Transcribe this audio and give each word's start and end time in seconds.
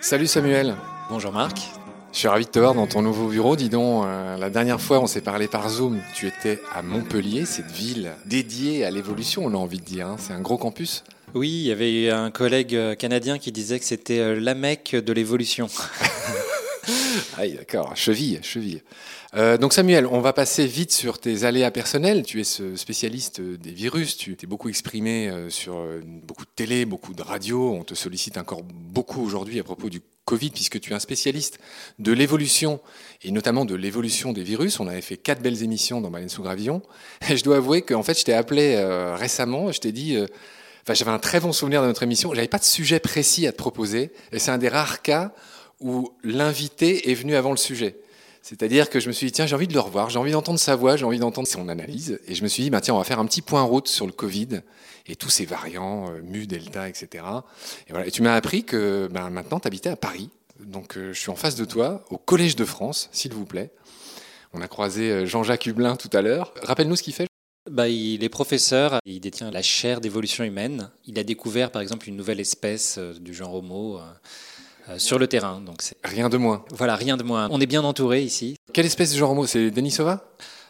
Salut 0.00 0.26
Samuel, 0.26 0.76
Bonjour 1.10 1.32
Marc. 1.32 1.58
je 2.12 2.18
suis 2.18 2.28
ravi 2.28 2.44
de 2.44 2.50
te 2.50 2.58
voir 2.58 2.74
dans 2.74 2.86
ton 2.86 3.02
nouveau 3.02 3.28
bureau. 3.28 3.56
Dis 3.56 3.68
donc, 3.68 4.04
euh, 4.06 4.36
la 4.36 4.50
dernière 4.50 4.80
fois 4.80 5.00
on 5.00 5.06
s'est 5.06 5.20
parlé 5.22 5.48
par 5.48 5.68
Zoom, 5.68 6.00
tu 6.14 6.26
étais 6.26 6.60
à 6.74 6.82
Montpellier, 6.82 7.46
cette 7.46 7.70
ville 7.70 8.12
dédiée 8.26 8.84
à 8.84 8.90
l'évolution, 8.90 9.42
on 9.44 9.50
a 9.54 9.56
envie 9.56 9.78
de 9.78 9.84
dire. 9.84 10.06
hein. 10.08 10.16
C'est 10.18 10.32
un 10.32 10.40
gros 10.40 10.58
campus. 10.58 11.04
Oui, 11.34 11.48
il 11.48 11.66
y 11.66 11.72
avait 11.72 11.92
eu 12.04 12.10
un 12.10 12.30
collègue 12.30 12.76
euh, 12.76 12.94
canadien 12.94 13.38
qui 13.38 13.50
disait 13.50 13.78
que 13.80 13.84
c'était 13.84 14.20
euh, 14.20 14.38
la 14.38 14.54
Mecque 14.54 14.94
de 14.94 15.12
l'évolution. 15.12 15.66
Ah, 17.36 17.48
d'accord, 17.48 17.96
cheville, 17.96 18.40
cheville. 18.42 18.82
Euh, 19.34 19.58
donc 19.58 19.72
Samuel, 19.72 20.06
on 20.06 20.20
va 20.20 20.32
passer 20.32 20.66
vite 20.66 20.92
sur 20.92 21.18
tes 21.18 21.44
aléas 21.44 21.70
personnels. 21.70 22.22
Tu 22.22 22.40
es 22.40 22.44
ce 22.44 22.76
spécialiste 22.76 23.40
des 23.40 23.72
virus, 23.72 24.16
tu 24.16 24.36
t'es 24.36 24.46
beaucoup 24.46 24.68
exprimé 24.68 25.28
euh, 25.28 25.50
sur 25.50 25.76
euh, 25.76 26.00
beaucoup 26.04 26.44
de 26.44 26.50
télé, 26.54 26.84
beaucoup 26.84 27.14
de 27.14 27.22
radio. 27.22 27.72
On 27.72 27.82
te 27.82 27.94
sollicite 27.94 28.38
encore 28.38 28.62
beaucoup 28.62 29.22
aujourd'hui 29.22 29.58
à 29.58 29.64
propos 29.64 29.90
du 29.90 30.00
Covid, 30.24 30.50
puisque 30.50 30.80
tu 30.80 30.92
es 30.92 30.94
un 30.94 31.00
spécialiste 31.00 31.58
de 31.98 32.12
l'évolution, 32.12 32.80
et 33.22 33.30
notamment 33.30 33.64
de 33.64 33.74
l'évolution 33.74 34.32
des 34.32 34.44
virus. 34.44 34.78
On 34.78 34.86
avait 34.86 35.00
fait 35.00 35.16
quatre 35.16 35.42
belles 35.42 35.62
émissions 35.62 36.00
dans 36.00 36.10
Baleine 36.10 36.28
sous 36.28 36.42
Gravillon. 36.42 36.82
Et 37.28 37.36
je 37.36 37.44
dois 37.44 37.56
avouer 37.56 37.82
qu'en 37.82 38.02
fait, 38.02 38.18
je 38.18 38.24
t'ai 38.24 38.34
appelé 38.34 38.74
euh, 38.76 39.16
récemment, 39.16 39.72
je 39.72 39.80
t'ai 39.80 39.92
dit... 39.92 40.16
Enfin, 40.86 40.92
j'avais 40.92 41.12
un 41.12 41.18
très 41.18 41.40
bon 41.40 41.52
souvenir 41.52 41.80
de 41.80 41.86
notre 41.86 42.02
émission. 42.02 42.34
J'avais 42.34 42.46
pas 42.46 42.58
de 42.58 42.64
sujet 42.64 43.00
précis 43.00 43.46
à 43.46 43.52
te 43.52 43.56
proposer, 43.56 44.12
et 44.32 44.38
c'est 44.38 44.50
un 44.50 44.58
des 44.58 44.68
rares 44.68 45.00
cas 45.00 45.32
où 45.80 46.12
l'invité 46.22 47.10
est 47.10 47.14
venu 47.14 47.34
avant 47.34 47.50
le 47.50 47.56
sujet. 47.56 47.96
C'est-à-dire 48.44 48.90
que 48.90 49.00
je 49.00 49.08
me 49.08 49.12
suis 49.12 49.28
dit, 49.28 49.32
tiens, 49.32 49.46
j'ai 49.46 49.54
envie 49.54 49.68
de 49.68 49.72
le 49.72 49.80
revoir, 49.80 50.10
j'ai 50.10 50.18
envie 50.18 50.32
d'entendre 50.32 50.58
sa 50.58 50.76
voix, 50.76 50.96
j'ai 50.96 51.06
envie 51.06 51.18
d'entendre 51.18 51.48
son 51.48 51.66
analyse. 51.70 52.20
Et 52.28 52.34
je 52.34 52.42
me 52.42 52.48
suis 52.48 52.62
dit, 52.62 52.68
bah, 52.68 52.82
tiens, 52.82 52.92
on 52.92 52.98
va 52.98 53.04
faire 53.04 53.18
un 53.18 53.24
petit 53.24 53.40
point 53.40 53.62
route 53.62 53.88
sur 53.88 54.04
le 54.04 54.12
Covid 54.12 54.60
et 55.06 55.16
tous 55.16 55.30
ces 55.30 55.46
variants, 55.46 56.10
euh, 56.10 56.20
mu, 56.22 56.46
delta, 56.46 56.86
etc. 56.86 57.24
Et, 57.88 57.92
voilà. 57.92 58.06
et 58.06 58.10
tu 58.10 58.20
m'as 58.20 58.34
appris 58.34 58.62
que 58.64 59.08
bah, 59.10 59.30
maintenant, 59.30 59.60
tu 59.60 59.66
habitais 59.66 59.88
à 59.88 59.96
Paris. 59.96 60.28
Donc, 60.60 60.98
euh, 60.98 61.14
je 61.14 61.18
suis 61.18 61.30
en 61.30 61.36
face 61.36 61.56
de 61.56 61.64
toi, 61.64 62.04
au 62.10 62.18
Collège 62.18 62.54
de 62.54 62.66
France, 62.66 63.08
s'il 63.12 63.32
vous 63.32 63.46
plaît. 63.46 63.70
On 64.52 64.60
a 64.60 64.68
croisé 64.68 65.10
euh, 65.10 65.26
Jean-Jacques 65.26 65.64
Hublin 65.64 65.96
tout 65.96 66.10
à 66.12 66.20
l'heure. 66.20 66.52
Rappelle-nous 66.62 66.96
ce 66.96 67.02
qu'il 67.02 67.14
fait. 67.14 67.26
Bah, 67.70 67.88
il 67.88 68.22
est 68.22 68.28
professeur, 68.28 68.98
il 69.06 69.20
détient 69.20 69.50
la 69.50 69.62
chaire 69.62 70.02
d'évolution 70.02 70.44
humaine. 70.44 70.90
Il 71.06 71.18
a 71.18 71.24
découvert 71.24 71.70
par 71.70 71.80
exemple 71.80 72.10
une 72.10 72.16
nouvelle 72.16 72.40
espèce 72.40 72.98
du 72.98 73.32
genre 73.32 73.54
Homo 73.54 74.00
sur 74.98 75.18
le 75.18 75.26
terrain. 75.26 75.60
Donc 75.60 75.76
c'est 75.82 75.96
Rien 76.04 76.28
de 76.28 76.36
moins. 76.36 76.64
voilà, 76.72 76.96
rien 76.96 77.16
de 77.16 77.22
moins. 77.22 77.48
On 77.50 77.60
est 77.60 77.66
bien 77.66 77.82
entouré 77.84 78.22
ici. 78.22 78.56
Quelle 78.72 78.86
espèce 78.86 79.12
de 79.12 79.18
genre 79.18 79.30
homo 79.30 79.46
C'est 79.46 79.70
Denisova? 79.70 80.24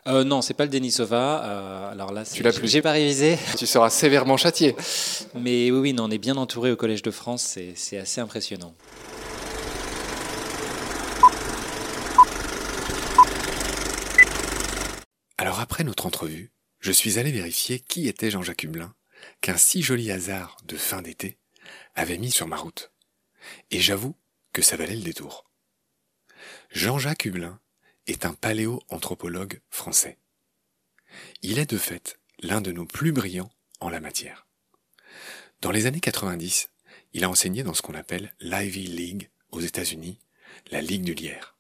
Euh, 0.06 0.22
non, 0.22 0.42
c'est 0.42 0.52
pas 0.54 0.64
le 0.64 0.70
Denisova. 0.70 1.42
euh, 1.44 1.92
alors 1.92 2.12
là, 2.12 2.24
c'est- 2.24 2.42
l'as 2.42 2.52
plus. 2.52 2.68
J'ai 2.68 2.82
pas 2.82 2.92
révisé, 2.92 3.38
Tu 3.56 3.66
seras 3.66 3.88
sévèrement 3.90 4.36
châtié. 4.36 4.76
mais 5.34 5.70
oui, 5.70 5.78
oui, 5.78 5.92
non, 5.94 6.04
on 6.04 6.10
est 6.10 6.18
bien 6.18 6.36
entouré 6.36 6.70
au 6.72 6.76
Collège 6.76 7.02
de 7.02 7.10
France. 7.10 7.42
C'est 7.42 7.72
c'est 7.74 7.96
assez 7.98 8.20
impressionnant. 8.20 8.74
Alors 15.38 15.60
après 15.60 15.84
notre 15.84 16.06
entrevue, 16.06 16.52
je 16.80 16.92
suis 16.92 17.18
allé 17.18 17.32
vérifier 17.32 17.80
qui 17.80 18.08
était 18.08 18.30
Jean-Jacques 18.30 18.62
Hublin, 18.64 18.94
qu'un 19.40 19.56
si 19.56 19.82
joli 19.82 20.10
hasard 20.10 20.56
de 20.64 20.76
fin 20.76 21.02
d'été 21.02 21.38
avait 21.94 22.18
mis 22.18 22.30
sur 22.30 22.46
ma 22.46 22.56
route. 22.56 22.92
Et 23.70 23.80
j'avoue 23.80 24.16
que 24.52 24.62
ça 24.62 24.76
valait 24.76 24.96
le 24.96 25.02
détour. 25.02 25.50
Jean-Jacques 26.70 27.24
Hublin 27.24 27.60
est 28.06 28.26
un 28.26 28.34
paléoanthropologue 28.34 29.60
français. 29.70 30.18
Il 31.42 31.58
est 31.58 31.70
de 31.70 31.78
fait 31.78 32.18
l'un 32.40 32.60
de 32.60 32.72
nos 32.72 32.86
plus 32.86 33.12
brillants 33.12 33.50
en 33.80 33.88
la 33.88 34.00
matière. 34.00 34.46
Dans 35.60 35.70
les 35.70 35.86
années 35.86 36.00
90, 36.00 36.70
il 37.12 37.24
a 37.24 37.30
enseigné 37.30 37.62
dans 37.62 37.74
ce 37.74 37.82
qu'on 37.82 37.94
appelle 37.94 38.34
l'Ivy 38.40 38.86
League 38.86 39.30
aux 39.50 39.60
États-Unis, 39.60 40.18
la 40.70 40.82
Ligue 40.82 41.04
du 41.04 41.14
lierre. 41.14 41.56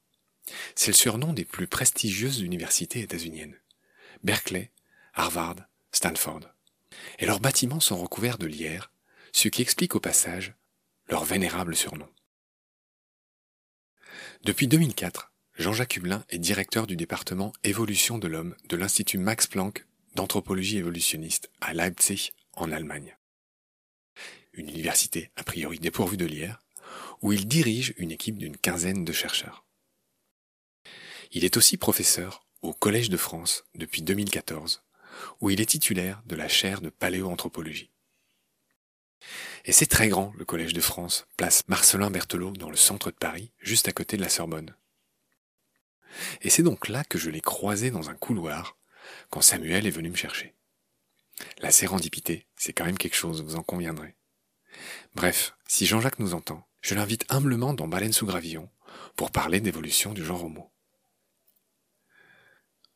C'est 0.74 0.90
le 0.90 0.96
surnom 0.96 1.32
des 1.32 1.44
plus 1.44 1.66
prestigieuses 1.66 2.40
universités 2.40 3.00
états-uniennes. 3.00 3.56
Berkeley, 4.22 4.70
Harvard, 5.14 5.56
Stanford. 5.92 6.40
Et 7.18 7.26
leurs 7.26 7.40
bâtiments 7.40 7.80
sont 7.80 7.96
recouverts 7.96 8.38
de 8.38 8.46
lierre, 8.46 8.90
ce 9.32 9.48
qui 9.48 9.62
explique 9.62 9.94
au 9.94 10.00
passage 10.00 10.54
leur 11.08 11.24
vénérable 11.24 11.76
surnom. 11.76 12.08
Depuis 14.44 14.68
2004, 14.68 15.32
Jean-Jacques 15.56 15.96
Hublin 15.96 16.24
est 16.28 16.38
directeur 16.38 16.86
du 16.86 16.96
département 16.96 17.52
Évolution 17.62 18.18
de 18.18 18.28
l'homme 18.28 18.56
de 18.68 18.76
l'Institut 18.76 19.18
Max 19.18 19.46
Planck 19.46 19.86
d'anthropologie 20.14 20.78
évolutionniste 20.78 21.50
à 21.60 21.74
Leipzig, 21.74 22.32
en 22.52 22.70
Allemagne. 22.70 23.16
Une 24.52 24.68
université 24.68 25.30
a 25.36 25.42
priori 25.42 25.78
dépourvue 25.78 26.16
de 26.16 26.26
lierre, 26.26 26.60
où 27.22 27.32
il 27.32 27.48
dirige 27.48 27.94
une 27.96 28.12
équipe 28.12 28.38
d'une 28.38 28.56
quinzaine 28.56 29.04
de 29.04 29.12
chercheurs. 29.12 29.64
Il 31.32 31.44
est 31.44 31.56
aussi 31.56 31.76
professeur 31.76 32.46
au 32.62 32.72
Collège 32.72 33.08
de 33.08 33.16
France 33.16 33.64
depuis 33.74 34.02
2014, 34.02 34.84
où 35.40 35.50
il 35.50 35.60
est 35.60 35.66
titulaire 35.66 36.22
de 36.26 36.36
la 36.36 36.48
chaire 36.48 36.80
de 36.80 36.90
paléoanthropologie. 36.90 37.93
Et 39.64 39.72
c'est 39.72 39.86
très 39.86 40.08
grand, 40.08 40.32
le 40.36 40.44
Collège 40.44 40.74
de 40.74 40.80
France, 40.80 41.26
place 41.36 41.64
Marcelin 41.68 42.10
Berthelot 42.10 42.52
dans 42.52 42.70
le 42.70 42.76
centre 42.76 43.10
de 43.10 43.16
Paris, 43.16 43.52
juste 43.58 43.88
à 43.88 43.92
côté 43.92 44.16
de 44.16 44.22
la 44.22 44.28
Sorbonne. 44.28 44.74
Et 46.42 46.50
c'est 46.50 46.62
donc 46.62 46.88
là 46.88 47.04
que 47.04 47.18
je 47.18 47.30
l'ai 47.30 47.40
croisé 47.40 47.90
dans 47.90 48.10
un 48.10 48.14
couloir, 48.14 48.76
quand 49.30 49.40
Samuel 49.40 49.86
est 49.86 49.90
venu 49.90 50.10
me 50.10 50.16
chercher. 50.16 50.54
La 51.58 51.70
sérendipité, 51.70 52.46
c'est 52.56 52.72
quand 52.72 52.84
même 52.84 52.98
quelque 52.98 53.16
chose, 53.16 53.42
vous 53.42 53.56
en 53.56 53.62
conviendrez. 53.62 54.14
Bref, 55.14 55.54
si 55.66 55.86
Jean-Jacques 55.86 56.18
nous 56.18 56.34
entend, 56.34 56.66
je 56.80 56.94
l'invite 56.94 57.24
humblement 57.28 57.74
dans 57.74 57.88
Baleine 57.88 58.12
sous 58.12 58.26
Gravillon 58.26 58.68
pour 59.16 59.30
parler 59.30 59.60
d'évolution 59.60 60.12
du 60.12 60.24
genre 60.24 60.44
homo. 60.44 60.70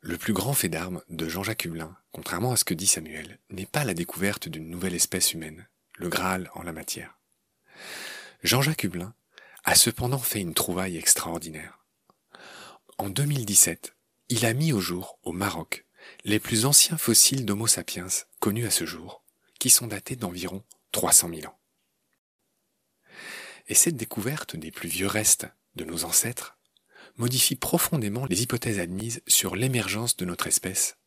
Le 0.01 0.17
plus 0.17 0.33
grand 0.33 0.53
fait 0.53 0.69
d'armes 0.69 1.01
de 1.09 1.27
Jean-Jacques 1.27 1.65
Hublin, 1.65 1.97
contrairement 2.11 2.53
à 2.53 2.57
ce 2.57 2.63
que 2.63 2.73
dit 2.73 2.87
Samuel, 2.87 3.39
n'est 3.49 3.65
pas 3.65 3.83
la 3.83 3.93
découverte 3.93 4.47
d'une 4.47 4.69
nouvelle 4.69 4.95
espèce 4.95 5.33
humaine, 5.33 5.67
le 5.99 6.07
Graal 6.07 6.49
en 6.55 6.63
la 6.63 6.71
matière. 6.71 7.19
Jean-Jacques 8.41 8.85
Hublin 8.85 9.13
a 9.65 9.75
cependant 9.75 10.17
fait 10.17 10.39
une 10.39 10.53
trouvaille 10.53 10.97
extraordinaire. 10.97 11.79
En 12.97 13.09
2017, 13.09 13.95
il 14.29 14.45
a 14.45 14.53
mis 14.53 14.71
au 14.71 14.79
jour, 14.79 15.19
au 15.23 15.33
Maroc, 15.33 15.85
les 16.23 16.39
plus 16.39 16.65
anciens 16.65 16.97
fossiles 16.97 17.45
d'Homo 17.45 17.67
sapiens 17.67 18.07
connus 18.39 18.65
à 18.65 18.71
ce 18.71 18.85
jour, 18.85 19.23
qui 19.59 19.69
sont 19.69 19.87
datés 19.87 20.15
d'environ 20.15 20.63
300 20.93 21.29
000 21.35 21.51
ans. 21.51 21.59
Et 23.67 23.75
cette 23.75 23.97
découverte 23.97 24.55
des 24.55 24.71
plus 24.71 24.89
vieux 24.89 25.07
restes 25.07 25.47
de 25.75 25.83
nos 25.83 26.05
ancêtres 26.05 26.57
modifie 27.17 27.57
profondément 27.57 28.25
les 28.25 28.41
hypothèses 28.41 28.79
admises 28.79 29.21
sur 29.27 29.57
l'émergence 29.57 30.15
de 30.15 30.23
notre 30.23 30.47
espèce, 30.47 30.97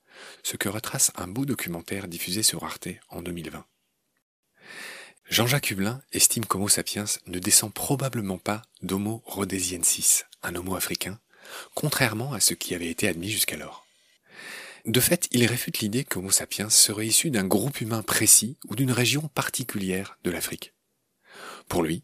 ce 0.43 0.59
que 0.59 0.69
retrace 0.69 1.11
un 1.17 1.29
beau 1.29 1.47
documentaire 1.47 2.09
diffusé 2.09 2.43
sur 2.43 2.65
Arte 2.65 2.89
en 3.09 3.23
2020. 3.23 3.65
Jean-Jacques 5.29 5.71
Hublin 5.71 6.03
estime 6.13 6.45
qu'Homo 6.45 6.69
sapiens 6.69 7.05
ne 7.27 7.39
descend 7.39 7.73
probablement 7.73 8.39
pas 8.39 8.63
d'Homo 8.83 9.23
rhodesiensis, 9.25 10.25
un 10.43 10.55
Homo 10.55 10.75
africain, 10.75 11.19
contrairement 11.75 12.33
à 12.33 12.41
ce 12.41 12.55
qui 12.55 12.75
avait 12.75 12.91
été 12.91 13.09
admis 13.09 13.31
jusqu'alors. 13.31 13.87
De 14.85 15.01
fait, 15.01 15.29
il 15.31 15.47
réfute 15.47 15.79
l'idée 15.79 16.05
qu'Homo 16.05 16.31
sapiens 16.31 16.69
serait 16.69 17.07
issu 17.07 17.31
d'un 17.31 17.47
groupe 17.47 17.81
humain 17.81 18.03
précis 18.03 18.59
ou 18.69 18.75
d'une 18.75 18.91
région 18.91 19.29
particulière 19.29 20.19
de 20.25 20.31
l'Afrique. 20.31 20.75
Pour 21.69 21.83
lui, 21.83 22.03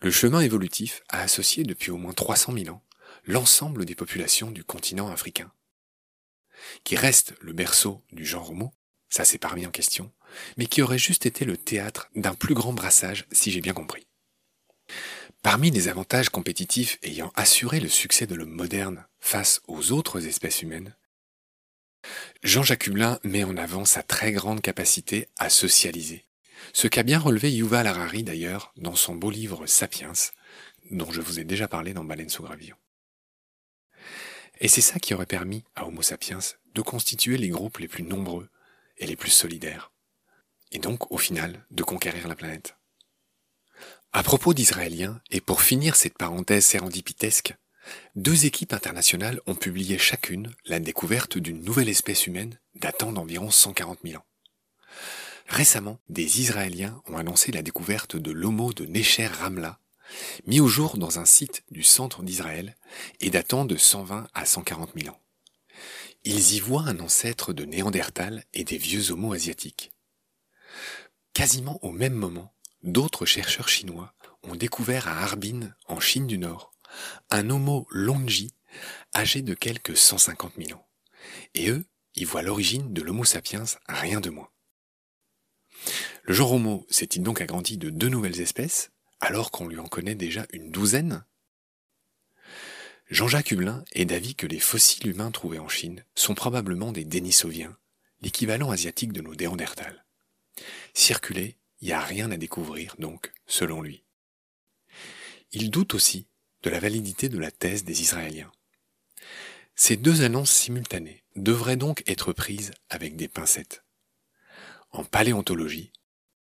le 0.00 0.10
chemin 0.10 0.40
évolutif 0.40 1.02
a 1.08 1.22
associé 1.22 1.62
depuis 1.62 1.92
au 1.92 1.96
moins 1.96 2.12
300 2.12 2.52
000 2.52 2.74
ans 2.74 2.82
l'ensemble 3.24 3.84
des 3.84 3.94
populations 3.94 4.50
du 4.50 4.64
continent 4.64 5.08
africain, 5.08 5.50
qui 6.84 6.96
reste 6.96 7.34
le 7.40 7.52
berceau 7.52 8.04
du 8.12 8.26
genre 8.26 8.50
Homo, 8.50 8.72
ça 9.08 9.24
c'est 9.24 9.38
parmi 9.38 9.66
en 9.66 9.70
question, 9.70 10.12
mais 10.56 10.66
qui 10.66 10.82
aurait 10.82 10.98
juste 10.98 11.26
été 11.26 11.44
le 11.44 11.56
théâtre 11.56 12.10
d'un 12.14 12.34
plus 12.34 12.54
grand 12.54 12.72
brassage 12.72 13.26
si 13.32 13.50
j'ai 13.50 13.60
bien 13.60 13.74
compris. 13.74 14.06
Parmi 15.42 15.70
les 15.70 15.88
avantages 15.88 16.28
compétitifs 16.28 16.98
ayant 17.02 17.32
assuré 17.36 17.80
le 17.80 17.88
succès 17.88 18.26
de 18.26 18.34
l'homme 18.34 18.50
moderne 18.50 19.06
face 19.20 19.60
aux 19.68 19.92
autres 19.92 20.26
espèces 20.26 20.62
humaines, 20.62 20.94
Jean-Jacques 22.42 22.86
Hublin 22.86 23.18
met 23.24 23.44
en 23.44 23.56
avant 23.56 23.84
sa 23.84 24.02
très 24.02 24.32
grande 24.32 24.60
capacité 24.60 25.28
à 25.38 25.50
socialiser, 25.50 26.24
ce 26.72 26.88
qu'a 26.88 27.02
bien 27.02 27.18
relevé 27.18 27.52
Yuval 27.52 27.86
Harari 27.86 28.22
d'ailleurs 28.22 28.72
dans 28.76 28.94
son 28.94 29.14
beau 29.14 29.30
livre 29.30 29.66
Sapiens, 29.66 30.12
dont 30.90 31.10
je 31.10 31.20
vous 31.20 31.40
ai 31.40 31.44
déjà 31.44 31.68
parlé 31.68 31.94
dans 31.94 32.04
Baleine 32.04 32.28
sous 32.28 32.42
gravillon. 32.42 32.76
Et 34.60 34.68
c'est 34.68 34.80
ça 34.80 34.98
qui 34.98 35.14
aurait 35.14 35.26
permis 35.26 35.64
à 35.74 35.86
Homo 35.86 36.02
sapiens 36.02 36.38
de 36.74 36.82
constituer 36.82 37.36
les 37.36 37.48
groupes 37.48 37.78
les 37.78 37.88
plus 37.88 38.04
nombreux 38.04 38.48
et 38.98 39.06
les 39.06 39.16
plus 39.16 39.30
solidaires, 39.30 39.92
et 40.72 40.78
donc 40.78 41.10
au 41.12 41.18
final 41.18 41.64
de 41.70 41.82
conquérir 41.82 42.28
la 42.28 42.36
planète. 42.36 42.76
À 44.12 44.22
propos 44.22 44.54
d'Israéliens, 44.54 45.20
et 45.30 45.40
pour 45.40 45.60
finir 45.60 45.96
cette 45.96 46.16
parenthèse 46.16 46.64
sérendipitesque, 46.64 47.54
deux 48.14 48.46
équipes 48.46 48.72
internationales 48.72 49.40
ont 49.46 49.54
publié 49.54 49.98
chacune 49.98 50.54
la 50.64 50.80
découverte 50.80 51.38
d'une 51.38 51.62
nouvelle 51.62 51.88
espèce 51.88 52.26
humaine 52.26 52.58
datant 52.74 53.12
d'environ 53.12 53.50
140 53.50 53.98
000 54.04 54.18
ans. 54.18 54.24
Récemment, 55.48 56.00
des 56.08 56.40
Israéliens 56.40 57.00
ont 57.06 57.16
annoncé 57.16 57.52
la 57.52 57.62
découverte 57.62 58.16
de 58.16 58.32
l'homo 58.32 58.72
de 58.72 58.84
Necher 58.86 59.26
Ramla, 59.26 59.78
mis 60.46 60.60
au 60.60 60.66
jour 60.66 60.98
dans 60.98 61.18
un 61.18 61.24
site 61.24 61.62
du 61.70 61.82
centre 61.82 62.22
d'Israël 62.22 62.76
et 63.20 63.30
datant 63.30 63.64
de 63.64 63.76
120 63.76 64.28
à 64.34 64.44
140 64.44 64.90
000 64.98 65.14
ans. 65.14 65.20
Ils 66.24 66.54
y 66.54 66.60
voient 66.60 66.86
un 66.86 66.98
ancêtre 67.00 67.52
de 67.52 67.64
Néandertal 67.64 68.44
et 68.54 68.64
des 68.64 68.78
vieux 68.78 69.12
homo 69.12 69.32
asiatiques. 69.32 69.92
Quasiment 71.36 71.78
au 71.84 71.92
même 71.92 72.14
moment, 72.14 72.54
d'autres 72.82 73.26
chercheurs 73.26 73.68
chinois 73.68 74.14
ont 74.42 74.54
découvert 74.54 75.06
à 75.06 75.22
Harbin, 75.22 75.74
en 75.86 76.00
Chine 76.00 76.26
du 76.26 76.38
Nord, 76.38 76.72
un 77.28 77.50
Homo 77.50 77.86
longi 77.90 78.54
âgé 79.14 79.42
de 79.42 79.52
quelques 79.52 79.98
150 79.98 80.54
000 80.56 80.78
ans. 80.78 80.88
Et 81.52 81.68
eux, 81.68 81.84
y 82.14 82.24
voient 82.24 82.40
l'origine 82.40 82.94
de 82.94 83.02
l'Homo 83.02 83.26
sapiens, 83.26 83.64
rien 83.86 84.22
de 84.22 84.30
moins. 84.30 84.48
Le 86.22 86.32
genre 86.32 86.52
Homo 86.52 86.86
s'est-il 86.88 87.22
donc 87.22 87.42
agrandi 87.42 87.76
de 87.76 87.90
deux 87.90 88.08
nouvelles 88.08 88.40
espèces, 88.40 88.90
alors 89.20 89.50
qu'on 89.50 89.68
lui 89.68 89.78
en 89.78 89.88
connaît 89.88 90.14
déjà 90.14 90.46
une 90.54 90.70
douzaine? 90.70 91.26
Jean-Jacques 93.10 93.50
Hublin 93.50 93.84
est 93.92 94.06
d'avis 94.06 94.36
que 94.36 94.46
les 94.46 94.58
fossiles 94.58 95.08
humains 95.08 95.32
trouvés 95.32 95.58
en 95.58 95.68
Chine 95.68 96.02
sont 96.14 96.34
probablement 96.34 96.92
des 96.92 97.04
Denisoviens, 97.04 97.76
l'équivalent 98.22 98.70
asiatique 98.70 99.12
de 99.12 99.20
nos 99.20 99.34
Déandertals. 99.34 100.05
Circuler, 100.94 101.56
il 101.80 101.88
n'y 101.88 101.92
a 101.92 102.00
rien 102.00 102.30
à 102.30 102.36
découvrir, 102.36 102.94
donc, 102.98 103.32
selon 103.46 103.82
lui. 103.82 104.04
Il 105.52 105.70
doute 105.70 105.94
aussi 105.94 106.26
de 106.62 106.70
la 106.70 106.80
validité 106.80 107.28
de 107.28 107.38
la 107.38 107.50
thèse 107.50 107.84
des 107.84 108.00
Israéliens. 108.02 108.50
Ces 109.74 109.96
deux 109.96 110.22
annonces 110.22 110.50
simultanées 110.50 111.22
devraient 111.36 111.76
donc 111.76 112.02
être 112.06 112.32
prises 112.32 112.72
avec 112.88 113.16
des 113.16 113.28
pincettes. 113.28 113.84
En 114.90 115.04
paléontologie, 115.04 115.92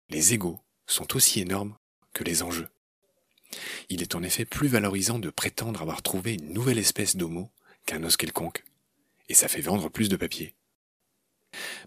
les 0.09 0.33
égaux 0.33 0.61
sont 0.85 1.15
aussi 1.15 1.41
énormes 1.41 1.77
que 2.13 2.23
les 2.23 2.41
enjeux. 2.41 2.69
Il 3.89 4.01
est 4.01 4.15
en 4.15 4.23
effet 4.23 4.45
plus 4.45 4.67
valorisant 4.67 5.19
de 5.19 5.29
prétendre 5.29 5.81
avoir 5.81 6.01
trouvé 6.01 6.33
une 6.33 6.53
nouvelle 6.53 6.77
espèce 6.77 7.15
d'homo 7.15 7.51
qu'un 7.85 8.03
os 8.03 8.17
quelconque, 8.17 8.63
et 9.29 9.33
ça 9.33 9.47
fait 9.47 9.61
vendre 9.61 9.89
plus 9.89 10.09
de 10.09 10.15
papier. 10.15 10.55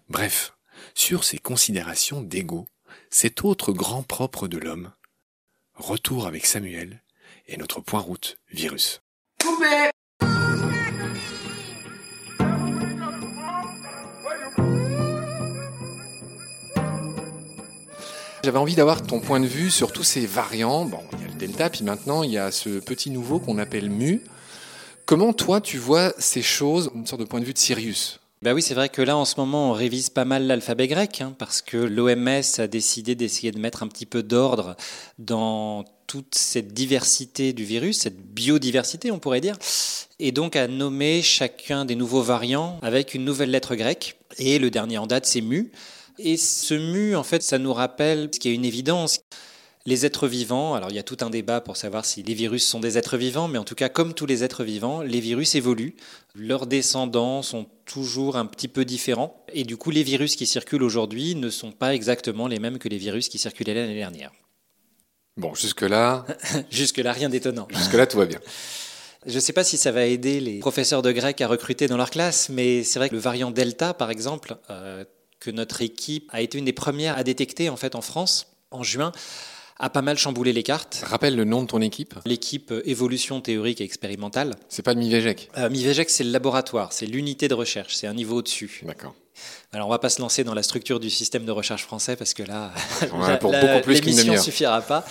Bref, 0.09 0.53
sur 0.93 1.23
ces 1.23 1.37
considérations 1.37 2.21
d'ego, 2.21 2.67
cet 3.09 3.43
autre 3.43 3.73
grand 3.73 4.03
propre 4.03 4.47
de 4.47 4.57
l'homme, 4.57 4.91
retour 5.75 6.27
avec 6.27 6.45
Samuel 6.45 7.01
et 7.47 7.57
notre 7.57 7.81
point 7.81 7.99
route 7.99 8.37
virus. 8.51 9.01
J'avais 18.43 18.57
envie 18.57 18.73
d'avoir 18.73 19.03
ton 19.03 19.19
point 19.19 19.39
de 19.39 19.45
vue 19.45 19.69
sur 19.69 19.91
tous 19.91 20.03
ces 20.03 20.25
variants. 20.25 20.85
Bon, 20.85 21.03
il 21.13 21.21
y 21.21 21.25
a 21.25 21.27
le 21.27 21.35
delta, 21.35 21.69
puis 21.69 21.83
maintenant 21.83 22.23
il 22.23 22.31
y 22.31 22.39
a 22.39 22.51
ce 22.51 22.79
petit 22.79 23.11
nouveau 23.11 23.39
qu'on 23.39 23.59
appelle 23.59 23.91
mu. 23.91 24.23
Comment 25.05 25.33
toi 25.33 25.61
tu 25.61 25.77
vois 25.77 26.13
ces 26.17 26.41
choses, 26.41 26.89
une 26.95 27.05
sorte 27.05 27.19
de 27.19 27.25
point 27.25 27.39
de 27.39 27.45
vue 27.45 27.53
de 27.53 27.59
Sirius? 27.59 28.20
Bah 28.41 28.55
oui, 28.55 28.63
c'est 28.63 28.73
vrai 28.73 28.89
que 28.89 29.03
là, 29.03 29.15
en 29.15 29.25
ce 29.25 29.35
moment, 29.37 29.69
on 29.69 29.73
révise 29.73 30.09
pas 30.09 30.25
mal 30.25 30.47
l'alphabet 30.47 30.87
grec, 30.87 31.21
hein, 31.21 31.35
parce 31.37 31.61
que 31.61 31.77
l'OMS 31.77 32.41
a 32.57 32.67
décidé 32.67 33.13
d'essayer 33.13 33.51
de 33.51 33.59
mettre 33.59 33.83
un 33.83 33.87
petit 33.87 34.07
peu 34.07 34.23
d'ordre 34.23 34.75
dans 35.19 35.85
toute 36.07 36.33
cette 36.33 36.73
diversité 36.73 37.53
du 37.53 37.63
virus, 37.65 37.99
cette 37.99 38.19
biodiversité, 38.19 39.11
on 39.11 39.19
pourrait 39.19 39.41
dire, 39.41 39.57
et 40.17 40.31
donc 40.31 40.55
a 40.55 40.67
nommé 40.67 41.21
chacun 41.21 41.85
des 41.85 41.95
nouveaux 41.95 42.23
variants 42.23 42.79
avec 42.81 43.13
une 43.13 43.25
nouvelle 43.25 43.51
lettre 43.51 43.75
grecque. 43.75 44.17
Et 44.39 44.57
le 44.57 44.71
dernier 44.71 44.97
en 44.97 45.05
date, 45.05 45.27
c'est 45.27 45.41
mu. 45.41 45.71
Et 46.17 46.35
ce 46.35 46.73
mu, 46.73 47.15
en 47.15 47.23
fait, 47.23 47.43
ça 47.43 47.59
nous 47.59 47.73
rappelle 47.73 48.29
ce 48.33 48.39
qui 48.39 48.49
est 48.49 48.55
une 48.55 48.65
évidence. 48.65 49.19
Les 49.87 50.05
êtres 50.05 50.27
vivants, 50.27 50.75
alors 50.75 50.91
il 50.91 50.95
y 50.95 50.99
a 50.99 51.03
tout 51.03 51.17
un 51.21 51.31
débat 51.31 51.59
pour 51.59 51.75
savoir 51.75 52.05
si 52.05 52.21
les 52.21 52.35
virus 52.35 52.67
sont 52.67 52.79
des 52.79 52.99
êtres 52.99 53.17
vivants, 53.17 53.47
mais 53.47 53.57
en 53.57 53.63
tout 53.63 53.73
cas, 53.73 53.89
comme 53.89 54.13
tous 54.13 54.27
les 54.27 54.43
êtres 54.43 54.63
vivants, 54.63 55.01
les 55.01 55.19
virus 55.19 55.55
évoluent. 55.55 55.95
Leurs 56.35 56.67
descendants 56.67 57.41
sont 57.41 57.65
toujours 57.85 58.37
un 58.37 58.45
petit 58.45 58.67
peu 58.67 58.85
différents. 58.85 59.43
Et 59.53 59.63
du 59.63 59.77
coup, 59.77 59.89
les 59.89 60.03
virus 60.03 60.35
qui 60.35 60.45
circulent 60.45 60.83
aujourd'hui 60.83 61.33
ne 61.33 61.49
sont 61.49 61.71
pas 61.71 61.95
exactement 61.95 62.47
les 62.47 62.59
mêmes 62.59 62.77
que 62.77 62.89
les 62.89 62.97
virus 62.97 63.27
qui 63.27 63.39
circulaient 63.39 63.73
l'année 63.73 63.95
dernière. 63.95 64.31
Bon, 65.37 65.55
jusque-là. 65.55 66.27
jusque-là, 66.69 67.11
rien 67.11 67.29
d'étonnant. 67.29 67.67
Jusque-là, 67.71 68.05
tout 68.05 68.17
va 68.17 68.27
bien. 68.27 68.39
Je 69.25 69.35
ne 69.35 69.39
sais 69.39 69.53
pas 69.53 69.63
si 69.63 69.77
ça 69.77 69.91
va 69.91 70.05
aider 70.05 70.39
les 70.39 70.59
professeurs 70.59 71.01
de 71.01 71.11
grec 71.11 71.41
à 71.41 71.47
recruter 71.47 71.87
dans 71.87 71.97
leur 71.97 72.09
classe, 72.09 72.49
mais 72.49 72.83
c'est 72.83 72.99
vrai 72.99 73.09
que 73.09 73.15
le 73.15 73.21
variant 73.21 73.49
Delta, 73.51 73.93
par 73.93 74.11
exemple, 74.11 74.57
euh, 74.69 75.05
que 75.39 75.51
notre 75.51 75.81
équipe 75.81 76.29
a 76.31 76.41
été 76.41 76.57
une 76.57 76.65
des 76.65 76.73
premières 76.73 77.17
à 77.17 77.23
détecter 77.23 77.69
en 77.69 77.77
fait 77.77 77.95
en 77.95 78.01
France 78.01 78.47
en 78.71 78.83
juin, 78.83 79.11
a 79.81 79.89
pas 79.89 80.01
mal 80.01 80.17
chamboulé 80.17 80.53
les 80.53 80.63
cartes. 80.63 81.03
Rappelle 81.05 81.35
le 81.35 81.43
nom 81.43 81.63
de 81.63 81.67
ton 81.67 81.81
équipe 81.81 82.13
L'équipe 82.25 82.71
Évolution 82.85 83.41
théorique 83.41 83.81
et 83.81 83.83
expérimentale. 83.83 84.55
C'est 84.69 84.83
pas 84.83 84.93
le 84.93 84.99
MIVEGEC 84.99 85.49
euh, 85.57 85.69
MIVEGEC, 85.69 86.09
c'est 86.09 86.23
le 86.23 86.31
laboratoire, 86.31 86.93
c'est 86.93 87.07
l'unité 87.07 87.47
de 87.47 87.55
recherche, 87.55 87.95
c'est 87.95 88.07
un 88.07 88.13
niveau 88.13 88.37
au-dessus. 88.37 88.83
D'accord. 88.85 89.15
Alors, 89.73 89.87
on 89.87 89.89
va 89.89 89.99
pas 89.99 90.09
se 90.09 90.21
lancer 90.21 90.43
dans 90.43 90.53
la 90.53 90.61
structure 90.61 90.99
du 90.99 91.09
système 91.09 91.45
de 91.45 91.51
recherche 91.51 91.83
français 91.83 92.15
parce 92.15 92.33
que 92.33 92.43
là, 92.43 92.71
l'émission 93.87 94.33
ne 94.33 94.37
suffira 94.37 94.81
pas. 94.81 95.03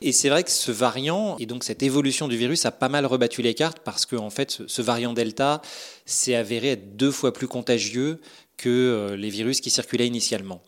Et 0.00 0.12
c'est 0.12 0.28
vrai 0.28 0.44
que 0.44 0.50
ce 0.50 0.70
variant 0.70 1.36
et 1.38 1.46
donc 1.46 1.64
cette 1.64 1.82
évolution 1.82 2.28
du 2.28 2.36
virus 2.36 2.66
a 2.66 2.70
pas 2.70 2.88
mal 2.88 3.06
rebattu 3.06 3.42
les 3.42 3.54
cartes 3.54 3.80
parce 3.80 4.06
que 4.06 4.16
en 4.16 4.30
fait, 4.30 4.58
ce 4.66 4.82
variant 4.82 5.12
Delta 5.12 5.62
s'est 6.06 6.34
avéré 6.34 6.72
être 6.72 6.96
deux 6.96 7.10
fois 7.10 7.32
plus 7.32 7.48
contagieux 7.48 8.20
que 8.56 8.68
euh, 8.68 9.16
les 9.16 9.30
virus 9.30 9.60
qui 9.60 9.70
circulaient 9.70 10.06
initialement. 10.06 10.60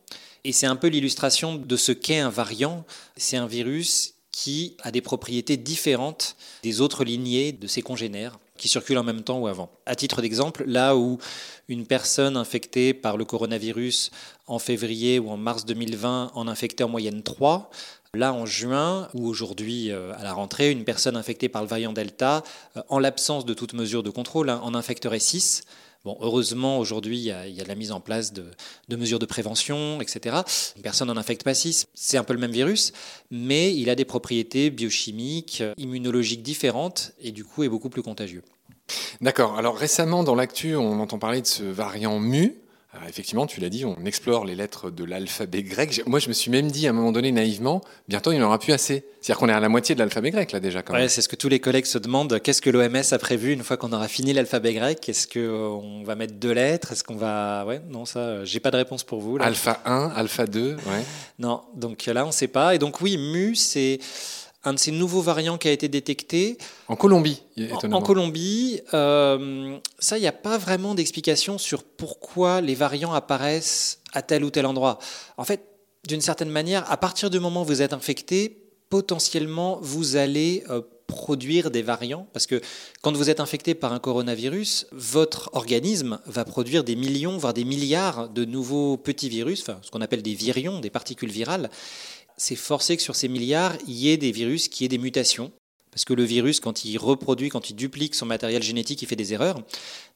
Et 0.44 0.52
c'est 0.52 0.66
un 0.66 0.76
peu 0.76 0.88
l'illustration 0.88 1.56
de 1.56 1.76
ce 1.76 1.92
qu'est 1.92 2.18
un 2.18 2.30
variant. 2.30 2.84
C'est 3.16 3.36
un 3.36 3.46
virus 3.46 4.14
qui 4.32 4.76
a 4.82 4.90
des 4.90 5.00
propriétés 5.00 5.56
différentes 5.56 6.36
des 6.62 6.80
autres 6.80 7.04
lignées 7.04 7.52
de 7.52 7.66
ses 7.66 7.82
congénères 7.82 8.38
qui 8.56 8.68
circulent 8.68 8.98
en 8.98 9.04
même 9.04 9.22
temps 9.22 9.38
ou 9.38 9.48
avant. 9.48 9.70
À 9.86 9.96
titre 9.96 10.20
d'exemple, 10.20 10.64
là 10.66 10.94
où 10.94 11.18
une 11.68 11.86
personne 11.86 12.36
infectée 12.36 12.92
par 12.92 13.16
le 13.16 13.24
coronavirus 13.24 14.10
en 14.46 14.58
février 14.58 15.18
ou 15.18 15.30
en 15.30 15.38
mars 15.38 15.64
2020 15.64 16.32
en 16.34 16.48
infectait 16.48 16.84
en 16.84 16.88
moyenne 16.88 17.22
3, 17.22 17.70
Là, 18.12 18.32
en 18.32 18.44
juin, 18.44 19.08
ou 19.14 19.28
aujourd'hui 19.28 19.92
euh, 19.92 20.12
à 20.18 20.24
la 20.24 20.32
rentrée, 20.32 20.72
une 20.72 20.82
personne 20.82 21.16
infectée 21.16 21.48
par 21.48 21.62
le 21.62 21.68
variant 21.68 21.92
Delta, 21.92 22.42
euh, 22.76 22.82
en 22.88 22.98
l'absence 22.98 23.44
de 23.44 23.54
toute 23.54 23.72
mesure 23.72 24.02
de 24.02 24.10
contrôle, 24.10 24.50
hein, 24.50 24.60
en 24.64 24.74
infecterait 24.74 25.20
6. 25.20 25.62
Bon, 26.04 26.16
heureusement, 26.20 26.78
aujourd'hui, 26.78 27.18
il, 27.18 27.24
y, 27.24 27.30
a 27.30 27.64
la 27.66 27.74
mise 27.74 27.92
en 27.92 28.00
place 28.00 28.32
de, 28.32 28.46
mesures 28.96 29.18
de 29.18 29.26
prévention, 29.26 30.00
etc. 30.00 30.36
Personne 30.82 31.08
n'en 31.08 31.16
infecte 31.18 31.44
pas 31.44 31.52
6. 31.52 31.88
C'est 31.92 32.16
un 32.16 32.24
peu 32.24 32.32
le 32.32 32.38
même 32.38 32.52
virus, 32.52 32.92
mais 33.30 33.74
il 33.76 33.90
a 33.90 33.94
des 33.94 34.06
propriétés 34.06 34.70
biochimiques, 34.70 35.62
immunologiques 35.76 36.42
différentes 36.42 37.12
et 37.20 37.32
du 37.32 37.44
coup 37.44 37.64
est 37.64 37.68
beaucoup 37.68 37.90
plus 37.90 38.02
contagieux. 38.02 38.42
D'accord. 39.20 39.58
Alors 39.58 39.76
récemment, 39.76 40.24
dans 40.24 40.34
l'actu, 40.34 40.74
on 40.74 41.00
entend 41.00 41.18
parler 41.18 41.42
de 41.42 41.46
ce 41.46 41.64
variant 41.64 42.18
mu. 42.18 42.59
Euh, 42.94 42.98
effectivement, 43.08 43.46
tu 43.46 43.60
l'as 43.60 43.68
dit, 43.68 43.84
on 43.84 44.04
explore 44.04 44.44
les 44.44 44.56
lettres 44.56 44.90
de 44.90 45.04
l'alphabet 45.04 45.62
grec. 45.62 46.02
Moi, 46.06 46.18
je 46.18 46.26
me 46.26 46.32
suis 46.32 46.50
même 46.50 46.72
dit 46.72 46.88
à 46.88 46.90
un 46.90 46.92
moment 46.92 47.12
donné 47.12 47.30
naïvement, 47.30 47.82
bientôt 48.08 48.32
il 48.32 48.38
n'y 48.38 48.42
en 48.42 48.46
aura 48.46 48.58
plus 48.58 48.72
assez. 48.72 49.04
C'est-à-dire 49.20 49.38
qu'on 49.38 49.48
est 49.48 49.52
à 49.52 49.60
la 49.60 49.68
moitié 49.68 49.94
de 49.94 50.00
l'alphabet 50.00 50.32
grec 50.32 50.50
là 50.50 50.58
déjà. 50.58 50.82
Quand 50.82 50.96
c'est 51.08 51.22
ce 51.22 51.28
que 51.28 51.36
tous 51.36 51.48
les 51.48 51.60
collègues 51.60 51.84
se 51.84 51.98
demandent. 51.98 52.40
Qu'est-ce 52.42 52.60
que 52.60 52.70
l'OMS 52.70 53.02
a 53.12 53.18
prévu 53.18 53.52
une 53.52 53.62
fois 53.62 53.76
qu'on 53.76 53.92
aura 53.92 54.08
fini 54.08 54.32
l'alphabet 54.32 54.74
grec? 54.74 55.08
Est-ce 55.08 55.28
qu'on 55.28 56.02
va 56.02 56.16
mettre 56.16 56.34
deux 56.34 56.52
lettres? 56.52 56.90
Est-ce 56.90 57.04
qu'on 57.04 57.16
va 57.16 57.64
Ouais, 57.64 57.80
non, 57.88 58.06
ça, 58.06 58.44
j'ai 58.44 58.58
pas 58.58 58.72
de 58.72 58.78
réponse 58.78 59.04
pour 59.04 59.20
vous. 59.20 59.38
Alpha 59.40 59.80
1, 59.84 60.12
alpha 60.16 60.46
2, 60.46 60.74
ouais. 60.74 61.04
Non, 61.38 61.60
donc 61.76 62.06
là, 62.06 62.24
on 62.24 62.28
ne 62.28 62.32
sait 62.32 62.48
pas. 62.48 62.74
Et 62.74 62.78
donc 62.78 63.00
oui, 63.00 63.16
mu, 63.18 63.54
c'est 63.54 64.00
un 64.64 64.74
de 64.74 64.78
ces 64.78 64.92
nouveaux 64.92 65.22
variants 65.22 65.58
qui 65.58 65.68
a 65.68 65.72
été 65.72 65.88
détecté. 65.88 66.58
En 66.88 66.96
Colombie, 66.96 67.42
étonnamment. 67.56 67.98
En, 67.98 68.02
Colombie, 68.02 68.80
euh, 68.92 69.78
ça, 69.98 70.18
il 70.18 70.20
n'y 70.20 70.26
a 70.26 70.32
pas 70.32 70.58
vraiment 70.58 70.94
d'explication 70.94 71.58
sur 71.58 71.82
pourquoi 71.82 72.60
les 72.60 72.74
variants 72.74 73.12
apparaissent 73.12 74.00
à 74.12 74.22
tel 74.22 74.44
ou 74.44 74.50
tel 74.50 74.66
endroit. 74.66 74.98
En 75.36 75.44
fait, 75.44 75.64
d'une 76.06 76.20
certaine 76.20 76.50
manière, 76.50 76.90
à 76.90 76.96
partir 76.96 77.30
du 77.30 77.40
moment 77.40 77.62
où 77.62 77.66
vous 77.66 77.82
êtes 77.82 77.92
infecté, 77.92 78.70
potentiellement, 78.90 79.78
vous 79.80 80.16
allez 80.16 80.64
euh, 80.68 80.82
produire 81.06 81.70
des 81.70 81.82
variants, 81.82 82.26
parce 82.32 82.46
que 82.46 82.60
quand 83.02 83.16
vous 83.16 83.30
êtes 83.30 83.40
infecté 83.40 83.74
par 83.74 83.92
un 83.92 83.98
coronavirus, 83.98 84.86
votre 84.92 85.50
organisme 85.52 86.20
va 86.26 86.44
produire 86.44 86.84
des 86.84 86.96
millions, 86.96 87.36
voire 87.36 87.54
des 87.54 87.64
milliards 87.64 88.28
de 88.28 88.44
nouveaux 88.44 88.96
petits 88.96 89.28
virus, 89.28 89.62
enfin, 89.62 89.78
ce 89.82 89.90
qu'on 89.90 90.00
appelle 90.00 90.22
des 90.22 90.34
virions, 90.34 90.80
des 90.80 90.90
particules 90.90 91.30
virales, 91.30 91.70
c'est 92.40 92.56
forcé 92.56 92.96
que 92.96 93.02
sur 93.02 93.16
ces 93.16 93.28
milliards, 93.28 93.76
il 93.86 93.92
y 93.92 94.08
ait 94.08 94.16
des 94.16 94.32
virus 94.32 94.68
qui 94.68 94.86
aient 94.86 94.88
des 94.88 94.96
mutations. 94.96 95.52
Parce 95.90 96.06
que 96.06 96.14
le 96.14 96.22
virus, 96.22 96.58
quand 96.58 96.86
il 96.86 96.96
reproduit, 96.96 97.50
quand 97.50 97.68
il 97.68 97.74
duplique 97.74 98.14
son 98.14 98.24
matériel 98.24 98.62
génétique, 98.62 99.02
il 99.02 99.06
fait 99.06 99.16
des 99.16 99.34
erreurs. 99.34 99.62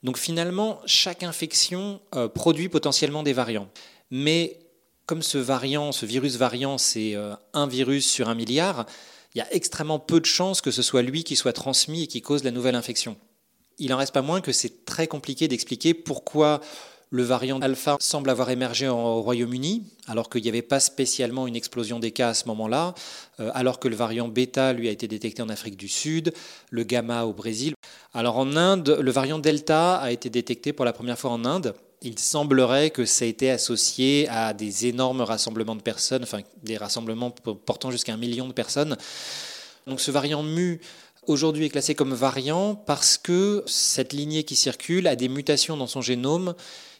Donc 0.03 0.17
finalement, 0.17 0.81
chaque 0.87 1.23
infection 1.23 2.01
euh, 2.15 2.29
produit 2.29 2.71
potentiellement 2.71 3.25
des 3.25 3.35
variants. 3.35 3.69
Mais 4.11 4.59
comme 5.05 5.23
ce 5.23 5.37
variant, 5.37 5.93
ce 5.93 6.07
virus 6.07 6.37
variant, 6.37 6.79
c'est 6.79 7.15
euh, 7.15 7.35
un 7.53 7.67
virus 7.67 8.09
sur 8.09 8.31
un 8.31 8.35
milliard, 8.35 8.87
il 9.35 9.39
y 9.39 9.43
a 9.43 9.53
extrêmement 9.53 9.99
peu 9.99 10.19
de 10.19 10.27
chances 10.27 10.63
que 10.63 10.71
ce 10.71 10.81
soit 10.81 11.03
lui 11.03 11.25
qui 11.25 11.37
soit 11.37 11.53
transmis 11.53 12.05
et 12.05 12.07
qui 12.07 12.23
cause 12.23 12.43
la 12.43 12.53
nouvelle 12.53 12.77
infection. 12.77 13.19
Il 13.79 13.91
n'en 13.91 13.99
reste 13.99 14.15
pas 14.15 14.23
moins 14.23 14.41
que 14.41 14.53
c'est 14.53 14.87
très 14.87 15.09
compliqué 15.09 15.47
d'expliquer 15.47 15.93
pourquoi 15.93 16.61
le 17.11 17.23
variant 17.23 17.61
alpha 17.61 17.97
semble 18.01 18.31
avoir 18.31 18.51
émergé 18.51 18.89
au 18.89 19.23
Royaume-Uni, 19.23 19.85
alors 20.09 20.29
qu'il 20.29 20.43
n'y 20.43 20.49
avait 20.49 20.63
pas 20.63 20.81
spécialement 20.81 21.47
une 21.47 21.57
explosion 21.57 21.99
des 21.99 22.11
cas 22.11 22.31
à 22.31 22.35
ce 22.35 22.47
moment-là, 22.49 22.95
euh, 23.41 23.51
alors 23.55 23.79
que 23.79 23.89
le 23.89 23.97
variant 23.97 24.29
bêta, 24.29 24.73
lui, 24.73 24.89
a 24.89 24.91
été 24.91 25.07
détecté 25.09 25.43
en 25.43 25.49
Afrique 25.49 25.77
du 25.77 25.89
Sud, 25.89 26.33
le 26.71 26.83
gamma 26.85 27.25
au 27.25 27.33
Brésil. 27.33 27.75
Alors 28.13 28.39
en 28.39 28.57
Inde, 28.57 28.99
le 29.01 29.11
variant 29.11 29.39
delta 29.39 29.97
a 29.97 30.11
été 30.11 30.31
détecté 30.31 30.73
pour 30.73 30.85
la 30.85 30.93
première 30.93 31.19
fois 31.19 31.31
en 31.31 31.45
Inde. 31.45 31.75
Il 32.03 32.19
semblerait 32.19 32.91
que 32.91 33.05
ça 33.07 33.25
a 33.25 33.29
été 33.29 33.51
associé 33.51 34.29
à 34.29 34.53
des 34.53 34.87
énormes 34.87 35.23
rassemblements 35.23 35.77
de 35.77 35.83
personnes, 35.83 36.23
enfin 36.23 36.41
des 36.63 36.77
rassemblements 36.77 37.31
portant 37.31 37.91
jusqu'à 37.91 38.13
un 38.13 38.19
million 38.19 38.47
de 38.47 38.53
personnes. 38.53 38.97
Donc 39.87 40.01
ce 40.01 40.11
variant 40.11 40.43
mu 40.43 40.81
aujourd'hui 41.27 41.67
est 41.67 41.71
classé 41.71 41.95
comme 41.95 42.15
variant 42.15 42.75
parce 42.75 43.19
que 43.19 43.63
cette 43.67 44.13
lignée 44.13 44.45
qui 44.45 44.57
circule 44.57 45.07
a 45.07 45.17
des 45.17 45.29
mutations 45.29 45.77
dans 45.77 45.87
son 45.87 46.03
génome 46.03 46.55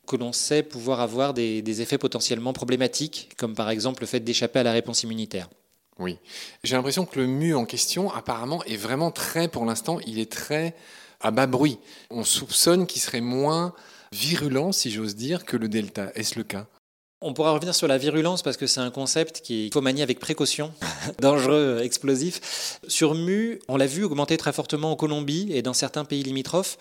que 0.07 0.17
l'on 0.17 0.33
sait 0.33 0.63
pouvoir 0.63 1.01
avoir 1.01 1.35
des, 1.35 1.81
effets 1.81 1.99
potentiellement 1.99 2.53
problématiques, 2.53 3.31
comme 3.37 3.55
par 3.55 3.71
exemple 3.71 4.03
le 4.03 4.07
fait 4.07 4.21
d'échapper 4.21 4.61
à 4.61 4.63
la 4.63 4.73
réponse 4.73 5.03
immunitaire. 5.03 5.49
Oui, 5.99 6.19
j'ai 6.65 6.77
l'impression 6.77 7.07
que 7.07 7.21
le 7.21 7.27
mu 7.27 7.55
en 7.55 7.65
question, 7.65 8.13
apparemment, 8.13 8.63
est 8.65 8.77
vraiment 8.77 9.11
très, 9.11 9.49
pour 9.49 9.65
l'instant, 9.65 10.01
il 10.07 10.19
est 10.19 10.31
très 10.31 10.75
à 11.21 11.31
bas 11.31 11.47
bruit. 11.47 11.79
On 12.11 12.25
soupçonne 12.25 12.87
qu'il 12.87 13.01
serait 13.01 13.21
moins 13.21 13.75
virulent, 14.13 14.73
si 14.73 14.91
j'ose 14.91 15.15
dire, 15.15 15.45
que 15.45 15.57
le 15.57 15.69
delta. 15.69 16.11
Est-ce 16.15 16.37
le 16.37 16.45
cas? 16.45 16.67
On 17.21 17.33
pourra 17.33 17.53
revenir 17.53 17.75
sur 17.75 17.89
la 17.89 17.97
virulence 17.97 18.43
parce 18.43 18.59
que 18.59 18.67
c'est 18.67 18.81
un 18.81 18.91
concept 18.91 19.41
qu'il 19.41 19.73
faut 19.73 19.81
manier 19.81 20.03
avec 20.03 20.19
précaution, 20.19 20.75
dangereux, 21.21 21.81
explosif. 21.83 22.81
Sur 22.87 23.15
mu, 23.15 23.61
on 23.69 23.77
l'a 23.77 23.87
vu 23.87 24.05
augmenter 24.05 24.37
très 24.37 24.53
fortement 24.53 24.93
en 24.93 24.97
Colombie 24.97 25.49
et 25.51 25.63
dans 25.63 25.73
certains 25.73 26.05
pays 26.05 26.23
limitrophes, 26.23 26.77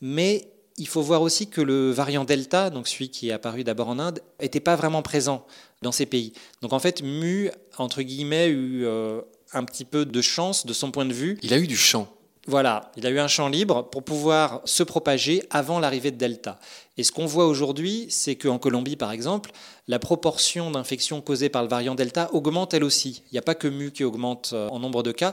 mais 0.00 0.48
il 0.76 0.88
faut 0.88 1.02
voir 1.02 1.22
aussi 1.22 1.46
que 1.48 1.60
le 1.60 1.90
variant 1.90 2.24
Delta, 2.24 2.70
donc 2.70 2.88
celui 2.88 3.08
qui 3.08 3.28
est 3.28 3.32
apparu 3.32 3.64
d'abord 3.64 3.88
en 3.88 3.98
Inde, 3.98 4.20
n'était 4.40 4.60
pas 4.60 4.76
vraiment 4.76 5.02
présent 5.02 5.46
dans 5.82 5.92
ces 5.92 6.06
pays. 6.06 6.32
Donc 6.62 6.72
en 6.72 6.78
fait, 6.78 7.02
Mu, 7.02 7.50
entre 7.78 8.02
guillemets, 8.02 8.44
a 8.44 8.48
eu 8.48 8.84
euh, 8.84 9.20
un 9.52 9.64
petit 9.64 9.84
peu 9.84 10.04
de 10.04 10.22
chance 10.22 10.66
de 10.66 10.72
son 10.72 10.90
point 10.90 11.04
de 11.04 11.12
vue. 11.12 11.38
Il 11.42 11.54
a 11.54 11.58
eu 11.58 11.66
du 11.66 11.76
champ. 11.76 12.08
Voilà, 12.46 12.92
il 12.96 13.06
a 13.06 13.10
eu 13.10 13.18
un 13.18 13.28
champ 13.28 13.48
libre 13.48 13.88
pour 13.88 14.02
pouvoir 14.02 14.60
se 14.66 14.82
propager 14.82 15.42
avant 15.48 15.78
l'arrivée 15.78 16.10
de 16.10 16.18
Delta. 16.18 16.58
Et 16.98 17.02
ce 17.02 17.10
qu'on 17.10 17.24
voit 17.24 17.46
aujourd'hui, 17.46 18.06
c'est 18.10 18.36
qu'en 18.36 18.58
Colombie, 18.58 18.96
par 18.96 19.12
exemple, 19.12 19.50
la 19.88 19.98
proportion 19.98 20.70
d'infections 20.70 21.22
causées 21.22 21.48
par 21.48 21.62
le 21.62 21.68
variant 21.68 21.94
Delta 21.94 22.28
augmente 22.34 22.74
elle 22.74 22.84
aussi. 22.84 23.22
Il 23.30 23.34
n'y 23.34 23.38
a 23.38 23.42
pas 23.42 23.54
que 23.54 23.66
Mu 23.66 23.92
qui 23.92 24.04
augmente 24.04 24.50
euh, 24.52 24.68
en 24.68 24.78
nombre 24.78 25.02
de 25.02 25.12
cas. 25.12 25.32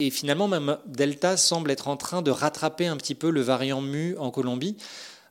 Et 0.00 0.10
finalement, 0.10 0.46
même 0.46 0.78
Delta 0.86 1.36
semble 1.36 1.72
être 1.72 1.88
en 1.88 1.96
train 1.96 2.22
de 2.22 2.30
rattraper 2.30 2.86
un 2.86 2.96
petit 2.96 3.16
peu 3.16 3.30
le 3.30 3.40
variant 3.40 3.80
Mu 3.80 4.16
en 4.16 4.30
Colombie. 4.30 4.76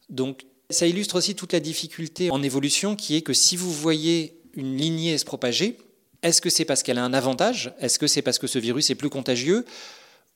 Donc, 0.09 0.45
ça 0.69 0.87
illustre 0.87 1.15
aussi 1.15 1.35
toute 1.35 1.53
la 1.53 1.61
difficulté 1.61 2.31
en 2.31 2.43
évolution 2.43 2.97
qui 2.97 3.15
est 3.15 3.21
que 3.21 3.31
si 3.31 3.55
vous 3.55 3.71
voyez 3.71 4.41
une 4.55 4.75
lignée 4.75 5.17
se 5.17 5.23
propager, 5.23 5.77
est-ce 6.21 6.41
que 6.41 6.49
c'est 6.49 6.65
parce 6.65 6.83
qu'elle 6.83 6.97
a 6.97 7.05
un 7.05 7.13
avantage? 7.13 7.73
Est-ce 7.79 7.97
que 7.97 8.07
c'est 8.07 8.21
parce 8.21 8.39
que 8.39 8.47
ce 8.47 8.59
virus 8.59 8.89
est 8.89 8.95
plus 8.95 9.09
contagieux? 9.09 9.65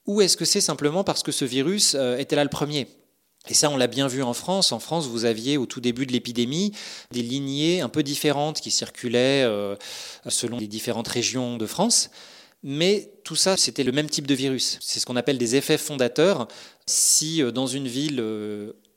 Ou 0.06 0.22
est-ce 0.22 0.38
que 0.38 0.46
c'est 0.46 0.62
simplement 0.62 1.04
parce 1.04 1.22
que 1.22 1.30
ce 1.30 1.44
virus 1.44 1.94
euh, 1.94 2.16
était 2.16 2.34
là 2.34 2.44
le 2.44 2.48
premier? 2.48 2.88
Et 3.48 3.54
ça, 3.54 3.68
on 3.68 3.76
l'a 3.76 3.86
bien 3.86 4.06
vu 4.06 4.22
en 4.22 4.32
France. 4.32 4.72
En 4.72 4.78
France, 4.78 5.08
vous 5.08 5.26
aviez 5.26 5.58
au 5.58 5.66
tout 5.66 5.82
début 5.82 6.06
de 6.06 6.12
l'épidémie 6.12 6.72
des 7.10 7.22
lignées 7.22 7.82
un 7.82 7.90
peu 7.90 8.02
différentes 8.02 8.62
qui 8.62 8.70
circulaient 8.70 9.42
euh, 9.42 9.76
selon 10.28 10.58
les 10.58 10.68
différentes 10.68 11.08
régions 11.08 11.58
de 11.58 11.66
France. 11.66 12.08
Mais 12.62 13.10
tout 13.24 13.36
ça, 13.36 13.56
c'était 13.56 13.84
le 13.84 13.92
même 13.92 14.08
type 14.08 14.26
de 14.26 14.34
virus. 14.34 14.78
C'est 14.80 15.00
ce 15.00 15.06
qu'on 15.06 15.16
appelle 15.16 15.38
des 15.38 15.56
effets 15.56 15.78
fondateurs. 15.78 16.46
Si 16.86 17.42
euh, 17.42 17.50
dans 17.50 17.66
une 17.66 17.88
ville, 17.88 18.22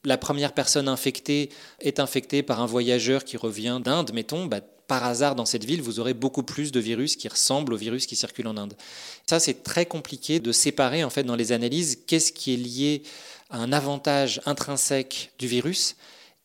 la 0.03 0.17
première 0.17 0.53
personne 0.53 0.87
infectée 0.87 1.49
est 1.79 1.99
infectée 1.99 2.43
par 2.43 2.61
un 2.61 2.65
voyageur 2.65 3.23
qui 3.23 3.37
revient 3.37 3.79
d'Inde, 3.83 4.11
mettons, 4.13 4.45
bah, 4.45 4.61
par 4.87 5.03
hasard 5.03 5.35
dans 5.35 5.45
cette 5.45 5.65
ville, 5.65 5.81
vous 5.81 5.99
aurez 5.99 6.13
beaucoup 6.13 6.43
plus 6.43 6.71
de 6.71 6.79
virus 6.79 7.15
qui 7.15 7.27
ressemblent 7.27 7.73
aux 7.73 7.77
virus 7.77 8.05
qui 8.05 8.15
circulent 8.15 8.47
en 8.47 8.57
Inde. 8.57 8.75
Ça, 9.25 9.39
c'est 9.39 9.63
très 9.63 9.85
compliqué 9.85 10.39
de 10.39 10.51
séparer 10.51 11.03
en 11.03 11.09
fait 11.09 11.23
dans 11.23 11.35
les 11.35 11.51
analyses 11.51 11.99
qu'est-ce 12.05 12.31
qui 12.31 12.53
est 12.53 12.57
lié 12.57 13.03
à 13.49 13.57
un 13.57 13.73
avantage 13.73 14.41
intrinsèque 14.45 15.31
du 15.39 15.47
virus 15.47 15.95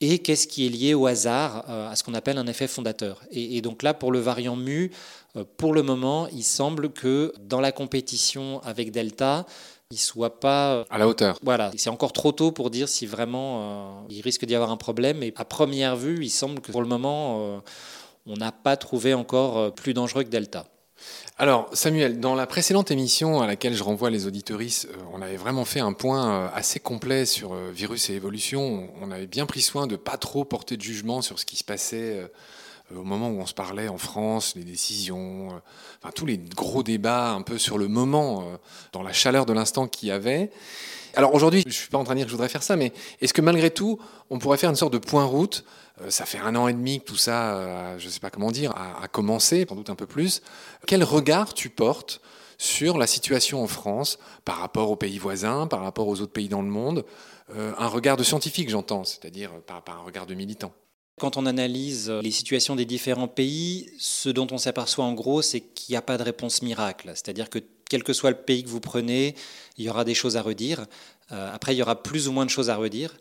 et 0.00 0.19
qu'est-ce 0.21 0.47
qui 0.47 0.66
est 0.66 0.71
lié 0.71 0.95
au 0.95 1.07
hasard, 1.07 1.64
euh, 1.69 1.90
à 1.90 1.97
ce 1.97 2.02
qu'on 2.02 2.14
appelle 2.14 2.38
un 2.38 2.47
effet 2.47 2.66
fondateur. 2.66 3.21
Et, 3.30 3.61
donc 3.61 3.83
là, 3.83 3.92
pour 3.92 4.12
le 4.12 4.19
variant 4.19 4.57
mu, 4.57 4.90
euh, 5.37 5.45
pour 5.57 5.75
le 5.75 5.83
moment, 5.83 6.26
il 6.28 6.42
semble 6.42 6.90
que 6.90 7.35
dans 7.40 7.61
la 7.61 7.71
compétition 7.71 8.61
avec 8.62 8.92
Delta, 8.92 9.45
il 9.90 9.99
soit 9.99 10.40
pas 10.40 10.73
euh, 10.73 10.85
à 10.90 10.99
la 10.99 11.07
hauteur. 11.07 11.38
Voilà, 11.42 11.71
c'est 11.76 11.90
encore 11.90 12.12
trop 12.12 12.33
tôt 12.33 12.50
pour 12.50 12.71
dire 12.71 12.88
si 12.88 13.07
vraiment 13.07 14.07
il 14.09 14.23
risque 14.23 14.45
d'y 14.45 14.54
avoir 14.54 14.71
un 14.71 14.76
problème. 14.76 15.23
Et 15.23 15.35
à 15.37 15.45
première 15.45 15.97
vue, 15.97 16.25
il 16.25 16.30
semble 16.30 16.61
que 16.61 16.73
pour 16.73 16.80
le 16.80 16.88
moment 16.88 17.62
on 18.26 18.37
n'a 18.37 18.52
pas 18.52 18.76
trouvé 18.76 19.14
encore 19.14 19.75
plus 19.75 19.92
dangereux 19.92 20.23
que 20.23 20.28
Delta. 20.28 20.66
Alors 21.38 21.69
Samuel, 21.73 22.21
dans 22.21 22.35
la 22.35 22.47
précédente 22.47 22.90
émission 22.90 23.40
à 23.40 23.47
laquelle 23.47 23.75
je 23.75 23.83
renvoie 23.83 24.11
les 24.11 24.26
auditoristes, 24.26 24.88
euh, 24.90 24.97
on 25.12 25.23
avait 25.23 25.37
vraiment 25.37 25.64
fait 25.64 25.80
un 25.80 25.92
point 25.92 26.30
euh, 26.30 26.49
assez 26.54 26.80
complet 26.80 27.26
sur 27.26 27.54
virus 27.54 28.11
et 28.11 28.14
évolution. 28.14 28.88
On 29.00 29.11
avait 29.11 29.26
bien 29.26 29.47
pris 29.47 29.62
soin 29.62 29.87
de 29.87 29.97
pas 29.97 30.16
trop 30.16 30.45
porter 30.45 30.76
de 30.76 30.83
jugement 30.83 31.23
sur 31.23 31.38
ce 31.38 31.47
qui 31.47 31.57
se 31.57 31.64
passait 31.64 32.30
au 32.95 33.04
moment 33.04 33.28
où 33.28 33.40
on 33.40 33.47
se 33.47 33.54
parlait 33.54 33.87
en 33.87 33.99
France, 33.99 34.54
les 34.57 34.64
décisions, 34.64 35.49
enfin 36.02 36.12
tous 36.12 36.26
les 36.26 36.38
gros 36.38 36.83
débats 36.83 37.30
un 37.30 37.42
peu 37.42 37.57
sur 37.57 37.78
le 37.78 37.87
moment, 37.87 38.45
dans 38.92 39.04
la 39.04 39.12
chaleur 39.12 39.47
de 39.47 39.52
l'instant 39.52 39.87
qu'il 39.87 40.09
y 40.09 40.12
avait. 40.12 40.50
Alors 41.14 41.35
aujourd'hui, 41.35 41.62
je 41.62 41.69
ne 41.69 41.73
suis 41.73 41.88
pas 41.88 41.99
en 41.99 42.04
train 42.04 42.14
de 42.14 42.19
dire 42.19 42.26
que 42.26 42.30
je 42.30 42.37
voudrais 42.37 42.49
faire 42.49 42.62
ça, 42.62 42.76
mais 42.76 42.92
est-ce 43.21 43.33
que 43.33 43.40
malgré 43.40 43.71
tout, 43.71 43.99
on 44.30 44.38
pourrait 44.38 44.59
faire 44.59 44.71
une 44.71 44.76
sorte 44.76 44.92
de 44.92 44.99
point 44.99 45.25
route 45.25 45.64
euh, 45.64 45.89
Ça 46.09 46.25
fait 46.25 46.38
un 46.38 46.57
an 46.57 46.69
et 46.69 46.73
demi 46.73 47.00
que 47.00 47.04
tout 47.04 47.16
ça, 47.16 47.54
euh, 47.57 47.99
je 47.99 48.07
ne 48.07 48.11
sais 48.11 48.21
pas 48.21 48.30
comment 48.30 48.50
dire, 48.50 48.73
a, 48.73 49.07
commencé, 49.09 49.66
sans 49.69 49.75
doute 49.75 49.90
un 49.90 49.95
peu 49.95 50.07
plus. 50.07 50.40
Quel 50.87 51.04
regard 51.04 51.52
tu 51.52 51.69
portes 51.69 52.21
sur 52.59 52.99
la 52.99 53.07
situation 53.07 53.62
en 53.62 53.66
France 53.66 54.19
par 54.45 54.59
rapport 54.59 54.90
aux 54.90 54.97
pays 54.97 55.19
voisins, 55.19 55.66
par 55.66 55.83
rapport 55.83 56.09
aux 56.09 56.21
autres 56.21 56.33
pays 56.33 56.49
dans 56.49 56.62
le 56.62 56.69
monde? 56.69 57.04
Euh, 57.54 57.73
Un 57.78 57.88
regard 57.88 58.16
de 58.16 58.23
scientifique, 58.23 58.71
j'entends, 58.71 59.04
c'est-à-dire 59.04 59.50
par, 59.66 59.83
par 59.83 59.99
un 59.99 60.02
regard 60.02 60.26
de 60.26 60.35
militant. 60.35 60.73
Quand 61.19 61.37
on 61.37 61.45
analyse 61.45 62.09
les 62.09 62.30
situations 62.30 62.76
des 62.76 62.87
différents 62.87 63.28
pays, 63.28 63.90
ce 63.99 64.30
dont 64.30 64.47
on 64.52 64.59
s'aperçoit 64.59 65.04
en 65.04 65.12
gros, 65.12 65.42
c'est 65.42 65.61
qu'il 65.61 65.92
n'y 65.92 65.97
a 65.97 66.02
pas 66.02 66.16
de 66.16 66.23
réponse 66.23 66.62
miracle. 66.62 67.11
C'est-à-dire 67.14 67.50
que 67.50 67.59
quel 67.90 68.04
que 68.04 68.14
soit 68.14 68.30
le 68.30 68.37
pays 68.37 68.62
que 68.62 68.71
vous 68.71 68.80
prenez, 68.80 69.35
il 69.76 69.85
y 69.85 69.90
aura 69.90 70.04
des 70.04 70.14
choses 70.14 70.38
à 70.38 70.42
redire. 70.42 70.87
Euh, 71.33 71.52
après, 71.52 71.75
il 71.75 71.78
y 71.78 71.83
aura 71.83 72.02
plus 72.02 72.28
ou 72.28 72.33
moins 72.33 72.47
de 72.47 72.50
choses 72.50 72.71
à 72.71 72.76
redire. 72.76 73.14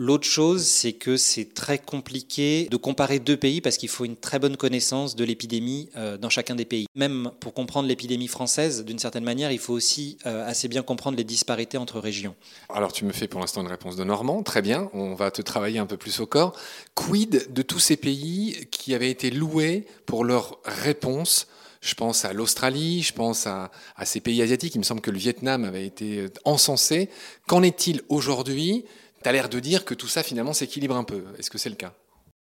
L'autre 0.00 0.28
chose, 0.28 0.64
c'est 0.64 0.92
que 0.92 1.16
c'est 1.16 1.54
très 1.54 1.76
compliqué 1.76 2.68
de 2.70 2.76
comparer 2.76 3.18
deux 3.18 3.36
pays 3.36 3.60
parce 3.60 3.76
qu'il 3.76 3.88
faut 3.88 4.04
une 4.04 4.14
très 4.14 4.38
bonne 4.38 4.56
connaissance 4.56 5.16
de 5.16 5.24
l'épidémie 5.24 5.88
euh, 5.96 6.16
dans 6.16 6.30
chacun 6.30 6.54
des 6.54 6.64
pays. 6.64 6.86
Même 6.94 7.32
pour 7.40 7.52
comprendre 7.52 7.88
l'épidémie 7.88 8.28
française, 8.28 8.84
d'une 8.84 9.00
certaine 9.00 9.24
manière, 9.24 9.50
il 9.50 9.58
faut 9.58 9.72
aussi 9.72 10.16
euh, 10.24 10.48
assez 10.48 10.68
bien 10.68 10.82
comprendre 10.82 11.16
les 11.16 11.24
disparités 11.24 11.78
entre 11.78 11.98
régions. 11.98 12.36
Alors 12.68 12.92
tu 12.92 13.04
me 13.04 13.12
fais 13.12 13.26
pour 13.26 13.40
l'instant 13.40 13.60
une 13.60 13.66
réponse 13.66 13.96
de 13.96 14.04
Normand, 14.04 14.44
très 14.44 14.62
bien, 14.62 14.88
on 14.92 15.16
va 15.16 15.32
te 15.32 15.42
travailler 15.42 15.80
un 15.80 15.86
peu 15.86 15.96
plus 15.96 16.20
au 16.20 16.26
corps. 16.26 16.56
Quid 16.94 17.52
de 17.52 17.62
tous 17.62 17.80
ces 17.80 17.96
pays 17.96 18.68
qui 18.70 18.94
avaient 18.94 19.10
été 19.10 19.32
loués 19.32 19.84
pour 20.06 20.24
leur 20.24 20.60
réponse? 20.64 21.48
Je 21.80 21.94
pense 21.94 22.24
à 22.24 22.32
l'Australie, 22.32 23.02
je 23.02 23.12
pense 23.12 23.46
à, 23.46 23.70
ces 24.04 24.20
pays 24.20 24.42
asiatiques. 24.42 24.74
Il 24.74 24.78
me 24.78 24.84
semble 24.84 25.00
que 25.00 25.10
le 25.10 25.18
Vietnam 25.18 25.64
avait 25.64 25.86
été 25.86 26.18
euh, 26.18 26.28
encensé. 26.44 27.08
Qu'en 27.46 27.62
est-il 27.62 28.02
aujourd'hui? 28.08 28.84
Tu 29.22 29.28
as 29.28 29.32
l'air 29.32 29.48
de 29.48 29.60
dire 29.60 29.84
que 29.84 29.94
tout 29.94 30.08
ça 30.08 30.22
finalement 30.22 30.52
s'équilibre 30.52 30.96
un 30.96 31.04
peu. 31.04 31.24
Est-ce 31.38 31.50
que 31.50 31.58
c'est 31.58 31.70
le 31.70 31.76
cas? 31.76 31.94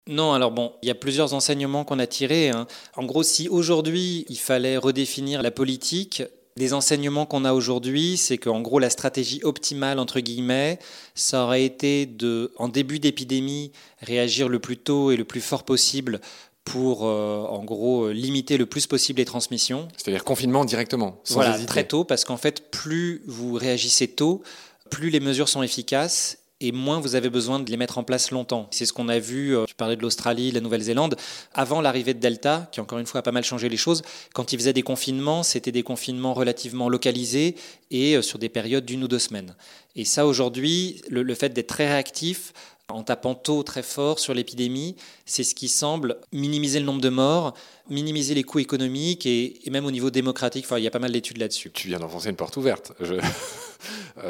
Non, 0.06 0.32
alors 0.32 0.50
bon, 0.50 0.72
il 0.82 0.88
y 0.88 0.90
a 0.90 0.94
plusieurs 0.94 1.34
enseignements 1.34 1.84
qu'on 1.84 1.98
a 1.98 2.06
tirés. 2.06 2.50
Hein. 2.50 2.66
En 2.96 3.04
gros, 3.04 3.22
si 3.22 3.48
aujourd'hui 3.48 4.24
il 4.28 4.38
fallait 4.38 4.76
redéfinir 4.76 5.42
la 5.42 5.50
politique, 5.50 6.22
les 6.56 6.72
enseignements 6.74 7.26
qu'on 7.26 7.44
a 7.44 7.52
aujourd'hui, 7.52 8.16
c'est 8.16 8.38
qu'en 8.38 8.60
gros, 8.60 8.78
la 8.78 8.90
stratégie 8.90 9.40
optimale, 9.44 9.98
entre 9.98 10.20
guillemets, 10.20 10.78
ça 11.14 11.44
aurait 11.44 11.64
été 11.64 12.06
de, 12.06 12.52
en 12.56 12.68
début 12.68 12.98
d'épidémie, 12.98 13.72
réagir 14.00 14.48
le 14.48 14.58
plus 14.58 14.76
tôt 14.76 15.10
et 15.10 15.16
le 15.16 15.24
plus 15.24 15.40
fort 15.40 15.64
possible 15.64 16.20
pour, 16.64 17.06
euh, 17.06 17.42
en 17.42 17.64
gros, 17.64 18.10
limiter 18.10 18.58
le 18.58 18.66
plus 18.66 18.86
possible 18.86 19.18
les 19.18 19.24
transmissions. 19.24 19.88
C'est-à-dire 19.96 20.24
confinement 20.24 20.64
directement, 20.64 21.20
sans 21.24 21.36
voilà, 21.36 21.58
très 21.64 21.84
tôt, 21.84 22.04
parce 22.04 22.24
qu'en 22.24 22.36
fait, 22.36 22.70
plus 22.70 23.22
vous 23.26 23.54
réagissez 23.54 24.08
tôt, 24.08 24.42
plus 24.90 25.10
les 25.10 25.20
mesures 25.20 25.48
sont 25.48 25.62
efficaces 25.62 26.39
et 26.60 26.72
moins 26.72 27.00
vous 27.00 27.14
avez 27.14 27.30
besoin 27.30 27.60
de 27.60 27.70
les 27.70 27.76
mettre 27.76 27.98
en 27.98 28.04
place 28.04 28.30
longtemps. 28.30 28.68
C'est 28.70 28.86
ce 28.86 28.92
qu'on 28.92 29.08
a 29.08 29.18
vu, 29.18 29.56
euh, 29.56 29.64
tu 29.66 29.74
parlais 29.74 29.96
de 29.96 30.02
l'Australie, 30.02 30.50
la 30.52 30.60
Nouvelle-Zélande, 30.60 31.16
avant 31.54 31.80
l'arrivée 31.80 32.14
de 32.14 32.20
Delta, 32.20 32.68
qui 32.72 32.80
encore 32.80 32.98
une 32.98 33.06
fois 33.06 33.20
a 33.20 33.22
pas 33.22 33.32
mal 33.32 33.44
changé 33.44 33.68
les 33.68 33.76
choses, 33.76 34.02
quand 34.34 34.52
ils 34.52 34.58
faisaient 34.58 34.72
des 34.72 34.82
confinements, 34.82 35.42
c'était 35.42 35.72
des 35.72 35.82
confinements 35.82 36.34
relativement 36.34 36.88
localisés 36.88 37.56
et 37.90 38.20
sur 38.22 38.38
des 38.38 38.48
périodes 38.48 38.84
d'une 38.84 39.04
ou 39.04 39.08
deux 39.08 39.18
semaines. 39.18 39.54
Et 39.96 40.04
ça 40.04 40.26
aujourd'hui, 40.26 41.02
le 41.08 41.34
fait 41.34 41.50
d'être 41.50 41.68
très 41.68 41.88
réactif, 41.88 42.52
en 42.90 43.02
tapant 43.02 43.34
tôt 43.34 43.62
très 43.62 43.82
fort 43.82 44.18
sur 44.18 44.34
l'épidémie, 44.34 44.96
c'est 45.24 45.44
ce 45.44 45.54
qui 45.54 45.68
semble 45.68 46.16
minimiser 46.32 46.80
le 46.80 46.86
nombre 46.86 47.00
de 47.00 47.08
morts, 47.08 47.54
minimiser 47.88 48.34
les 48.34 48.42
coûts 48.42 48.58
économiques 48.58 49.26
et, 49.26 49.60
même 49.70 49.86
au 49.86 49.90
niveau 49.90 50.10
démocratique. 50.10 50.66
Il 50.76 50.82
y 50.82 50.86
a 50.86 50.90
pas 50.90 50.98
mal 50.98 51.12
d'études 51.12 51.38
là-dessus. 51.38 51.70
Tu 51.70 51.88
viens 51.88 51.98
d'enfoncer 51.98 52.30
une 52.30 52.36
porte 52.36 52.56
ouverte. 52.56 52.92
Euh, 53.00 53.20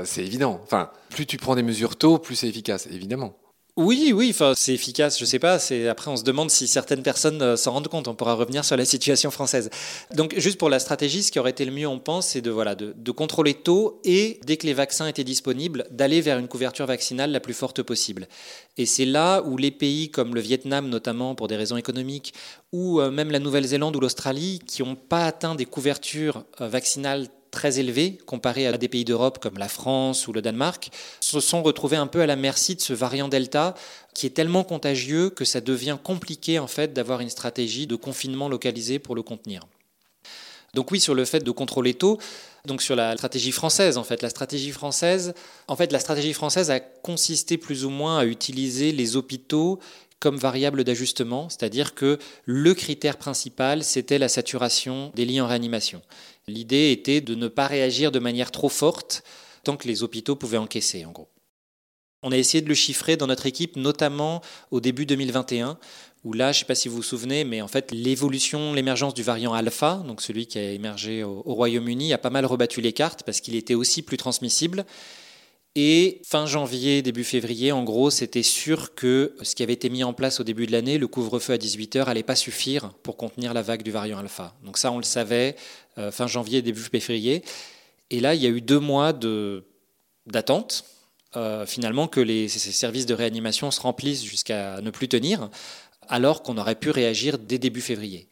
c'est 0.04 0.22
évident. 0.22 0.60
Enfin, 0.62 0.90
plus 1.10 1.26
tu 1.26 1.36
prends 1.36 1.54
des 1.54 1.62
mesures 1.62 1.96
tôt, 1.96 2.18
plus 2.18 2.36
c'est 2.36 2.48
efficace, 2.48 2.86
évidemment. 2.90 3.34
Oui, 3.76 4.12
oui, 4.14 4.36
c'est 4.56 4.74
efficace, 4.74 5.18
je 5.18 5.24
sais 5.24 5.38
pas. 5.38 5.58
Après 5.88 6.10
on 6.10 6.16
se 6.16 6.22
demande 6.24 6.50
si 6.50 6.66
certaines 6.66 7.02
personnes 7.02 7.40
euh, 7.40 7.56
s'en 7.56 7.72
rendent 7.72 7.88
compte. 7.88 8.08
On 8.08 8.14
pourra 8.14 8.34
revenir 8.34 8.64
sur 8.64 8.76
la 8.76 8.84
situation 8.84 9.30
française. 9.30 9.70
Donc, 10.14 10.34
juste 10.36 10.58
pour 10.58 10.68
la 10.68 10.78
stratégie, 10.78 11.22
ce 11.22 11.30
qui 11.30 11.38
aurait 11.38 11.52
été 11.52 11.64
le 11.64 11.70
mieux, 11.72 11.86
on 11.86 11.98
pense, 11.98 12.26
c'est 12.26 12.42
de 12.42 12.50
voilà, 12.50 12.74
de, 12.74 13.10
contrôler 13.12 13.54
tôt 13.54 14.00
et 14.04 14.38
dès 14.44 14.56
que 14.56 14.66
les 14.66 14.74
vaccins 14.74 15.06
étaient 15.06 15.24
disponibles, 15.24 15.86
d'aller 15.90 16.20
vers 16.20 16.38
une 16.38 16.48
couverture 16.48 16.86
vaccinale 16.86 17.30
la 17.30 17.40
plus 17.40 17.54
forte 17.54 17.82
possible. 17.82 18.28
Et 18.76 18.86
c'est 18.86 19.06
là 19.06 19.42
où 19.42 19.56
les 19.56 19.70
pays 19.70 20.10
comme 20.10 20.34
le 20.34 20.40
Vietnam, 20.40 20.88
notamment 20.88 21.34
pour 21.34 21.48
des 21.48 21.56
raisons 21.56 21.76
économiques, 21.76 22.34
ou 22.72 23.00
euh, 23.00 23.10
même 23.10 23.30
la 23.30 23.38
Nouvelle-Zélande 23.38 23.96
ou 23.96 24.00
l'Australie, 24.00 24.60
qui 24.66 24.82
n'ont 24.82 24.94
pas 24.94 25.24
atteint 25.24 25.54
des 25.54 25.66
couvertures 25.66 26.44
euh, 26.60 26.68
vaccinales 26.68 27.28
très 27.50 27.78
élevés 27.78 28.18
comparés 28.26 28.66
à 28.66 28.76
des 28.76 28.88
pays 28.88 29.04
d'Europe 29.04 29.38
comme 29.40 29.58
la 29.58 29.68
France 29.68 30.28
ou 30.28 30.32
le 30.32 30.42
Danemark, 30.42 30.90
se 31.20 31.40
sont 31.40 31.62
retrouvés 31.62 31.96
un 31.96 32.06
peu 32.06 32.20
à 32.20 32.26
la 32.26 32.36
merci 32.36 32.74
de 32.74 32.80
ce 32.80 32.92
variant 32.92 33.28
Delta 33.28 33.74
qui 34.14 34.26
est 34.26 34.30
tellement 34.30 34.64
contagieux 34.64 35.30
que 35.30 35.44
ça 35.44 35.60
devient 35.60 35.98
compliqué 36.02 36.58
en 36.58 36.66
fait 36.66 36.92
d'avoir 36.92 37.20
une 37.20 37.30
stratégie 37.30 37.86
de 37.86 37.96
confinement 37.96 38.48
localisé 38.48 38.98
pour 38.98 39.14
le 39.14 39.22
contenir. 39.22 39.62
Donc 40.74 40.90
oui, 40.90 41.00
sur 41.00 41.14
le 41.14 41.24
fait 41.24 41.40
de 41.40 41.50
contrôler 41.50 41.94
tôt, 41.94 42.18
donc 42.64 42.80
sur 42.80 42.94
la 42.94 43.16
stratégie 43.16 43.52
française 43.52 43.96
en 43.98 44.04
fait, 44.04 44.22
la 44.22 44.30
stratégie 44.30 44.70
française, 44.70 45.34
en 45.66 45.76
fait 45.76 45.92
la 45.92 45.98
stratégie 45.98 46.32
française 46.32 46.70
a 46.70 46.80
consisté 46.80 47.56
plus 47.56 47.84
ou 47.84 47.90
moins 47.90 48.18
à 48.18 48.24
utiliser 48.24 48.92
les 48.92 49.16
hôpitaux 49.16 49.80
comme 50.20 50.36
variable 50.36 50.84
d'ajustement, 50.84 51.48
c'est-à-dire 51.48 51.94
que 51.94 52.18
le 52.44 52.74
critère 52.74 53.16
principal, 53.16 53.82
c'était 53.82 54.18
la 54.18 54.28
saturation 54.28 55.10
des 55.14 55.24
lits 55.24 55.40
en 55.40 55.46
réanimation. 55.46 56.02
L'idée 56.46 56.90
était 56.92 57.20
de 57.20 57.34
ne 57.34 57.48
pas 57.48 57.66
réagir 57.66 58.12
de 58.12 58.18
manière 58.18 58.50
trop 58.50 58.68
forte 58.68 59.22
tant 59.64 59.76
que 59.76 59.88
les 59.88 60.02
hôpitaux 60.02 60.36
pouvaient 60.36 60.58
encaisser, 60.58 61.04
en 61.04 61.12
gros. 61.12 61.28
On 62.22 62.32
a 62.32 62.36
essayé 62.36 62.60
de 62.60 62.68
le 62.68 62.74
chiffrer 62.74 63.16
dans 63.16 63.26
notre 63.26 63.46
équipe, 63.46 63.76
notamment 63.76 64.42
au 64.70 64.80
début 64.80 65.06
2021, 65.06 65.78
où 66.24 66.34
là, 66.34 66.52
je 66.52 66.58
ne 66.58 66.60
sais 66.60 66.66
pas 66.66 66.74
si 66.74 66.88
vous 66.88 66.96
vous 66.96 67.02
souvenez, 67.02 67.44
mais 67.44 67.62
en 67.62 67.68
fait, 67.68 67.92
l'évolution, 67.92 68.74
l'émergence 68.74 69.14
du 69.14 69.22
variant 69.22 69.54
alpha, 69.54 70.02
donc 70.06 70.20
celui 70.20 70.46
qui 70.46 70.58
a 70.58 70.72
émergé 70.72 71.22
au, 71.22 71.40
Royaume-Uni, 71.40 72.12
a 72.12 72.18
pas 72.18 72.28
mal 72.28 72.44
rebattu 72.44 72.82
les 72.82 72.92
cartes 72.92 73.22
parce 73.22 73.40
qu'il 73.40 73.54
était 73.54 73.74
aussi 73.74 74.02
plus 74.02 74.18
transmissible. 74.18 74.84
Et 75.76 76.20
fin 76.24 76.46
janvier, 76.46 77.00
début 77.00 77.22
février, 77.22 77.70
en 77.70 77.84
gros, 77.84 78.10
c'était 78.10 78.42
sûr 78.42 78.94
que 78.94 79.36
ce 79.42 79.54
qui 79.54 79.62
avait 79.62 79.74
été 79.74 79.88
mis 79.88 80.02
en 80.02 80.12
place 80.12 80.40
au 80.40 80.44
début 80.44 80.66
de 80.66 80.72
l'année, 80.72 80.98
le 80.98 81.06
couvre-feu 81.06 81.52
à 81.52 81.58
18h, 81.58 82.06
allait 82.06 82.24
pas 82.24 82.34
suffire 82.34 82.92
pour 83.04 83.16
contenir 83.16 83.54
la 83.54 83.62
vague 83.62 83.84
du 83.84 83.92
variant 83.92 84.18
alpha. 84.18 84.54
Donc 84.64 84.78
ça, 84.78 84.90
on 84.90 84.98
le 84.98 85.04
savait 85.04 85.54
euh, 85.98 86.10
fin 86.10 86.26
janvier, 86.26 86.60
début 86.60 86.80
février. 86.80 87.44
Et 88.10 88.18
là, 88.18 88.34
il 88.34 88.42
y 88.42 88.46
a 88.46 88.50
eu 88.50 88.60
deux 88.60 88.80
mois 88.80 89.12
d'attente, 90.26 90.84
euh, 91.36 91.64
finalement, 91.66 92.08
que 92.08 92.20
les, 92.20 92.48
ces 92.48 92.72
services 92.72 93.06
de 93.06 93.14
réanimation 93.14 93.70
se 93.70 93.80
remplissent 93.80 94.24
jusqu'à 94.24 94.80
ne 94.80 94.90
plus 94.90 95.06
tenir, 95.06 95.50
alors 96.08 96.42
qu'on 96.42 96.58
aurait 96.58 96.74
pu 96.74 96.90
réagir 96.90 97.38
dès 97.38 97.58
début 97.58 97.80
février. 97.80 98.28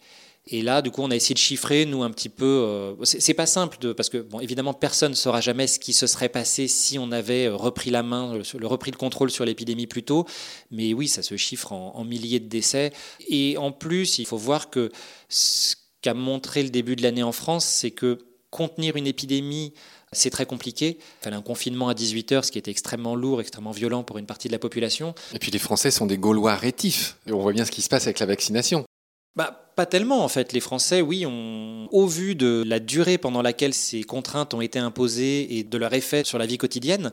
Et 0.51 0.63
là, 0.63 0.81
du 0.81 0.91
coup, 0.91 1.03
on 1.03 1.11
a 1.11 1.17
essayé 1.17 1.35
de 1.35 1.39
chiffrer, 1.39 1.85
nous, 1.85 2.03
un 2.03 2.11
petit 2.11 2.31
peu. 2.31 2.47
Euh, 2.47 2.95
c'est 3.05 3.35
pas 3.35 3.45
simple, 3.45 3.95
parce 3.95 4.09
que, 4.09 4.17
bon, 4.19 4.41
évidemment, 4.41 4.73
personne 4.73 5.11
ne 5.11 5.17
saura 5.17 5.43
jamais 5.43 5.67
ce 5.67 5.79
qui 5.79 5.93
se 5.93 6.07
serait 6.07 6.31
passé 6.31 6.69
si 6.69 6.99
on 6.99 7.13
avait 7.13 7.49
repris 7.49 7.91
la 7.91 8.03
main, 8.03 8.35
le, 8.35 8.67
repris 8.67 8.91
le 8.91 8.97
contrôle 8.97 9.31
sur 9.31 9.45
l'épidémie 9.45 9.87
plus 9.87 10.05
tôt. 10.05 10.27
Mais 10.71 10.95
oui, 10.95 11.07
ça 11.07 11.23
se 11.23 11.37
chiffre 11.37 11.73
en, 11.73 12.03
milliers 12.05 12.41
de 12.41 12.49
décès. 12.49 12.93
Et 13.29 13.59
en 13.59 13.73
plus, 13.73 14.19
il 14.19 14.25
faut 14.25 14.39
voir 14.39 14.71
que 14.71 14.91
ce 15.29 15.77
qu'a 16.01 16.15
montré 16.15 16.63
le 16.63 16.71
début 16.71 16.97
de 16.97 17.03
l'année 17.03 17.23
en 17.23 17.33
France, 17.33 17.67
c'est 17.67 17.91
que 17.91 18.19
contenir 18.51 18.97
une 18.97 19.07
épidémie, 19.07 19.75
c'est 20.13 20.31
très 20.31 20.47
compliqué. 20.47 20.97
Il 20.99 21.25
fallait 21.25 21.37
un 21.37 21.43
confinement 21.43 21.89
à 21.89 21.95
18 21.95 22.33
heures, 22.33 22.45
ce 22.47 22.53
qui 22.53 22.59
était 22.59 22.71
extrêmement 22.71 23.15
lourd, 23.15 23.43
extrêmement 23.43 23.73
violent 23.73 24.03
pour 24.03 24.17
une 24.17 24.25
partie 24.25 24.49
de 24.49 24.53
la 24.53 24.59
population. 24.59 25.15
Et 25.35 25.39
puis 25.39 25.51
les 25.51 25.59
Français 25.59 25.91
sont 25.91 26.07
des 26.07 26.17
Gaulois 26.17 26.55
rétifs. 26.55 27.19
Et 27.27 27.33
on 27.33 27.41
voit 27.41 27.53
bien 27.53 27.67
ce 27.67 27.71
qui 27.71 27.83
se 27.83 27.89
passe 27.89 28.05
avec 28.05 28.19
la 28.19 28.27
vaccination. 28.27 28.87
Bah, 29.37 29.73
pas 29.77 29.87
tellement 29.87 30.25
en 30.25 30.29
fait. 30.29 30.53
Les 30.53 30.61
Français, 30.61 31.01
oui, 31.01 31.25
ont, 31.25 31.89
au 31.93 32.07
vu 32.07 32.35
de 32.35 32.65
la 32.67 32.81
durée 32.81 33.19
pendant 33.19 33.43
laquelle 33.43 33.73
ces 33.73 34.03
contraintes 34.03 34.53
ont 34.55 34.61
été 34.61 34.79
imposées 34.81 35.59
et 35.59 35.63
de 35.63 35.79
leur 35.79 35.95
effet 35.95 36.25
sur 36.25 36.39
la 36.39 36.47
vie 36.47 36.59
quotidienne, 36.59 37.13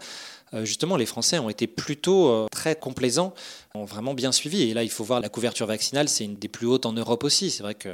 justement, 0.64 0.96
les 0.96 1.06
Français 1.06 1.40
ont 1.40 1.50
été 1.50 1.68
plutôt 1.68 2.30
euh, 2.30 2.46
très 2.52 2.76
complaisants, 2.76 3.34
ont 3.74 3.86
vraiment 3.86 4.14
bien 4.14 4.32
suivi. 4.32 4.70
Et 4.70 4.74
là, 4.74 4.84
il 4.84 4.90
faut 4.90 5.04
voir 5.04 5.20
la 5.20 5.30
couverture 5.30 5.68
vaccinale, 5.68 6.08
c'est 6.08 6.24
une 6.24 6.36
des 6.36 6.48
plus 6.48 6.68
hautes 6.68 6.86
en 6.86 6.94
Europe 6.94 7.24
aussi. 7.24 7.52
C'est 7.52 7.64
vrai 7.64 7.76
que 7.76 7.90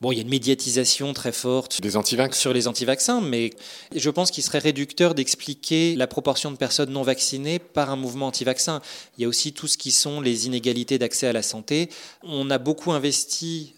Bon, 0.00 0.12
il 0.12 0.16
y 0.16 0.18
a 0.18 0.22
une 0.22 0.28
médiatisation 0.28 1.14
très 1.14 1.32
forte 1.32 1.80
Des 1.80 1.92
sur 2.32 2.52
les 2.52 2.68
antivaccins, 2.68 3.20
mais 3.22 3.50
je 3.94 4.10
pense 4.10 4.30
qu'il 4.30 4.42
serait 4.42 4.58
réducteur 4.58 5.14
d'expliquer 5.14 5.94
la 5.96 6.06
proportion 6.06 6.50
de 6.50 6.56
personnes 6.56 6.90
non 6.90 7.02
vaccinées 7.02 7.58
par 7.58 7.90
un 7.90 7.96
mouvement 7.96 8.26
anti-vaccin. 8.26 8.82
Il 9.16 9.22
y 9.22 9.24
a 9.24 9.28
aussi 9.28 9.52
tout 9.52 9.66
ce 9.66 9.78
qui 9.78 9.92
sont 9.92 10.20
les 10.20 10.46
inégalités 10.46 10.98
d'accès 10.98 11.26
à 11.26 11.32
la 11.32 11.42
santé. 11.42 11.88
On 12.22 12.50
a 12.50 12.58
beaucoup 12.58 12.92
investi 12.92 13.74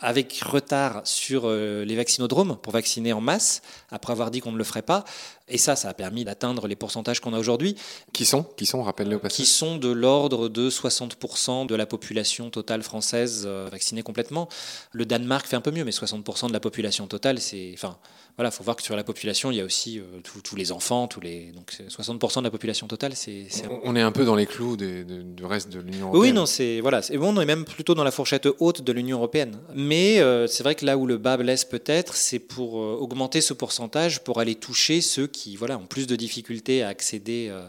avec 0.00 0.40
retard 0.40 1.02
sur 1.04 1.42
euh, 1.44 1.84
les 1.84 1.96
vaccinodromes 1.96 2.56
pour 2.62 2.72
vacciner 2.72 3.12
en 3.12 3.20
masse, 3.20 3.62
après 3.90 4.12
avoir 4.12 4.30
dit 4.30 4.40
qu'on 4.40 4.52
ne 4.52 4.58
le 4.58 4.64
ferait 4.64 4.82
pas. 4.82 5.04
Et 5.48 5.58
ça, 5.58 5.76
ça 5.76 5.88
a 5.88 5.94
permis 5.94 6.24
d'atteindre 6.24 6.66
les 6.66 6.76
pourcentages 6.76 7.20
qu'on 7.20 7.34
a 7.34 7.38
aujourd'hui. 7.38 7.76
Qui 8.12 8.24
sont 8.24 8.42
Qui 8.56 8.64
sont, 8.64 8.82
rappelle-le 8.82 9.18
Qui 9.18 9.44
sont 9.44 9.76
de 9.76 9.90
l'ordre 9.90 10.48
de 10.48 10.70
60% 10.70 11.66
de 11.66 11.74
la 11.74 11.84
population 11.84 12.48
totale 12.48 12.82
française 12.82 13.44
euh, 13.46 13.68
vaccinée 13.70 14.02
complètement. 14.02 14.48
Le 14.92 15.04
Danemark 15.04 15.46
fait 15.46 15.56
un 15.56 15.60
peu 15.60 15.70
mieux, 15.70 15.84
mais 15.84 15.90
60% 15.90 16.48
de 16.48 16.52
la 16.52 16.60
population 16.60 17.06
totale, 17.06 17.38
c'est... 17.38 17.72
Enfin, 17.74 17.98
voilà, 18.38 18.48
il 18.48 18.52
faut 18.54 18.64
voir 18.64 18.76
que 18.76 18.82
sur 18.82 18.96
la 18.96 19.04
population, 19.04 19.50
il 19.50 19.58
y 19.58 19.60
a 19.60 19.64
aussi 19.64 19.98
euh, 19.98 20.20
tous 20.42 20.56
les 20.56 20.72
enfants, 20.72 21.06
tous 21.06 21.20
les... 21.20 21.52
donc 21.52 21.72
60% 21.72 22.38
de 22.38 22.44
la 22.44 22.50
population 22.50 22.86
totale, 22.86 23.14
c'est... 23.14 23.46
On 23.84 23.94
est 23.94 24.00
un 24.00 24.12
peu 24.12 24.24
dans 24.24 24.36
les 24.36 24.46
clous 24.46 24.78
du 24.78 25.44
reste 25.44 25.68
de 25.68 25.80
l'Union 25.80 26.06
européenne. 26.08 26.22
Oui, 26.22 26.32
non, 26.32 26.46
c'est... 26.46 26.80
Voilà, 26.80 27.02
bon, 27.14 27.36
on 27.36 27.40
est 27.40 27.46
même 27.46 27.66
plutôt 27.66 27.94
dans 27.94 28.04
la 28.04 28.10
fourchette 28.10 28.48
haute 28.58 28.80
de 28.80 28.92
l'Union 28.92 29.18
européenne. 29.18 29.51
Mais 29.74 30.20
euh, 30.20 30.46
c'est 30.46 30.62
vrai 30.62 30.74
que 30.74 30.84
là 30.84 30.96
où 30.96 31.06
le 31.06 31.18
bas 31.18 31.36
blesse 31.36 31.64
peut-être, 31.64 32.14
c'est 32.14 32.38
pour 32.38 32.74
augmenter 32.74 33.40
ce 33.40 33.52
pourcentage, 33.52 34.22
pour 34.24 34.40
aller 34.40 34.54
toucher 34.54 35.00
ceux 35.00 35.26
qui 35.26 35.56
voilà, 35.56 35.78
ont 35.78 35.86
plus 35.86 36.06
de 36.06 36.16
difficultés 36.16 36.82
à 36.82 36.88
accéder 36.88 37.48
euh, 37.50 37.62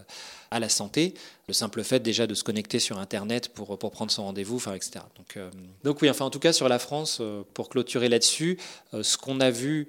à 0.51 0.59
la 0.59 0.69
santé. 0.69 1.13
Le 1.47 1.53
simple 1.53 1.83
fait 1.83 1.99
déjà 1.99 2.27
de 2.27 2.33
se 2.33 2.43
connecter 2.43 2.79
sur 2.79 2.99
Internet 2.99 3.49
pour, 3.49 3.77
pour 3.77 3.91
prendre 3.91 4.11
son 4.11 4.23
rendez-vous, 4.23 4.57
enfin, 4.57 4.75
etc. 4.75 5.05
Donc, 5.17 5.37
euh, 5.37 5.49
donc 5.83 6.01
oui, 6.01 6.09
enfin 6.09 6.25
en 6.25 6.29
tout 6.29 6.39
cas 6.39 6.53
sur 6.53 6.69
la 6.69 6.79
France, 6.79 7.17
euh, 7.21 7.43
pour 7.53 7.69
clôturer 7.69 8.09
là-dessus, 8.09 8.57
ce 9.01 9.17
qu'on 9.17 9.39
a 9.39 9.49
vu 9.49 9.87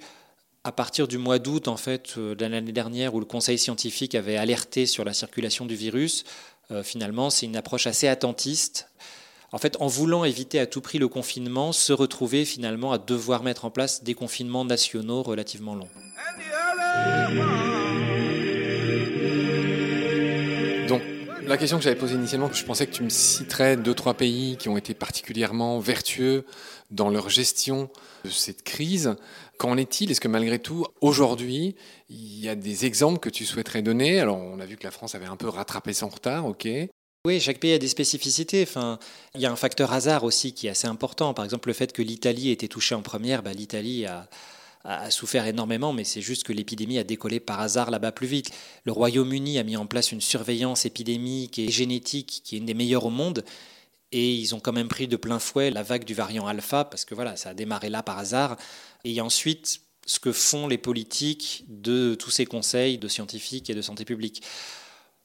à 0.64 0.72
partir 0.72 1.06
du 1.06 1.18
mois 1.18 1.38
d'août 1.38 1.68
en 1.68 1.76
fait 1.76 2.18
de 2.18 2.44
l'année 2.46 2.72
dernière 2.72 3.14
où 3.14 3.20
le 3.20 3.26
Conseil 3.26 3.58
scientifique 3.58 4.14
avait 4.14 4.36
alerté 4.36 4.86
sur 4.86 5.04
la 5.04 5.12
circulation 5.12 5.66
du 5.66 5.74
virus, 5.74 6.24
finalement 6.82 7.28
c'est 7.28 7.44
une 7.44 7.56
approche 7.56 7.86
assez 7.86 8.08
attentiste 8.08 8.88
en 9.54 9.58
fait, 9.58 9.76
en 9.78 9.86
voulant 9.86 10.24
éviter 10.24 10.58
à 10.58 10.66
tout 10.66 10.80
prix 10.80 10.98
le 10.98 11.06
confinement, 11.06 11.70
se 11.70 11.92
retrouver 11.92 12.44
finalement 12.44 12.90
à 12.90 12.98
devoir 12.98 13.44
mettre 13.44 13.64
en 13.64 13.70
place 13.70 14.02
des 14.02 14.14
confinements 14.14 14.64
nationaux 14.64 15.22
relativement 15.22 15.76
longs. 15.76 15.88
Donc, 20.88 21.02
la 21.46 21.56
question 21.56 21.76
que 21.78 21.84
j'avais 21.84 21.94
posée 21.94 22.16
initialement, 22.16 22.52
je 22.52 22.64
pensais 22.64 22.88
que 22.88 22.92
tu 22.92 23.04
me 23.04 23.08
citerais 23.08 23.76
deux, 23.76 23.94
trois 23.94 24.14
pays 24.14 24.56
qui 24.56 24.68
ont 24.68 24.76
été 24.76 24.92
particulièrement 24.92 25.78
vertueux 25.78 26.44
dans 26.90 27.08
leur 27.08 27.28
gestion 27.28 27.90
de 28.24 28.30
cette 28.30 28.64
crise. 28.64 29.14
Qu'en 29.58 29.76
est-il? 29.76 30.10
Est-ce 30.10 30.20
que 30.20 30.26
malgré 30.26 30.58
tout, 30.58 30.84
aujourd'hui, 31.00 31.76
il 32.08 32.40
y 32.40 32.48
a 32.48 32.56
des 32.56 32.86
exemples 32.86 33.20
que 33.20 33.30
tu 33.30 33.44
souhaiterais 33.44 33.82
donner? 33.82 34.18
Alors, 34.18 34.38
on 34.38 34.58
a 34.58 34.66
vu 34.66 34.76
que 34.76 34.82
la 34.82 34.90
France 34.90 35.14
avait 35.14 35.26
un 35.26 35.36
peu 35.36 35.48
rattrapé 35.48 35.92
son 35.92 36.08
retard, 36.08 36.44
ok. 36.44 36.66
Oui, 37.26 37.40
chaque 37.40 37.58
pays 37.58 37.72
a 37.72 37.78
des 37.78 37.88
spécificités. 37.88 38.64
Enfin, 38.64 38.98
il 39.34 39.40
y 39.40 39.46
a 39.46 39.50
un 39.50 39.56
facteur 39.56 39.94
hasard 39.94 40.24
aussi 40.24 40.52
qui 40.52 40.66
est 40.66 40.70
assez 40.70 40.86
important. 40.86 41.32
Par 41.32 41.46
exemple, 41.46 41.68
le 41.68 41.72
fait 41.72 41.90
que 41.90 42.02
l'Italie 42.02 42.50
ait 42.50 42.52
été 42.52 42.68
touchée 42.68 42.94
en 42.94 43.00
première, 43.00 43.42
bah, 43.42 43.54
l'Italie 43.54 44.04
a, 44.04 44.28
a, 44.84 45.10
souffert 45.10 45.46
énormément, 45.46 45.94
mais 45.94 46.04
c'est 46.04 46.20
juste 46.20 46.42
que 46.44 46.52
l'épidémie 46.52 46.98
a 46.98 47.04
décollé 47.04 47.40
par 47.40 47.60
hasard 47.60 47.90
là-bas 47.90 48.12
plus 48.12 48.26
vite. 48.26 48.50
Le 48.84 48.92
Royaume-Uni 48.92 49.58
a 49.58 49.62
mis 49.62 49.78
en 49.78 49.86
place 49.86 50.12
une 50.12 50.20
surveillance 50.20 50.84
épidémique 50.84 51.58
et 51.58 51.70
génétique 51.70 52.42
qui 52.44 52.56
est 52.56 52.58
une 52.58 52.66
des 52.66 52.74
meilleures 52.74 53.06
au 53.06 53.10
monde. 53.10 53.42
Et 54.12 54.34
ils 54.34 54.54
ont 54.54 54.60
quand 54.60 54.74
même 54.74 54.88
pris 54.88 55.08
de 55.08 55.16
plein 55.16 55.38
fouet 55.38 55.70
la 55.70 55.82
vague 55.82 56.04
du 56.04 56.12
variant 56.12 56.46
alpha, 56.46 56.84
parce 56.84 57.06
que 57.06 57.14
voilà, 57.14 57.36
ça 57.36 57.48
a 57.50 57.54
démarré 57.54 57.88
là 57.88 58.02
par 58.02 58.18
hasard. 58.18 58.58
Et 59.04 59.18
ensuite, 59.22 59.80
ce 60.04 60.18
que 60.18 60.30
font 60.30 60.68
les 60.68 60.76
politiques 60.76 61.64
de 61.68 62.16
tous 62.16 62.30
ces 62.30 62.44
conseils 62.44 62.98
de 62.98 63.08
scientifiques 63.08 63.70
et 63.70 63.74
de 63.74 63.80
santé 63.80 64.04
publique. 64.04 64.42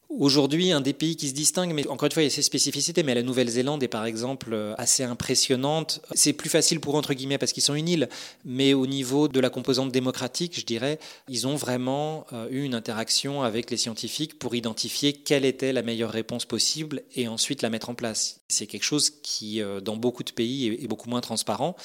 Aujourd'hui, 0.10 0.72
un 0.72 0.82
des 0.82 0.94
pays 0.94 1.16
qui 1.16 1.30
se 1.30 1.36
distingue, 1.36 1.72
mais 1.72 1.88
encore 1.88 2.08
une 2.08 2.12
fois, 2.12 2.24
il 2.24 2.26
y 2.26 2.32
a 2.32 2.34
ses 2.34 2.42
spécificités, 2.42 3.04
mais 3.04 3.14
la 3.14 3.22
Nouvelle-Zélande 3.22 3.84
est 3.84 3.88
par 3.88 4.06
exemple 4.06 4.54
euh, 4.54 4.74
assez 4.80 5.04
impressionnante. 5.04 6.02
C'est 6.16 6.34
plus 6.34 6.50
facile 6.50 6.80
pour 6.80 6.96
entre 6.96 7.14
guillemets, 7.14 7.38
parce 7.38 7.54
qu'ils 7.54 7.62
sont 7.62 7.76
une 7.76 7.88
île, 7.88 8.10
mais 8.44 8.74
au 8.74 8.88
niveau 8.88 9.28
de 9.28 9.40
la 9.40 9.52
composante 9.52 9.92
démocratique, 9.92 10.60
je 10.60 10.66
dirais, 10.66 10.98
ils 11.28 11.46
ont 11.46 11.56
vraiment 11.56 12.26
euh, 12.34 12.48
eu 12.50 12.64
une 12.64 12.74
interaction 12.74 13.44
avec 13.44 13.70
les 13.70 13.78
scientifiques 13.78 14.40
pour 14.40 14.56
identifier 14.56 15.14
quelle 15.14 15.46
était 15.46 15.74
la 15.74 15.84
meilleure 15.84 16.12
réponse 16.12 16.46
possible 16.46 17.04
et 17.16 17.28
ensuite 17.28 17.62
la 17.62 17.70
mettre 17.70 17.92
en 17.92 17.96
place. 17.96 18.40
C'est 18.48 18.66
quelque 18.66 18.86
chose 18.86 19.12
qui, 19.22 19.62
euh, 19.62 19.80
dans 19.80 19.96
beaucoup 19.96 20.24
de 20.24 20.32
pays, 20.32 20.70
est 20.70 20.88
beaucoup 20.88 21.12
moins 21.12 21.22
transparent. 21.22 21.76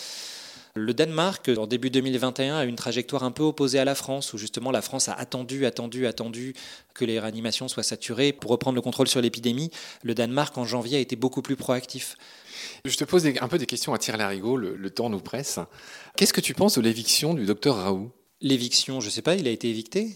Le 0.77 0.93
Danemark, 0.93 1.49
en 1.57 1.69
début 1.69 1.89
2021, 1.89 2.57
a 2.57 2.65
une 2.65 2.75
trajectoire 2.75 3.23
un 3.23 3.31
peu 3.31 3.45
opposée 3.45 3.79
à 3.79 3.85
la 3.85 3.95
France, 3.95 4.33
où 4.33 4.39
justement 4.39 4.73
la 4.73 4.83
France 4.83 5.09
a 5.09 5.13
attendu, 5.13 5.67
attendu, 5.67 6.05
attendu 6.09 6.53
que 6.95 7.05
les 7.05 7.21
réanimations 7.21 7.69
soient 7.69 7.85
saturées 7.85 8.33
pour 8.33 8.51
reprendre 8.51 8.75
le 8.75 8.81
contrôle 8.81 9.07
sur 9.07 9.21
l'épidémie. 9.21 9.71
Le 10.03 10.17
Danemark, 10.17 10.59
en 10.59 10.65
janvier, 10.65 10.99
a 10.99 11.01
été 11.01 11.15
beaucoup 11.15 11.43
plus 11.43 11.55
proactif. 11.55 12.17
Je 12.85 12.97
te 12.97 13.05
pose 13.05 13.25
un 13.25 13.47
peu 13.47 13.57
des 13.57 13.67
questions 13.67 13.95
à 13.95 13.99
tirer 13.99 14.19
larigot, 14.19 14.57
le, 14.57 14.75
le 14.75 14.91
temps 14.91 15.11
nous 15.11 15.21
presse. 15.21 15.61
Qu'est-ce 16.17 16.33
que 16.33 16.41
tu 16.41 16.55
penses 16.55 16.77
de 16.77 16.83
l'éviction 16.83 17.35
du 17.35 17.47
docteur 17.47 17.77
Raoult? 17.77 18.11
L'éviction, 18.41 19.01
je 19.01 19.07
ne 19.07 19.13
sais 19.13 19.23
pas, 19.23 19.37
il 19.37 19.47
a 19.47 19.53
été 19.53 19.71
évicté? 19.71 20.11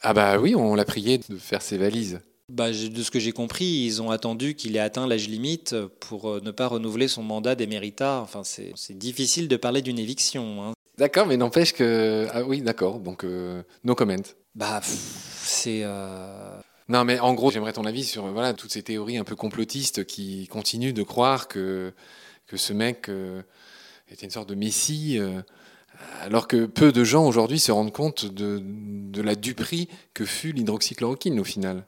Ah 0.00 0.14
bah 0.14 0.38
oui, 0.38 0.54
on 0.54 0.74
l'a 0.74 0.86
prié 0.86 1.18
de 1.18 1.36
faire 1.36 1.60
ses 1.60 1.76
valises. 1.76 2.20
Bah, 2.48 2.70
de 2.70 3.02
ce 3.02 3.10
que 3.10 3.18
j'ai 3.18 3.32
compris, 3.32 3.66
ils 3.66 4.00
ont 4.00 4.10
attendu 4.10 4.54
qu'il 4.54 4.74
ait 4.76 4.80
atteint 4.80 5.06
l'âge 5.06 5.28
limite 5.28 5.76
pour 6.00 6.30
euh, 6.30 6.40
ne 6.42 6.50
pas 6.50 6.66
renouveler 6.66 7.06
son 7.06 7.22
mandat 7.22 7.54
d'émérita. 7.54 8.20
Enfin, 8.22 8.42
c'est 8.42 8.96
difficile 8.96 9.48
de 9.48 9.56
parler 9.56 9.82
d'une 9.82 9.98
éviction. 9.98 10.64
Hein. 10.64 10.72
D'accord, 10.96 11.26
mais 11.26 11.36
n'empêche 11.36 11.74
que. 11.74 12.26
Ah 12.32 12.44
oui, 12.44 12.62
d'accord, 12.62 13.00
donc 13.00 13.24
euh, 13.24 13.62
no 13.84 13.94
comment. 13.94 14.16
Bah, 14.54 14.80
c'est. 14.82 15.82
Euh... 15.82 16.58
Non, 16.88 17.04
mais 17.04 17.20
en 17.20 17.34
gros, 17.34 17.50
j'aimerais 17.50 17.74
ton 17.74 17.84
avis 17.84 18.04
sur 18.04 18.26
voilà, 18.28 18.54
toutes 18.54 18.72
ces 18.72 18.82
théories 18.82 19.18
un 19.18 19.24
peu 19.24 19.36
complotistes 19.36 20.06
qui 20.06 20.48
continuent 20.48 20.94
de 20.94 21.02
croire 21.02 21.48
que, 21.48 21.92
que 22.46 22.56
ce 22.56 22.72
mec 22.72 23.10
euh, 23.10 23.42
était 24.10 24.24
une 24.24 24.32
sorte 24.32 24.48
de 24.48 24.54
messie. 24.54 25.20
Alors 26.22 26.48
que 26.48 26.64
peu 26.64 26.92
de 26.92 27.04
gens 27.04 27.26
aujourd'hui 27.26 27.58
se 27.58 27.72
rendent 27.72 27.92
compte 27.92 28.24
de, 28.24 28.62
de 28.62 29.20
la 29.20 29.34
duperie 29.34 29.88
que 30.14 30.24
fut 30.24 30.52
l'hydroxychloroquine 30.52 31.38
au 31.40 31.44
final. 31.44 31.84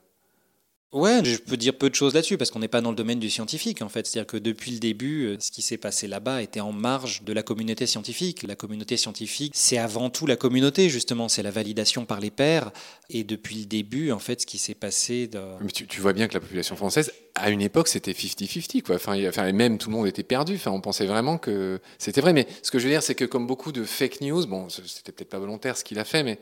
Ouais, 0.93 1.23
je 1.23 1.37
peux 1.37 1.55
dire 1.55 1.77
peu 1.77 1.89
de 1.89 1.95
choses 1.95 2.13
là-dessus 2.13 2.37
parce 2.37 2.51
qu'on 2.51 2.59
n'est 2.59 2.67
pas 2.67 2.81
dans 2.81 2.89
le 2.89 2.97
domaine 2.97 3.19
du 3.19 3.29
scientifique 3.29 3.81
en 3.81 3.87
fait. 3.87 4.05
C'est-à-dire 4.05 4.27
que 4.27 4.35
depuis 4.35 4.71
le 4.71 4.79
début, 4.79 5.25
euh, 5.25 5.37
ce 5.39 5.49
qui 5.49 5.61
s'est 5.61 5.77
passé 5.77 6.05
là-bas 6.05 6.41
était 6.41 6.59
en 6.59 6.73
marge 6.73 7.23
de 7.23 7.31
la 7.31 7.43
communauté 7.43 7.87
scientifique. 7.87 8.43
La 8.43 8.55
communauté 8.55 8.97
scientifique, 8.97 9.53
c'est 9.55 9.77
avant 9.77 10.09
tout 10.09 10.27
la 10.27 10.35
communauté 10.35 10.89
justement, 10.89 11.29
c'est 11.29 11.43
la 11.43 11.51
validation 11.51 12.03
par 12.03 12.19
les 12.19 12.29
pairs. 12.29 12.71
Et 13.09 13.23
depuis 13.23 13.55
le 13.55 13.65
début, 13.65 14.11
en 14.11 14.19
fait, 14.19 14.41
ce 14.41 14.45
qui 14.45 14.57
s'est 14.57 14.75
passé. 14.75 15.29
Mais 15.61 15.71
tu, 15.71 15.87
tu, 15.87 16.01
vois 16.01 16.11
bien 16.11 16.27
que 16.27 16.33
la 16.33 16.41
population 16.41 16.75
française, 16.75 17.13
à 17.35 17.51
une 17.51 17.61
époque, 17.61 17.87
c'était 17.87 18.11
50-50 18.11 18.81
quoi. 18.81 18.95
Enfin, 18.95 19.17
enfin, 19.29 19.49
même 19.53 19.77
tout 19.77 19.89
le 19.89 19.95
monde 19.95 20.07
était 20.07 20.23
perdu. 20.23 20.55
Enfin, 20.55 20.71
on 20.71 20.81
pensait 20.81 21.05
vraiment 21.05 21.37
que 21.37 21.79
c'était 21.99 22.19
vrai. 22.19 22.33
Mais 22.33 22.47
ce 22.63 22.71
que 22.71 22.79
je 22.79 22.83
veux 22.83 22.91
dire, 22.91 23.03
c'est 23.03 23.15
que 23.15 23.25
comme 23.25 23.47
beaucoup 23.47 23.71
de 23.71 23.85
fake 23.85 24.19
news, 24.19 24.45
bon, 24.45 24.67
c'était 24.67 25.13
peut-être 25.13 25.29
pas 25.29 25.39
volontaire 25.39 25.77
ce 25.77 25.85
qu'il 25.85 25.99
a 25.99 26.03
fait, 26.03 26.23
mais 26.23 26.37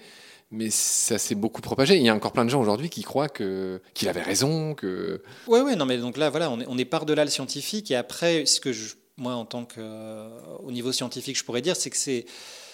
mais 0.52 0.70
ça 0.70 1.18
s'est 1.18 1.36
beaucoup 1.36 1.62
propagé. 1.62 1.98
Il 1.98 2.04
y 2.04 2.10
a 2.10 2.16
encore 2.16 2.32
plein 2.32 2.46
de 2.46 2.50
gens 2.50 2.62
aujourd'hui 2.62 2.90
qui 2.90 3.04
croient 3.04 3.30
que 3.30 3.82
qu'il 3.94 4.10
avait 4.10 4.22
raison, 4.22 4.74
que. 4.74 5.22
Ouais, 5.48 5.62
ouais, 5.62 5.76
non, 5.76 5.86
mais 5.86 5.98
donc 5.98 6.18
là, 6.18 6.30
voilà, 6.30 6.50
on 6.50 6.60
est, 6.60 6.66
on 6.68 6.78
est 6.78 6.86
par 6.86 7.06
delà 7.06 7.24
le 7.24 7.30
scientifique. 7.30 7.92
Et 7.92 7.96
après, 7.96 8.46
ce 8.46 8.60
que 8.60 8.74
je, 8.74 8.96
moi, 9.18 9.34
en 9.34 9.46
tant 9.46 9.66
que, 9.66 9.76
euh, 9.80 10.30
au 10.64 10.72
niveau 10.72 10.92
scientifique, 10.92 11.38
je 11.38 11.44
pourrais 11.44 11.62
dire, 11.62 11.76
c'est 11.76 11.90
que 11.90 11.98
c'est 11.98 12.26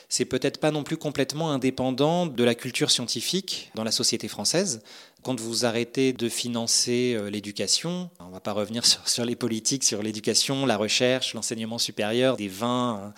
c'est 0.07 0.25
peut-être 0.25 0.59
pas 0.59 0.71
non 0.71 0.83
plus 0.83 0.97
complètement 0.97 1.51
indépendant 1.51 2.25
de 2.25 2.43
la 2.43 2.55
culture 2.55 2.91
scientifique 2.91 3.71
dans 3.75 3.83
la 3.83 3.91
société 3.91 4.27
française. 4.27 4.81
Quand 5.23 5.39
vous 5.39 5.65
arrêtez 5.65 6.13
de 6.13 6.29
financer 6.29 7.15
euh, 7.15 7.29
l'éducation, 7.31 8.11
on 8.19 8.27
ne 8.27 8.31
va 8.31 8.39
pas 8.39 8.51
revenir 8.51 8.85
sur, 8.85 9.07
sur 9.09 9.25
les 9.25 9.35
politiques, 9.35 9.83
sur 9.83 10.03
l'éducation, 10.03 10.65
la 10.65 10.77
recherche, 10.77 11.33
l'enseignement 11.33 11.79
supérieur 11.79 12.37
des 12.37 12.47
20, 12.47 13.13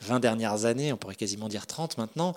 20 0.00 0.20
dernières 0.20 0.64
années, 0.64 0.92
on 0.92 0.96
pourrait 0.96 1.14
quasiment 1.14 1.48
dire 1.48 1.66
30 1.66 1.98
maintenant, 1.98 2.34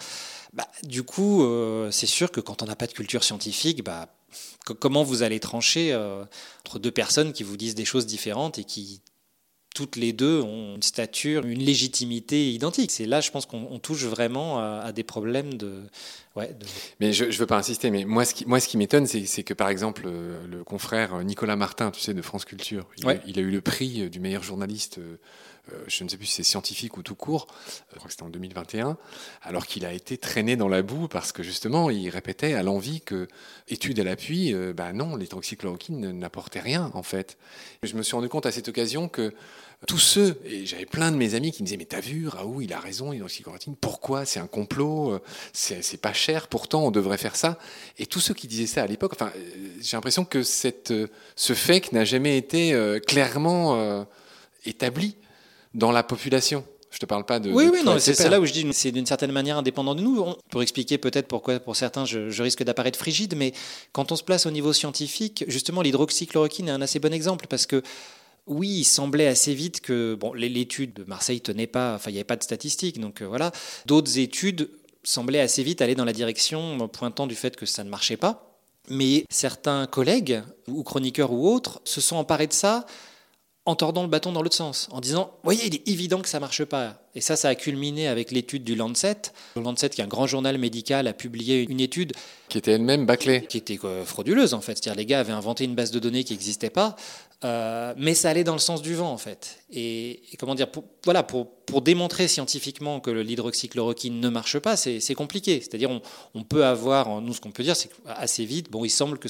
bah, 0.56 0.68
du 0.84 1.04
coup, 1.04 1.44
euh, 1.44 1.92
c'est 1.92 2.06
sûr 2.06 2.32
que 2.32 2.40
quand 2.40 2.64
on 2.64 2.66
n'a 2.66 2.78
pas 2.78 2.88
de 2.88 2.94
culture 2.94 3.24
scientifique, 3.24 3.84
bah, 3.84 4.08
comment 4.80 5.04
vous 5.04 5.22
allez 5.22 5.42
trancher 5.42 5.92
euh, 5.92 6.24
entre 6.66 6.80
deux 6.80 6.92
personnes 6.92 7.34
qui 7.34 7.44
vous 7.44 7.58
disent 7.58 7.76
des 7.76 7.86
choses 7.86 8.06
différentes 8.06 8.58
et 8.58 8.64
qui 8.64 9.02
toutes 9.76 9.98
les 9.98 10.14
deux 10.14 10.40
ont 10.40 10.76
une 10.76 10.82
stature, 10.82 11.46
une 11.46 11.60
légitimité 11.60 12.54
identique? 12.54 12.92
C'est 12.92 13.06
là, 13.06 13.20
je 13.20 13.32
pense 13.32 13.46
qu'on 13.46 13.80
touche 13.80 14.06
vraiment 14.06 14.58
à, 14.60 14.84
à, 14.86 14.92
des 14.94 15.04
problèmes 15.04 15.56
de. 15.56 15.82
Ouais, 16.38 16.54
de... 16.54 16.66
Mais 17.02 17.12
je 17.12 17.26
ne 17.26 17.32
veux 17.32 17.46
pas 17.46 17.58
insister, 17.58 17.92
mais 17.92 18.06
moi, 18.06 18.24
ce 18.24 18.34
qui, 18.34 18.46
moi, 18.46 18.62
ce 18.62 18.70
qui 18.70 18.78
m'étonne, 18.78 19.08
c'est 19.08 19.44
que 19.44 19.54
par 19.54 19.68
exemple, 19.68 20.04
le, 20.06 20.48
le, 20.48 20.64
confrère 20.64 21.22
Nicolas 21.26 21.58
Martin, 21.58 21.92
tu 21.92 22.00
sais, 22.00 22.14
de 22.14 22.22
France 22.22 22.46
Culture, 22.46 22.88
il, 22.98 23.06
ouais. 23.06 23.22
il 23.28 23.38
a 23.38 23.42
eu 23.42 23.52
le 23.52 23.60
prix 23.60 24.10
du 24.10 24.22
meilleur 24.22 24.44
journaliste. 24.44 25.02
Euh, 25.74 25.84
je 25.88 26.04
ne 26.04 26.10
sais 26.10 26.18
plus 26.18 26.26
si 26.26 26.34
c'est 26.34 26.44
scientifique 26.44 26.98
ou 26.98 27.04
tout 27.04 27.16
court, 27.16 27.48
je 27.92 27.96
crois 27.96 28.08
que 28.08 28.12
c'était 28.12 28.24
en 28.24 28.30
2021, 28.30 28.98
alors 29.42 29.66
qu'il 29.66 29.86
a 29.86 29.94
été 29.94 30.18
traîné 30.18 30.56
dans 30.56 30.68
la 30.68 30.82
boue 30.82 31.08
parce 31.08 31.32
que 31.32 31.44
justement, 31.44 31.90
il 31.90 32.10
répétait 32.10 32.54
à 32.54 32.64
l'envie 32.64 33.02
que, 33.02 33.28
étude 33.68 34.00
à 34.00 34.04
l'appui, 34.04 34.54
euh, 34.54 34.74
bah 34.74 34.94
non, 34.94 35.16
l'hydroxychloroquine 35.16 36.12
n'apportait 36.12 36.60
rien 36.60 36.92
en 36.94 37.04
fait. 37.04 37.38
Je 37.84 37.96
me 37.96 38.04
suis 38.04 38.16
rendu 38.16 38.30
compte 38.30 38.46
à 38.46 38.52
cette 38.52 38.68
occasion 38.68 39.08
que 39.08 39.34
tous 39.88 40.00
ceux, 40.00 40.40
et 40.46 40.66
j'avais 40.66 40.86
plein 40.86 41.12
de 41.12 41.18
mes 41.18 41.36
amis 41.36 41.52
qui 41.52 41.62
me 41.62 41.66
disaient 41.66 41.78
Mais 41.78 41.86
t'as 41.86 42.00
vu, 42.00 42.28
Raoult, 42.28 42.62
il 42.62 42.74
a 42.74 42.80
raison, 42.80 43.12
l'hydroxychloroquine, 43.12 43.76
pourquoi 43.76 44.26
C'est 44.26 44.40
un 44.40 44.48
complot, 44.48 45.20
c'est 45.54 46.02
pas 46.02 46.14
cher, 46.14 46.48
pourtant 46.48 46.86
on 46.86 46.92
devrait 46.92 47.18
faire 47.18 47.36
ça. 47.36 47.60
Et 48.00 48.06
tous 48.06 48.20
ceux 48.20 48.34
qui 48.34 48.48
disaient 48.48 48.68
ça 48.68 48.84
à 48.84 48.88
l'époque, 48.88 49.14
enfin, 49.14 49.32
j'ai 49.82 49.98
l'impression 49.98 50.26
que 50.26 50.44
ce 50.44 51.54
fake 51.54 51.92
n'a 51.92 52.06
jamais 52.06 52.38
été 52.38 52.74
euh, 52.74 53.00
clairement 53.00 53.76
euh, 53.76 54.04
établi 54.66 55.16
dans 55.76 55.92
la 55.92 56.02
population. 56.04 56.66
Je 56.90 57.00
te 57.00 57.06
parle 57.06 57.26
pas 57.26 57.40
de. 57.40 57.52
Oui, 57.52 57.66
de 57.66 57.72
oui, 57.72 57.80
non, 57.84 57.98
c'est 58.00 58.30
là 58.30 58.40
où 58.40 58.46
je 58.46 58.54
dis 58.54 58.66
c'est 58.72 58.92
d'une 58.92 59.06
certaine 59.06 59.34
manière 59.34 59.58
indépendant 59.58 59.96
de 59.96 60.02
nous. 60.02 60.22
On, 60.22 60.38
pour 60.50 60.62
expliquer 60.62 60.98
peut-être 60.98 61.28
pourquoi, 61.28 61.60
pour 61.60 61.76
certains, 61.76 62.06
je, 62.06 62.30
je 62.30 62.44
risque 62.44 62.64
d'apparaître 62.64 62.98
frigide, 62.98 63.36
mais 63.36 63.54
quand 63.92 64.14
on 64.14 64.16
se 64.16 64.24
place 64.24 64.46
au 64.46 64.52
niveau 64.52 64.72
scientifique, 64.72 65.44
justement, 65.48 65.82
l'hydroxychloroquine 65.82 66.70
est 66.70 66.72
un 66.72 66.82
assez 66.82 67.00
bon 67.00 67.14
exemple 67.14 67.48
parce 67.48 67.66
que. 67.66 67.84
Oui, 68.48 68.70
il 68.70 68.84
semblait 68.84 69.26
assez 69.26 69.56
vite 69.56 69.82
que 69.82 70.14
bon, 70.14 70.32
l'étude 70.34 70.94
de 70.94 71.04
Marseille 71.04 71.42
tenait 71.42 71.66
pas, 71.66 71.96
enfin 71.96 72.12
il 72.12 72.14
n'y 72.14 72.20
avait 72.20 72.26
pas 72.26 72.36
de 72.36 72.44
statistiques, 72.44 73.00
donc 73.00 73.24
euh, 73.24 73.26
voilà. 73.26 73.52
D'autres 73.88 74.20
études 74.20 74.70
semblaient 75.04 75.40
assez 75.40 75.64
vite 75.64 75.82
aller 75.82 75.96
dans 75.96 76.06
la 76.06 76.14
direction 76.14 76.88
pointant 76.90 77.26
du 77.26 77.34
fait 77.34 77.56
que 77.56 77.66
ça 77.66 77.84
ne 77.84 77.90
marchait 77.90 78.18
pas. 78.18 78.60
Mais 78.88 79.26
certains 79.32 79.88
collègues, 79.88 80.44
ou 80.68 80.84
chroniqueurs 80.84 81.32
ou 81.32 81.50
autres, 81.50 81.82
se 81.86 82.02
sont 82.02 82.18
emparés 82.18 82.46
de 82.46 82.54
ça 82.54 82.86
en 83.66 83.76
tordant 83.76 84.04
le 84.04 84.10
bâton 84.10 84.32
dans 84.32 84.42
l'autre 84.42 84.56
sens, 84.56 84.88
en 84.92 85.02
disant 85.02 85.32
Voyez, 85.44 85.66
il 85.68 85.76
est 85.76 85.88
évident 85.88 86.22
que 86.22 86.30
ça 86.30 86.40
marche 86.40 86.64
pas. 86.66 87.05
Et 87.16 87.22
ça, 87.22 87.38
ça 87.38 87.48
a 87.48 87.56
culminé 87.56 88.10
avec 88.10 88.32
l'étude 88.32 88.66
du 88.66 88.76
Lancet. 88.76 89.16
Le 89.56 89.62
Lancet, 89.62 89.90
qui 89.90 90.02
est 90.02 90.04
un 90.04 90.08
grand 90.08 90.28
journal 90.28 90.58
médical, 90.58 91.08
a 91.08 91.14
publié 91.14 91.66
une 91.70 91.80
étude. 91.80 92.12
Qui 92.50 92.58
était 92.58 92.74
elle-même 92.74 93.06
bâclée. 93.06 93.46
Qui 93.48 93.58
était 93.58 93.80
frauduleuse, 94.04 94.54
en 94.54 94.60
fait. 94.60 94.74
C'est-à-dire, 94.74 94.98
les 94.98 95.06
gars 95.06 95.22
avaient 95.22 95.32
inventé 95.32 95.64
une 95.64 95.76
base 95.76 95.92
de 95.92 96.00
données 96.00 96.26
qui 96.26 96.34
n'existait 96.34 96.70
pas. 96.70 96.98
Euh, 97.46 97.94
mais 97.98 98.16
ça 98.16 98.30
allait 98.30 98.44
dans 98.44 98.54
le 98.54 98.60
sens 98.60 98.82
du 98.82 98.96
vent, 98.96 99.12
en 99.12 99.18
fait. 99.18 99.60
Et, 99.72 100.22
et 100.34 100.38
comment 100.38 100.56
dire, 100.56 100.70
pour, 100.70 100.84
voilà, 101.06 101.24
pour, 101.24 101.50
pour, 101.50 101.82
démontrer 101.82 102.28
scientifiquement 102.28 103.00
que 103.00 103.12
l'hydroxychloroquine 103.12 104.20
ne 104.20 104.30
marche 104.30 104.60
pas, 104.60 104.76
c'est 104.76 105.16
compliqué. 105.16 105.62
C'est-à-dire, 105.62 105.92
on, 105.92 106.02
on, 106.34 106.44
peut 106.44 106.66
avoir, 106.66 107.22
nous, 107.22 107.34
ce 107.34 107.40
qu'on 107.40 107.52
peut 107.52 107.64
dire, 107.64 107.78
c'est 107.78 107.90
qu'assez 108.04 108.44
vite, 108.44 108.70
bon, 108.72 108.84
il 108.84 108.90
semble 108.90 109.20
qu'il 109.20 109.30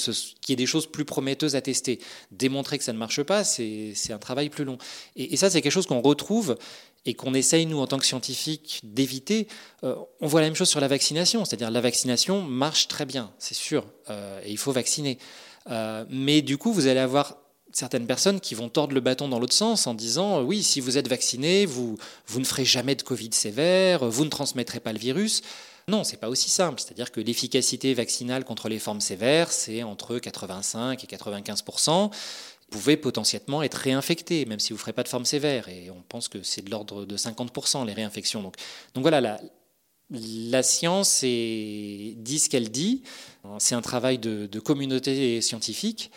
y 0.50 0.54
ait 0.54 0.56
des 0.56 0.65
choses 0.65 0.88
plus 0.88 1.06
prometteuses 1.06 1.56
à 1.56 1.62
tester. 1.62 2.00
Démontrer 2.32 2.80
que 2.80 2.84
ça 2.84 2.93
ne 2.93 2.98
marche 2.98 3.21
pas, 3.21 3.43
c'est 3.43 3.93
un 4.10 4.19
travail 4.19 4.50
plus 4.50 4.63
long. 4.63 4.80
Et, 5.15 5.34
et 5.34 5.38
ça, 5.38 5.52
c'est 5.52 5.62
quelque 5.62 5.71
chose 5.71 5.88
qu'on 5.88 6.02
retrouve 6.02 6.58
et 7.05 7.13
qu'on 7.13 7.33
essaye, 7.33 7.65
nous, 7.65 7.79
en 7.79 7.87
tant 7.87 7.97
que 7.97 8.05
scientifiques, 8.05 8.81
d'éviter, 8.83 9.47
euh, 9.83 9.95
on 10.21 10.27
voit 10.27 10.41
la 10.41 10.47
même 10.47 10.55
chose 10.55 10.69
sur 10.69 10.79
la 10.79 10.87
vaccination. 10.87 11.45
C'est-à-dire 11.45 11.71
la 11.71 11.81
vaccination 11.81 12.41
marche 12.41 12.87
très 12.87 13.05
bien, 13.05 13.31
c'est 13.37 13.53
sûr, 13.53 13.85
euh, 14.09 14.41
et 14.43 14.51
il 14.51 14.57
faut 14.57 14.71
vacciner. 14.71 15.19
Euh, 15.69 16.05
mais 16.09 16.41
du 16.41 16.57
coup, 16.57 16.73
vous 16.73 16.87
allez 16.87 16.99
avoir 16.99 17.37
certaines 17.73 18.07
personnes 18.07 18.39
qui 18.39 18.55
vont 18.55 18.69
tordre 18.69 18.93
le 18.93 19.01
bâton 19.01 19.27
dans 19.27 19.39
l'autre 19.39 19.53
sens 19.53 19.85
en 19.85 19.93
disant 19.93 20.41
oui, 20.41 20.63
si 20.63 20.79
vous 20.79 20.97
êtes 20.97 21.07
vacciné, 21.07 21.65
vous, 21.65 21.97
vous 22.27 22.39
ne 22.39 22.45
ferez 22.45 22.65
jamais 22.65 22.95
de 22.95 23.01
Covid 23.01 23.31
sévère, 23.33 24.05
vous 24.05 24.23
ne 24.23 24.29
transmettrez 24.29 24.79
pas 24.79 24.93
le 24.93 24.99
virus. 24.99 25.41
Non, 25.87 26.03
c'est 26.03 26.17
pas 26.17 26.29
aussi 26.29 26.49
simple. 26.49 26.81
C'est-à-dire 26.81 27.11
que 27.11 27.21
l'efficacité 27.21 27.93
vaccinale 27.93 28.43
contre 28.43 28.69
les 28.69 28.79
formes 28.79 29.01
sévères, 29.01 29.51
c'est 29.51 29.83
entre 29.83 30.17
85 30.17 31.03
et 31.03 31.07
95 31.07 31.63
pouvez 32.69 32.97
potentiellement 32.97 33.63
être 33.63 33.75
réinfecté, 33.75 34.45
même 34.45 34.60
si 34.60 34.69
vous 34.69 34.78
ne 34.78 34.80
ferez 34.80 34.93
pas 34.93 35.04
de 35.04 35.08
forme 35.08 35.25
sévère. 35.25 35.69
Et 35.69 35.89
on 35.91 36.01
pense 36.08 36.28
que 36.28 36.43
c'est 36.43 36.63
de 36.63 36.71
l'ordre 36.71 37.06
de 37.06 37.17
50% 37.17 37.86
les 37.86 37.93
réinfections. 37.93 38.41
Donc, 38.41 38.56
donc 38.93 39.04
voilà, 39.04 39.39
la, 40.10 40.63
science 40.63 41.21
dit 41.21 42.39
ce 42.39 42.49
qu'elle 42.49 42.71
dit. 42.71 43.04
C'est 43.60 43.75
un 43.75 43.82
travail 43.82 44.17
de, 44.17 44.60
communauté 44.60 45.41
scientifique. 45.41 46.12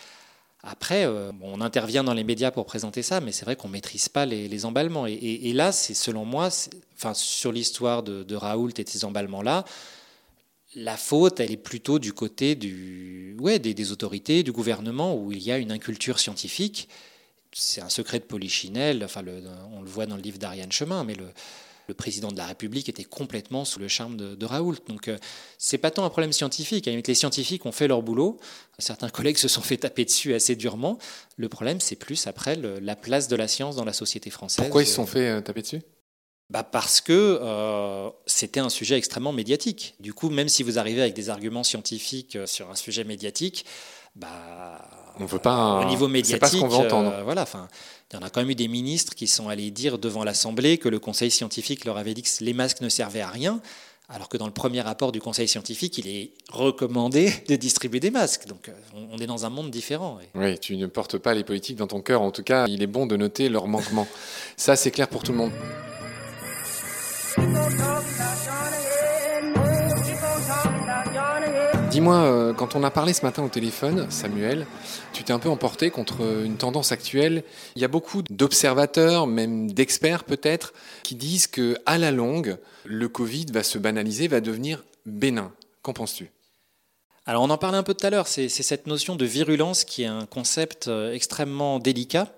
Après, 0.64 1.04
euh, 1.04 1.30
on 1.40 1.60
intervient 1.60 2.02
dans 2.02 2.14
les 2.14 2.24
médias 2.24 2.50
pour 2.50 2.66
présenter 2.66 3.02
ça, 3.02 3.20
mais 3.20 3.30
c'est 3.30 3.44
vrai 3.44 3.54
qu'on 3.54 3.68
ne 3.68 3.74
maîtrise 3.74 4.08
pas 4.08 4.26
les, 4.26 4.64
emballements. 4.64 5.06
Et 5.06 5.52
là, 5.52 5.70
c'est 5.70 5.94
selon 5.94 6.24
moi, 6.24 6.48
enfin, 6.96 7.14
sur 7.14 7.52
l'histoire 7.52 8.02
de, 8.02 8.24
de 8.24 8.34
Raoult 8.34 8.72
et 8.76 8.84
de 8.84 8.88
ces 8.88 9.04
emballements-là, 9.04 9.64
la 10.74 10.96
faute, 10.96 11.40
elle 11.40 11.50
est 11.50 11.56
plutôt 11.56 11.98
du 11.98 12.12
côté 12.12 12.54
du, 12.54 13.36
des, 13.60 13.92
autorités, 13.92 14.42
du 14.42 14.52
gouvernement, 14.52 15.16
où 15.16 15.32
il 15.32 15.42
y 15.42 15.50
a 15.50 15.58
une 15.58 15.72
inculture 15.72 16.18
scientifique. 16.18 16.88
C'est 17.52 17.80
un 17.80 17.88
secret 17.88 18.18
de 18.18 18.24
Polichinelle, 18.24 19.02
enfin 19.02 19.24
on 19.72 19.80
le 19.80 19.88
voit 19.88 20.06
dans 20.06 20.16
le 20.16 20.22
livre 20.22 20.38
d'Ariane 20.38 20.70
Chemin, 20.70 21.04
mais 21.04 21.14
le, 21.14 21.94
président 21.94 22.28
de 22.30 22.36
la 22.36 22.44
République 22.44 22.90
était 22.90 23.04
complètement 23.04 23.64
sous 23.64 23.78
le 23.78 23.88
charme 23.88 24.18
de, 24.18 24.44
Raoult. 24.44 24.76
Donc, 24.88 25.08
euh, 25.08 25.16
c'est 25.56 25.78
pas 25.78 25.90
tant 25.90 26.04
un 26.04 26.10
problème 26.10 26.32
scientifique. 26.32 26.86
À 26.86 26.90
les 26.90 27.14
scientifiques 27.14 27.64
ont 27.64 27.72
fait 27.72 27.88
leur 27.88 28.02
boulot. 28.02 28.36
Certains 28.78 29.08
collègues 29.08 29.38
se 29.38 29.48
sont 29.48 29.62
fait 29.62 29.78
taper 29.78 30.04
dessus 30.04 30.34
assez 30.34 30.54
durement. 30.54 30.98
Le 31.38 31.48
problème, 31.48 31.80
c'est 31.80 31.96
plus 31.96 32.26
après 32.26 32.56
la 32.56 32.94
place 32.94 33.26
de 33.28 33.36
la 33.36 33.48
science 33.48 33.76
dans 33.76 33.86
la 33.86 33.94
société 33.94 34.28
française. 34.28 34.66
Pourquoi 34.66 34.82
ils 34.82 34.86
se 34.86 34.96
sont 34.96 35.06
fait 35.06 35.30
euh, 35.30 35.40
taper 35.40 35.62
dessus? 35.62 35.80
Bah 36.50 36.62
parce 36.62 37.00
que 37.02 37.40
euh, 37.42 38.08
c'était 38.26 38.60
un 38.60 38.70
sujet 38.70 38.96
extrêmement 38.96 39.32
médiatique. 39.32 39.94
Du 40.00 40.14
coup, 40.14 40.30
même 40.30 40.48
si 40.48 40.62
vous 40.62 40.78
arrivez 40.78 41.02
avec 41.02 41.14
des 41.14 41.28
arguments 41.28 41.64
scientifiques 41.64 42.36
euh, 42.36 42.46
sur 42.46 42.70
un 42.70 42.74
sujet 42.74 43.04
médiatique, 43.04 43.66
bah, 44.16 44.80
on 45.20 45.26
veut 45.26 45.38
pas. 45.38 45.80
Au 45.80 45.84
niveau 45.84 46.08
médiatique, 46.08 46.40
pas 46.40 46.48
ce 46.48 46.56
qu'on 46.56 46.68
veut 46.68 46.86
entendre. 46.86 47.12
Euh, 47.12 47.22
voilà, 47.22 47.42
enfin, 47.42 47.68
il 48.10 48.16
y 48.16 48.18
en 48.18 48.22
a 48.22 48.30
quand 48.30 48.40
même 48.40 48.50
eu 48.50 48.54
des 48.54 48.68
ministres 48.68 49.14
qui 49.14 49.26
sont 49.26 49.50
allés 49.50 49.70
dire 49.70 49.98
devant 49.98 50.24
l'Assemblée 50.24 50.78
que 50.78 50.88
le 50.88 50.98
Conseil 50.98 51.30
scientifique 51.30 51.84
leur 51.84 51.98
avait 51.98 52.14
dit 52.14 52.22
que 52.22 52.30
les 52.40 52.54
masques 52.54 52.80
ne 52.80 52.88
servaient 52.88 53.20
à 53.20 53.28
rien. 53.28 53.60
Alors 54.10 54.30
que 54.30 54.38
dans 54.38 54.46
le 54.46 54.52
premier 54.52 54.80
rapport 54.80 55.12
du 55.12 55.20
Conseil 55.20 55.48
scientifique, 55.48 55.98
il 55.98 56.08
est 56.08 56.32
recommandé 56.48 57.30
de 57.46 57.56
distribuer 57.56 58.00
des 58.00 58.10
masques. 58.10 58.46
Donc 58.46 58.70
on 58.94 59.18
est 59.18 59.26
dans 59.26 59.44
un 59.44 59.50
monde 59.50 59.70
différent. 59.70 60.18
Oui, 60.34 60.58
tu 60.58 60.78
ne 60.78 60.86
portes 60.86 61.18
pas 61.18 61.34
les 61.34 61.44
politiques 61.44 61.76
dans 61.76 61.88
ton 61.88 62.00
cœur. 62.00 62.22
En 62.22 62.30
tout 62.30 62.42
cas, 62.42 62.66
il 62.68 62.82
est 62.82 62.86
bon 62.86 63.04
de 63.04 63.18
noter 63.18 63.50
leur 63.50 63.66
manquement. 63.66 64.08
Ça, 64.56 64.76
c'est 64.76 64.90
clair 64.90 65.08
pour 65.08 65.22
tout 65.22 65.32
le 65.32 65.38
monde. 65.38 65.52
Dis-moi, 71.90 72.16
euh, 72.16 72.52
quand 72.52 72.76
on 72.76 72.84
a 72.84 72.90
parlé 72.90 73.12
ce 73.12 73.22
matin 73.22 73.42
au 73.42 73.48
téléphone, 73.48 74.10
Samuel, 74.10 74.66
tu 75.12 75.24
t'es 75.24 75.32
un 75.32 75.38
peu 75.38 75.48
emporté 75.48 75.90
contre 75.90 76.20
une 76.44 76.56
tendance 76.56 76.92
actuelle. 76.92 77.42
Il 77.76 77.82
y 77.82 77.84
a 77.84 77.88
beaucoup 77.88 78.22
d'observateurs, 78.22 79.26
même 79.26 79.72
d'experts 79.72 80.24
peut-être, 80.24 80.74
qui 81.02 81.14
disent 81.14 81.46
que 81.46 81.76
à 81.86 81.98
la 81.98 82.10
longue, 82.10 82.58
le 82.84 83.08
Covid 83.08 83.46
va 83.52 83.62
se 83.62 83.78
banaliser, 83.78 84.28
va 84.28 84.40
devenir 84.40 84.84
bénin. 85.06 85.50
Qu'en 85.82 85.92
penses-tu? 85.92 86.30
Alors 87.26 87.42
on 87.42 87.50
en 87.50 87.58
parlait 87.58 87.78
un 87.78 87.82
peu 87.82 87.94
tout 87.94 88.06
à 88.06 88.10
l'heure, 88.10 88.28
c'est 88.28 88.48
cette 88.48 88.86
notion 88.86 89.16
de 89.16 89.24
virulence 89.24 89.84
qui 89.84 90.02
est 90.02 90.06
un 90.06 90.24
concept 90.24 90.88
euh, 90.88 91.12
extrêmement 91.12 91.78
délicat, 91.78 92.32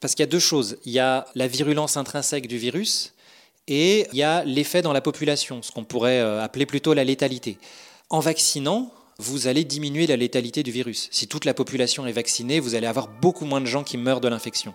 parce 0.00 0.14
qu'il 0.14 0.22
y 0.22 0.28
a 0.28 0.30
deux 0.30 0.38
choses. 0.38 0.76
Il 0.84 0.92
y 0.92 0.98
a 0.98 1.26
la 1.34 1.48
virulence 1.48 1.96
intrinsèque 1.96 2.46
du 2.46 2.58
virus, 2.58 3.14
et 3.68 4.08
il 4.12 4.18
y 4.18 4.22
a 4.22 4.42
l'effet 4.44 4.82
dans 4.82 4.94
la 4.94 5.02
population, 5.02 5.62
ce 5.62 5.70
qu'on 5.70 5.84
pourrait 5.84 6.20
euh, 6.20 6.42
appeler 6.42 6.66
plutôt 6.66 6.94
la 6.94 7.04
létalité. 7.04 7.58
En 8.08 8.20
vaccinant, 8.20 8.90
vous 9.18 9.46
allez 9.46 9.64
diminuer 9.64 10.06
la 10.06 10.16
létalité 10.16 10.62
du 10.62 10.70
virus. 10.70 11.08
Si 11.12 11.28
toute 11.28 11.44
la 11.44 11.52
population 11.52 12.06
est 12.06 12.12
vaccinée, 12.12 12.60
vous 12.60 12.74
allez 12.74 12.86
avoir 12.86 13.08
beaucoup 13.08 13.44
moins 13.44 13.60
de 13.60 13.66
gens 13.66 13.84
qui 13.84 13.98
meurent 13.98 14.22
de 14.22 14.28
l'infection. 14.28 14.74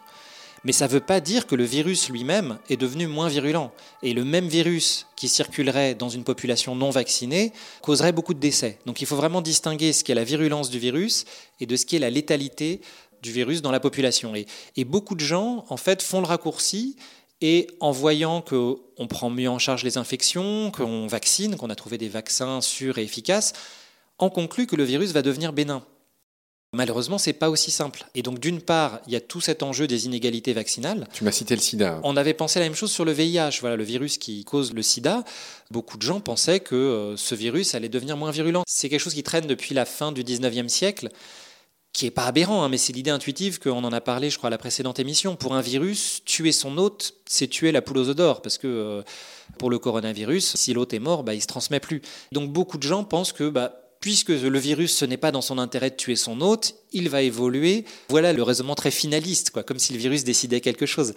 Mais 0.64 0.72
ça 0.72 0.88
ne 0.88 0.92
veut 0.92 1.00
pas 1.02 1.20
dire 1.20 1.48
que 1.48 1.56
le 1.56 1.64
virus 1.66 2.10
lui-même 2.10 2.58
est 2.70 2.78
devenu 2.78 3.08
moins 3.08 3.28
virulent. 3.28 3.72
Et 4.02 4.14
le 4.14 4.24
même 4.24 4.48
virus 4.48 5.08
qui 5.16 5.28
circulerait 5.28 5.96
dans 5.96 6.10
une 6.10 6.24
population 6.24 6.76
non 6.76 6.90
vaccinée 6.90 7.52
causerait 7.82 8.14
beaucoup 8.14 8.34
de 8.34 8.40
décès. 8.40 8.80
Donc 8.86 9.02
il 9.02 9.08
faut 9.08 9.16
vraiment 9.16 9.42
distinguer 9.42 9.92
ce 9.92 10.04
qu'est 10.04 10.14
la 10.14 10.24
virulence 10.24 10.70
du 10.70 10.80
virus 10.80 11.26
et 11.60 11.66
de 11.66 11.76
ce 11.76 11.86
qu'est 11.86 12.00
la 12.00 12.10
létalité 12.10 12.80
du 13.22 13.32
virus 13.32 13.62
dans 13.62 13.72
la 13.72 13.80
population. 13.80 14.36
Et, 14.36 14.46
et 14.78 14.86
beaucoup 14.86 15.16
de 15.16 15.22
gens, 15.22 15.66
en 15.70 15.78
fait, 15.78 16.02
font 16.02 16.22
le 16.22 16.28
raccourci 16.28 16.96
et 17.44 17.68
en 17.82 17.92
voyant 17.92 18.42
qu'on 18.42 19.08
prend 19.08 19.30
mieux 19.30 19.50
en 19.50 19.60
charge 19.60 19.84
les 19.84 19.98
infections, 19.98 20.72
qu'on 20.72 21.08
vaccine, 21.08 21.58
qu'on 21.58 21.70
a 21.70 21.76
trouvé 21.76 21.98
des 21.98 22.08
vaccins 22.08 22.62
sûrs 22.62 22.98
et 22.98 23.04
efficaces, 23.04 23.52
on 24.18 24.30
conclut 24.30 24.66
que 24.66 24.78
le 24.78 24.86
virus 24.86 25.12
va 25.12 25.22
devenir 25.22 25.52
bénin. 25.52 25.84
Malheureusement, 26.72 27.18
c'est 27.18 27.34
pas 27.34 27.50
aussi 27.50 27.70
simple. 27.70 28.06
Et 28.16 28.24
donc, 28.24 28.40
d'une 28.40 28.62
part, 28.62 29.02
il 29.08 29.14
y 29.14 29.18
a 29.18 29.22
tout 29.22 29.42
cet 29.42 29.62
enjeu 29.62 29.88
des 29.88 30.06
inégalités 30.06 30.54
vaccinales. 30.54 31.06
Tu 31.14 31.26
m'as 31.26 31.34
cité 31.34 31.54
le 31.54 31.62
sida. 31.62 32.00
On 32.04 32.16
avait 32.16 32.34
pensé 32.34 32.60
la 32.60 32.66
même 32.66 32.76
chose 32.76 32.92
sur 32.92 33.04
le 33.04 33.12
VIH, 33.12 33.60
voilà, 33.60 33.76
le 33.76 33.84
virus 33.84 34.18
qui 34.18 34.46
cause 34.46 34.74
le 34.74 34.82
sida. 34.82 35.26
Beaucoup 35.70 35.98
de 35.98 36.02
gens 36.02 36.22
pensaient 36.22 36.62
que 36.62 36.76
euh, 36.76 37.18
ce 37.18 37.36
virus 37.36 37.76
allait 37.76 37.90
devenir 37.90 38.16
moins 38.16 38.32
virulent. 38.32 38.64
C'est 38.66 38.88
quelque 38.88 39.02
chose 39.02 39.14
qui 39.14 39.22
traîne 39.22 39.48
depuis 39.48 39.76
la 39.76 39.84
fin 39.84 40.14
du 40.14 40.24
19e 40.24 40.70
siècle 40.70 41.10
qui 41.94 42.08
est 42.08 42.12
pas 42.12 42.26
aberrant, 42.26 42.64
hein, 42.64 42.70
mais 42.70 42.78
c'est 42.78 42.92
l'idée 42.92 43.12
intuitive 43.12 43.60
qu'on 43.60 43.84
en 43.84 43.94
a 43.94 44.02
parlé, 44.02 44.32
je 44.32 44.38
crois, 44.38 44.48
à 44.48 44.52
la 44.52 44.58
précédente 44.58 45.00
émission. 45.00 45.36
Pour 45.36 45.54
un 45.54 45.62
virus, 45.62 46.24
tuer 46.26 46.52
son 46.52 46.78
hôte, 46.80 47.14
c'est 47.28 47.48
tuer 47.48 47.72
la 47.72 47.84
poule 47.84 48.00
aux 48.00 48.14
d'or, 48.16 48.42
parce 48.42 48.58
que 48.58 48.68
euh, 48.68 49.02
pour 49.60 49.70
le 49.70 49.78
coronavirus, 49.78 50.56
si 50.56 50.74
l'hôte 50.74 50.94
est 50.94 51.00
mort, 51.00 51.24
bah, 51.24 51.36
il 51.36 51.42
se 51.42 51.48
transmet 51.48 51.80
plus. 51.80 52.02
Donc 52.32 52.52
beaucoup 52.52 52.80
de 52.80 52.84
gens 52.84 53.04
pensent 53.04 53.32
que 53.32 53.48
bah, 53.48 53.80
puisque 54.04 54.30
le 54.30 54.60
virus, 54.60 54.98
ce 54.98 55.06
n'est 55.06 55.18
pas 55.18 55.32
dans 55.32 55.42
son 55.42 55.60
intérêt 55.60 55.92
de 55.92 55.96
tuer 55.96 56.16
son 56.16 56.42
hôte, 56.42 56.76
il 56.92 57.10
va 57.10 57.22
évoluer. 57.22 57.86
Voilà 58.10 58.34
le 58.34 58.44
raisonnement 58.44 58.76
très 58.76 58.92
finaliste, 58.92 59.52
quoi, 59.52 59.64
comme 59.64 59.80
si 59.80 59.94
le 59.94 60.00
virus 60.00 60.26
décidait 60.26 60.60
quelque 60.62 60.86
chose. 60.86 61.14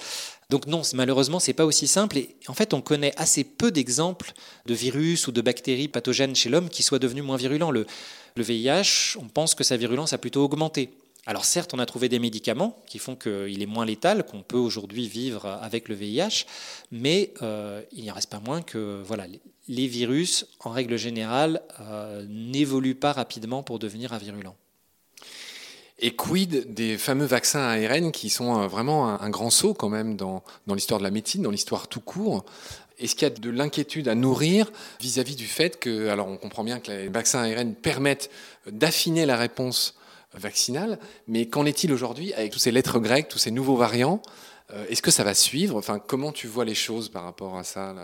Donc 0.50 0.66
non, 0.66 0.82
malheureusement, 0.94 1.40
c'est 1.40 1.52
pas 1.52 1.64
aussi 1.64 1.88
simple. 1.88 2.18
Et 2.18 2.36
en 2.46 2.54
fait, 2.54 2.74
on 2.74 2.80
connaît 2.80 3.12
assez 3.16 3.42
peu 3.42 3.72
d'exemples 3.72 4.32
de 4.66 4.74
virus 4.74 5.26
ou 5.26 5.32
de 5.32 5.40
bactéries 5.40 5.88
pathogènes 5.88 6.36
chez 6.36 6.48
l'homme 6.48 6.68
qui 6.68 6.84
soient 6.84 7.00
devenus 7.00 7.24
moins 7.24 7.36
virulents. 7.36 7.72
Le, 7.72 7.86
le 8.36 8.42
VIH, 8.42 9.16
on 9.18 9.28
pense 9.28 9.54
que 9.54 9.64
sa 9.64 9.76
virulence 9.76 10.12
a 10.12 10.18
plutôt 10.18 10.44
augmenté. 10.44 10.90
Alors 11.28 11.44
certes, 11.44 11.74
on 11.74 11.80
a 11.80 11.86
trouvé 11.86 12.08
des 12.08 12.20
médicaments 12.20 12.76
qui 12.86 13.00
font 13.00 13.16
qu'il 13.16 13.60
est 13.60 13.66
moins 13.66 13.84
létal, 13.84 14.24
qu'on 14.24 14.42
peut 14.42 14.56
aujourd'hui 14.56 15.08
vivre 15.08 15.46
avec 15.60 15.88
le 15.88 15.96
VIH, 15.96 16.46
mais 16.92 17.32
euh, 17.42 17.82
il 17.92 18.04
n'y 18.04 18.10
reste 18.12 18.30
pas 18.30 18.38
moins 18.38 18.62
que 18.62 19.02
voilà, 19.04 19.26
les 19.66 19.86
virus, 19.88 20.46
en 20.60 20.70
règle 20.70 20.96
générale, 20.96 21.62
euh, 21.80 22.24
n'évoluent 22.28 22.94
pas 22.94 23.12
rapidement 23.12 23.64
pour 23.64 23.80
devenir 23.80 24.12
avirulents. 24.12 24.56
Et 25.98 26.14
quid 26.14 26.74
des 26.74 26.98
fameux 26.98 27.24
vaccins 27.24 27.60
ARN 27.60 28.12
qui 28.12 28.30
sont 28.30 28.60
euh, 28.60 28.68
vraiment 28.68 29.20
un, 29.20 29.30
grand 29.30 29.50
saut 29.50 29.74
quand 29.74 29.88
même 29.88 30.14
dans, 30.14 30.44
dans 30.66 30.74
l'histoire 30.74 31.00
de 31.00 31.04
la 31.04 31.10
médecine, 31.10 31.42
dans 31.42 31.50
l'histoire 31.50 31.88
tout 31.88 32.00
court? 32.00 32.44
Est-ce 32.98 33.14
qu'il 33.14 33.28
y 33.28 33.30
a 33.30 33.34
de 33.34 33.50
l'inquiétude 33.50 34.08
à 34.08 34.14
nourrir 34.14 34.70
vis-à-vis 35.00 35.36
du 35.36 35.46
fait 35.46 35.78
que, 35.78 36.08
alors 36.08 36.28
on 36.28 36.36
comprend 36.36 36.64
bien 36.64 36.80
que 36.80 36.90
les 36.90 37.08
vaccins 37.08 37.42
ARN 37.42 37.74
permettent 37.74 38.30
d'affiner 38.70 39.26
la 39.26 39.36
réponse 39.36 39.94
vaccinale, 40.34 40.98
mais 41.28 41.46
qu'en 41.46 41.66
est-il 41.66 41.92
aujourd'hui 41.92 42.32
avec 42.34 42.52
tous 42.52 42.58
ces 42.58 42.70
lettres 42.70 42.98
grecques, 42.98 43.28
tous 43.28 43.38
ces 43.38 43.50
nouveaux 43.50 43.76
variants? 43.76 44.20
Est-ce 44.88 45.00
que 45.00 45.12
ça 45.12 45.22
va 45.22 45.32
suivre? 45.32 45.76
Enfin, 45.76 46.00
comment 46.04 46.32
tu 46.32 46.48
vois 46.48 46.64
les 46.64 46.74
choses 46.74 47.08
par 47.08 47.22
rapport 47.22 47.56
à 47.56 47.62
ça? 47.62 47.94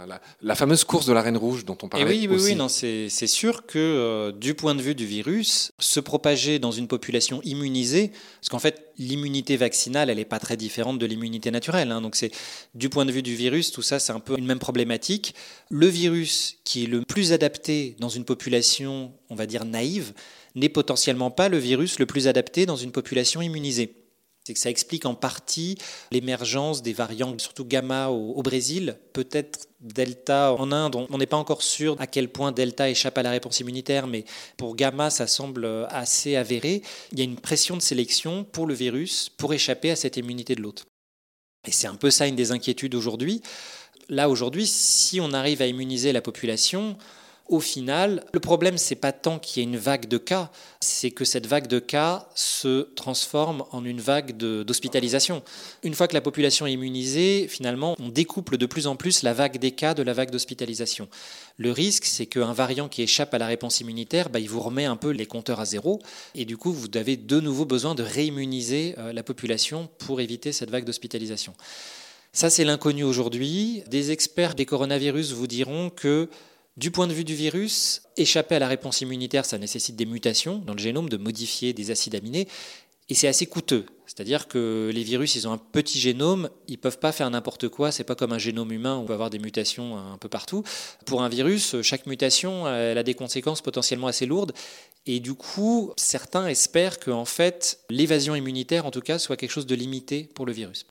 La, 0.41 0.55
fameuse 0.55 0.85
course 0.85 1.07
de 1.07 1.13
la 1.13 1.21
Reine 1.21 1.37
Rouge 1.37 1.65
dont 1.65 1.77
on 1.83 1.89
parlait. 1.89 2.07
oui, 2.07 2.29
oui, 2.31 2.39
oui, 2.41 2.55
non, 2.55 2.69
c'est 2.69 3.09
sûr 3.27 3.67
que 3.67 3.79
euh, 3.79 4.33
du 4.33 4.55
point 4.55 4.77
de 4.77 4.83
vue 4.83 4.95
du 4.95 5.05
virus, 5.05 5.73
se 5.81 5.99
propager 5.99 6.61
dans 6.61 6.71
une 6.71 6.87
population 6.87 7.41
immunisée, 7.43 8.13
parce 8.41 8.49
qu'en 8.49 8.61
fait, 8.61 8.93
l'immunité 8.97 9.57
vaccinale, 9.57 10.09
elle 10.09 10.19
n'est 10.19 10.25
pas 10.25 10.39
très 10.39 10.57
différente 10.57 11.01
de 11.01 11.07
l'immunité 11.07 11.51
naturelle. 11.51 11.91
Hein, 11.91 12.01
donc, 12.01 12.15
c'est 12.15 12.31
du 12.75 12.89
point 12.89 13.07
de 13.07 13.13
vue 13.13 13.23
du 13.23 13.35
virus, 13.35 13.73
tout 13.73 13.83
ça, 13.83 13.99
c'est 13.99 14.13
un 14.13 14.21
peu 14.21 14.39
une 14.39 14.47
même 14.47 14.61
problématique. 14.61 15.35
Le 15.69 15.89
virus 15.89 16.59
qui 16.63 16.85
est 16.85 16.89
le 16.89 17.03
plus 17.03 17.33
adapté 17.33 17.97
dans 17.99 18.09
une 18.09 18.25
population, 18.25 19.13
on 19.31 19.35
va 19.35 19.47
dire 19.47 19.65
naïve, 19.65 20.13
n'est 20.55 20.69
potentiellement 20.69 21.31
pas 21.31 21.49
le 21.49 21.59
virus 21.59 21.99
le 21.99 22.07
plus 22.07 22.29
adapté 22.29 22.67
dans 22.67 22.77
une 22.77 22.93
population 22.93 23.43
immunisée. 23.43 24.02
C'est 24.45 24.55
que 24.55 24.61
ça 24.61 24.71
explique 24.71 25.07
en 25.07 25.15
partie 25.15 25.79
l'émergence 26.11 26.83
des 26.83 26.93
variants, 26.93 27.39
surtout 27.39 27.65
gamma 27.65 28.09
au, 28.09 28.43
Brésil, 28.43 28.99
peut-être 29.13 29.69
delta 29.81 30.53
en 30.55 30.73
Inde. 30.73 30.97
On 30.97 31.19
n'est 31.19 31.27
pas 31.27 31.37
encore 31.37 31.63
sûr 31.63 31.95
à 32.01 32.09
quel 32.09 32.29
point 32.29 32.51
delta 32.51 32.91
échappe 32.91 33.19
à 33.19 33.23
la 33.23 33.31
réponse 33.31 33.61
immunitaire, 33.61 34.09
mais 34.09 34.25
pour 34.57 34.75
gamma, 34.75 35.11
ça 35.11 35.29
semble 35.29 35.87
assez 35.91 36.35
avéré. 36.35 36.83
Il 37.13 37.19
y 37.19 37.21
a 37.21 37.25
une 37.25 37.37
pression 37.37 37.77
de 37.77 37.83
sélection 37.83 38.43
pour 38.43 38.67
le 38.67 38.75
virus 38.75 39.29
pour 39.29 39.55
échapper 39.55 39.93
à 39.93 39.97
cette 39.97 40.17
immunité 40.17 40.57
de 40.57 40.63
l'autre. 40.63 40.87
Et 41.67 41.71
c'est 41.71 41.87
un 41.87 41.95
peu 41.95 42.11
ça 42.11 42.27
une 42.27 42.35
des 42.35 42.51
inquiétudes 42.51 42.97
aujourd'hui. 42.97 43.43
Là, 44.09 44.29
aujourd'hui, 44.29 44.67
si 44.67 45.21
on 45.21 45.33
arrive 45.33 45.63
à 45.63 45.67
immuniser 45.67 46.13
la 46.13 46.21
population, 46.21 46.97
au 47.49 47.61
final, 47.61 48.25
le 48.33 48.41
problème, 48.41 48.79
c'est 48.79 48.95
pas 48.95 49.13
tant 49.13 49.39
qu'il 49.39 49.63
y 49.63 49.67
ait 49.67 49.69
une 49.69 49.77
vague 49.77 50.07
de 50.07 50.17
cas, 50.17 50.51
c'est 50.81 51.11
que 51.11 51.25
cette 51.25 51.47
vague 51.47 51.67
de 51.67 51.81
cas 51.81 52.29
se 52.35 52.89
transforme 52.95 53.65
en 53.73 53.85
une 53.85 54.01
vague 54.01 54.37
d'hospitalisation. 54.37 55.43
Une 55.83 55.95
fois 55.95 56.09
que 56.09 56.15
la 56.15 56.21
population 56.21 56.67
est 56.67 56.73
immunisée, 56.73 57.47
finalement, 57.49 57.95
on 57.99 58.09
découple 58.09 58.57
de 58.57 58.67
plus 58.67 58.87
en 58.87 58.97
plus 58.97 59.23
la 59.23 59.35
vague 59.35 59.59
des 59.59 59.73
cas 59.73 59.95
de 59.95 60.03
la 60.03 60.13
vague 60.13 60.31
d'hospitalisation. 60.31 61.09
Le 61.59 61.73
risque, 61.73 62.07
c'est 62.07 62.27
qu'un 62.27 62.53
variant 62.53 62.89
qui 62.89 63.03
échappe 63.03 63.35
à 63.35 63.39
la 63.39 63.47
réponse 63.47 63.81
immunitaire, 63.81 64.31
bah, 64.31 64.39
il 64.39 64.49
vous 64.49 64.61
remet 64.61 64.85
un 64.85 64.97
peu 64.97 65.11
les 65.11 65.27
compteurs 65.27 65.61
à 65.61 65.65
zéro, 65.65 66.01
et 66.35 66.45
du 66.45 66.57
coup, 66.57 66.73
vous 66.73 66.89
avez 66.95 67.17
de 67.17 67.41
nouveau 67.41 67.65
besoin 67.65 67.95
de 67.95 68.03
réimmuniser 68.03 68.95
euh, 68.99 69.13
la 69.13 69.23
population 69.23 69.91
pour 69.99 70.21
éviter 70.21 70.53
cette 70.53 70.71
vague 70.71 70.85
d'hospitalisation. 70.85 71.55
Ça, 72.33 72.49
c'est 72.49 72.65
l'inconnu 72.65 73.05
aujourd'hui. 73.05 73.83
Des 73.89 74.11
experts 74.11 74.55
des 74.55 74.65
coronavirus 74.65 75.33
vous 75.33 75.47
diront 75.47 75.91
que 75.91 76.31
du 76.77 76.91
point 76.91 77.07
de 77.07 77.13
vue 77.13 77.25
du 77.25 77.35
virus, 77.35 78.03
échapper 78.17 78.55
à 78.55 78.59
la 78.59 78.69
réponse 78.69 79.01
immunitaire, 79.01 79.45
ça 79.45 79.59
nécessite 79.59 79.97
des 79.97 80.07
mutations 80.07 80.59
dans 80.59 80.73
le 80.73 80.79
génome, 80.79 81.09
de 81.09 81.17
modifier 81.17 81.73
des 81.73 81.91
acides 81.91 82.15
aminés. 82.15 82.49
Et 83.09 83.15
c'est 83.15 83.29
assez 83.29 83.47
coûteux. 83.47 83.85
C'est-à-dire 84.07 84.49
que 84.49 84.91
les 84.95 85.03
virus, 85.03 85.35
ils 85.37 85.47
ont 85.49 85.53
un 85.53 85.59
petit 85.59 86.01
génome, 86.01 86.49
ils 86.69 86.79
peuvent 86.79 86.99
pas 86.99 87.13
faire 87.13 87.29
n'importe 87.31 87.69
quoi. 87.69 87.93
C'est 87.93 88.05
pas 88.05 88.15
comme 88.15 88.33
un 88.33 88.39
génome 88.39 88.73
humain 88.73 88.97
on 88.97 89.05
peut 89.05 89.13
avoir 89.13 89.29
des 89.29 89.39
mutations 89.39 89.99
un 89.99 90.17
peu 90.19 90.29
partout. 90.29 90.63
Pour 91.05 91.23
un 91.23 91.29
virus, 91.29 91.83
chaque 91.83 92.07
mutation, 92.07 92.67
elle 92.69 92.97
a 92.97 93.03
des 93.03 93.15
conséquences 93.15 93.61
potentiellement 93.61 94.07
assez 94.07 94.25
lourdes. 94.25 94.53
Et 95.05 95.21
du 95.21 95.35
coup, 95.35 95.93
certains 95.97 96.47
espèrent 96.47 97.01
que 97.01 97.11
en 97.11 97.25
fait, 97.25 97.81
l'évasion 97.91 98.35
immunitaire, 98.35 98.87
en 98.87 98.91
tout 98.91 99.01
cas, 99.01 99.19
soit 99.19 99.37
quelque 99.37 99.51
chose 99.51 99.67
de 99.67 99.75
limité 99.75 100.31
pour 100.35 100.47
le 100.47 100.53
virus. 100.53 100.87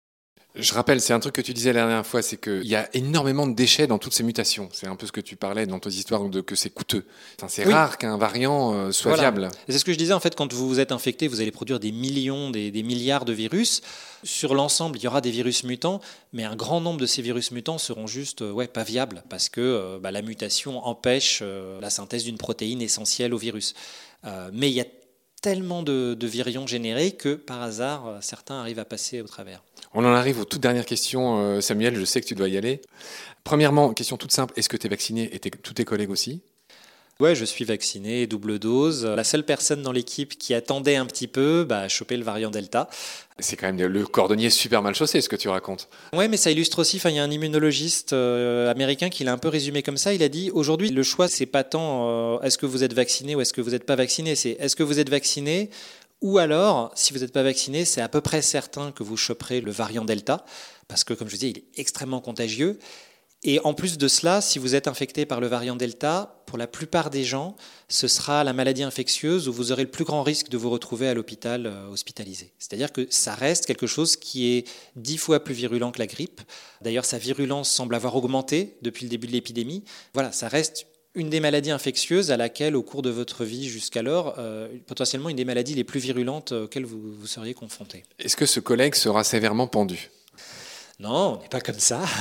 Je 0.53 0.73
rappelle, 0.73 0.99
c'est 0.99 1.13
un 1.13 1.19
truc 1.21 1.33
que 1.33 1.41
tu 1.41 1.53
disais 1.53 1.71
la 1.71 1.81
dernière 1.85 2.05
fois, 2.05 2.21
c'est 2.21 2.35
qu'il 2.35 2.67
y 2.67 2.75
a 2.75 2.89
énormément 2.93 3.47
de 3.47 3.53
déchets 3.55 3.87
dans 3.87 3.97
toutes 3.99 4.13
ces 4.13 4.23
mutations. 4.23 4.67
C'est 4.73 4.85
un 4.87 4.97
peu 4.97 5.05
ce 5.07 5.13
que 5.13 5.21
tu 5.21 5.37
parlais 5.37 5.65
dans 5.65 5.79
tes 5.79 5.89
histoires 5.91 6.27
de 6.27 6.41
que 6.41 6.55
c'est 6.55 6.69
coûteux. 6.69 7.05
Enfin, 7.37 7.47
c'est 7.47 7.65
Oui. 7.65 7.71
rare 7.71 7.97
qu'un 7.97 8.17
variant 8.17 8.73
euh, 8.73 8.91
soit 8.91 9.11
Voilà. 9.15 9.31
viable. 9.31 9.49
C'est 9.69 9.79
ce 9.79 9.85
que 9.85 9.93
je 9.93 9.97
disais, 9.97 10.11
en 10.11 10.19
fait, 10.19 10.35
quand 10.35 10.51
vous 10.51 10.67
vous 10.67 10.81
êtes 10.81 10.91
infecté, 10.91 11.29
vous 11.29 11.39
allez 11.39 11.51
produire 11.51 11.79
des 11.79 11.93
millions, 11.93 12.49
des, 12.49 12.69
des 12.69 12.83
milliards 12.83 13.23
de 13.23 13.31
virus. 13.31 13.81
Sur 14.23 14.53
l'ensemble, 14.53 14.97
il 14.97 15.03
y 15.03 15.07
aura 15.07 15.21
des 15.21 15.31
virus 15.31 15.63
mutants, 15.63 16.01
mais 16.33 16.43
un 16.43 16.57
grand 16.57 16.81
nombre 16.81 16.99
de 16.99 17.05
ces 17.05 17.21
virus 17.21 17.51
mutants 17.51 17.77
seront 17.77 18.05
juste 18.05 18.41
euh, 18.41 18.51
ouais, 18.51 18.67
pas 18.67 18.83
viables, 18.83 19.23
parce 19.29 19.47
que 19.47 19.61
euh, 19.61 19.99
bah, 20.01 20.11
la 20.11 20.21
mutation 20.21 20.85
empêche 20.85 21.39
euh, 21.41 21.79
la 21.79 21.89
synthèse 21.89 22.25
d'une 22.25 22.37
protéine 22.37 22.81
essentielle 22.81 23.33
au 23.33 23.37
virus. 23.37 23.73
Euh, 24.25 24.49
mais 24.53 24.69
il 24.69 24.73
y 24.73 24.81
a 24.81 24.85
tellement 25.41 25.83
de, 25.83 26.17
virions 26.21 26.67
générés 26.67 27.11
que, 27.11 27.35
par 27.35 27.61
hasard, 27.61 28.07
euh, 28.07 28.17
certains 28.21 28.59
arrivent 28.59 28.79
à 28.79 28.85
passer 28.85 29.21
au 29.21 29.27
travers. 29.27 29.63
On 29.93 30.05
en 30.05 30.13
arrive 30.13 30.39
aux 30.39 30.45
toutes 30.45 30.61
dernières 30.61 30.85
questions, 30.85 31.39
euh, 31.39 31.61
Samuel. 31.61 31.95
Je 31.95 32.05
sais 32.05 32.21
que 32.21 32.27
tu 32.27 32.35
dois 32.35 32.47
y 32.47 32.57
aller. 32.57 32.81
Premièrement, 33.43 33.93
question 33.93 34.17
toute 34.17 34.31
simple 34.31 34.53
est-ce 34.55 34.69
que 34.69 34.77
tu 34.77 34.87
es 34.87 34.89
vacciné 34.89 35.35
et 35.35 35.39
tous 35.39 35.73
tes 35.73 35.83
collègues 35.83 36.11
aussi? 36.11 36.43
Ouais, 37.21 37.35
je 37.35 37.45
suis 37.45 37.65
vacciné, 37.65 38.25
double 38.25 38.57
dose. 38.57 39.05
La 39.05 39.23
seule 39.23 39.43
personne 39.43 39.83
dans 39.83 39.91
l'équipe 39.91 40.35
qui 40.39 40.55
attendait 40.55 40.95
un 40.95 41.05
petit 41.05 41.27
peu 41.27 41.63
bah, 41.63 41.81
a 41.81 41.87
chopé 41.87 42.17
le 42.17 42.23
variant 42.23 42.49
Delta. 42.49 42.89
C'est 43.37 43.55
quand 43.55 43.71
même 43.71 43.79
le 43.79 44.07
cordonnier 44.07 44.49
super 44.49 44.81
mal 44.81 44.95
chaussé, 44.95 45.21
ce 45.21 45.29
que 45.29 45.35
tu 45.35 45.47
racontes. 45.47 45.87
Ouais, 46.13 46.27
mais 46.27 46.37
ça 46.37 46.49
illustre 46.49 46.79
aussi. 46.79 46.99
Il 47.05 47.11
y 47.11 47.19
a 47.19 47.23
un 47.23 47.29
immunologiste 47.29 48.13
euh, 48.13 48.71
américain 48.71 49.09
qui 49.09 49.23
l'a 49.23 49.33
un 49.33 49.37
peu 49.37 49.49
résumé 49.49 49.83
comme 49.83 49.97
ça. 49.97 50.15
Il 50.15 50.23
a 50.23 50.29
dit 50.29 50.49
aujourd'hui, 50.49 50.89
le 50.89 51.03
choix, 51.03 51.27
c'est 51.27 51.45
pas 51.45 51.63
tant 51.63 52.09
euh, 52.09 52.41
est-ce 52.41 52.57
que 52.57 52.65
vous 52.65 52.83
êtes 52.83 52.93
vacciné 52.93 53.35
ou 53.35 53.41
est-ce 53.41 53.53
que 53.53 53.61
vous 53.61 53.69
n'êtes 53.69 53.85
pas 53.85 53.95
vacciné? 53.95 54.35
C'est 54.35 54.57
est-ce 54.59 54.75
que 54.75 54.81
vous 54.81 54.97
êtes 54.97 55.09
vacciné 55.09 55.69
ou 56.21 56.39
alors, 56.39 56.91
si 56.95 57.13
vous 57.13 57.19
n'êtes 57.19 57.33
pas 57.33 57.43
vacciné, 57.43 57.85
c'est 57.85 58.01
à 58.01 58.07
peu 58.07 58.21
près 58.21 58.41
certain 58.41 58.91
que 58.91 59.01
vous 59.03 59.17
choperez 59.17 59.59
le 59.59 59.71
variant 59.71 60.05
Delta, 60.05 60.45
parce 60.87 61.03
que, 61.03 61.15
comme 61.15 61.27
je 61.27 61.33
disais, 61.33 61.49
il 61.49 61.57
est 61.57 61.63
extrêmement 61.77 62.19
contagieux. 62.19 62.77
Et 63.43 63.59
en 63.63 63.73
plus 63.73 63.97
de 63.97 64.07
cela, 64.07 64.39
si 64.39 64.59
vous 64.59 64.75
êtes 64.75 64.87
infecté 64.87 65.25
par 65.25 65.41
le 65.41 65.47
variant 65.47 65.75
Delta, 65.75 66.43
pour 66.45 66.59
la 66.59 66.67
plupart 66.67 67.09
des 67.09 67.23
gens, 67.23 67.55
ce 67.89 68.07
sera 68.07 68.43
la 68.43 68.53
maladie 68.53 68.83
infectieuse 68.83 69.47
où 69.47 69.53
vous 69.53 69.71
aurez 69.71 69.83
le 69.83 69.89
plus 69.89 70.03
grand 70.03 70.21
risque 70.21 70.49
de 70.49 70.57
vous 70.57 70.69
retrouver 70.69 71.07
à 71.07 71.15
l'hôpital 71.15 71.65
euh, 71.65 71.87
hospitalisé. 71.87 72.51
C'est-à-dire 72.59 72.91
que 72.91 73.07
ça 73.09 73.33
reste 73.33 73.65
quelque 73.65 73.87
chose 73.87 74.15
qui 74.15 74.53
est 74.53 74.67
dix 74.95 75.17
fois 75.17 75.43
plus 75.43 75.55
virulent 75.55 75.91
que 75.91 75.97
la 75.97 76.05
grippe. 76.05 76.41
D'ailleurs, 76.81 77.05
sa 77.05 77.17
virulence 77.17 77.71
semble 77.71 77.95
avoir 77.95 78.15
augmenté 78.15 78.77
depuis 78.83 79.05
le 79.05 79.09
début 79.09 79.25
de 79.25 79.31
l'épidémie. 79.31 79.85
Voilà, 80.13 80.31
ça 80.31 80.47
reste 80.47 80.85
une 81.15 81.31
des 81.31 81.39
maladies 81.39 81.71
infectieuses 81.71 82.29
à 82.29 82.37
laquelle, 82.37 82.75
au 82.75 82.83
cours 82.83 83.01
de 83.01 83.09
votre 83.09 83.43
vie 83.43 83.67
jusqu'alors, 83.67 84.35
euh, 84.37 84.67
potentiellement 84.85 85.29
une 85.29 85.35
des 85.35 85.45
maladies 85.45 85.73
les 85.73 85.83
plus 85.83 85.99
virulentes 85.99 86.51
auxquelles 86.51 86.85
vous, 86.85 87.11
vous 87.11 87.27
seriez 87.27 87.55
confronté. 87.55 88.03
Est-ce 88.19 88.35
que 88.35 88.45
ce 88.45 88.59
collègue 88.59 88.93
sera 88.93 89.23
sévèrement 89.23 89.67
pendu? 89.67 90.11
Non, 91.01 91.37
on 91.37 91.41
n'est 91.41 91.49
pas 91.49 91.61
comme 91.61 91.79
ça. 91.79 92.01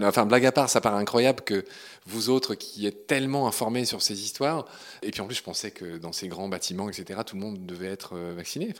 Enfin, 0.00 0.26
blague 0.26 0.46
à 0.46 0.52
part, 0.52 0.70
ça 0.70 0.80
paraît 0.80 1.00
incroyable 1.00 1.42
que 1.42 1.64
vous 2.06 2.30
autres 2.30 2.54
qui 2.54 2.86
êtes 2.86 3.06
tellement 3.06 3.48
informés 3.48 3.84
sur 3.84 4.00
ces 4.00 4.22
histoires, 4.22 4.64
et 5.02 5.10
puis 5.10 5.20
en 5.20 5.26
plus 5.26 5.34
je 5.34 5.42
pensais 5.42 5.72
que 5.72 5.98
dans 5.98 6.12
ces 6.12 6.28
grands 6.28 6.48
bâtiments, 6.48 6.88
etc., 6.88 7.20
tout 7.26 7.34
le 7.34 7.42
monde 7.42 7.66
devait 7.66 7.88
être 7.88 8.12
euh, 8.14 8.32
vacciné. 8.36 8.74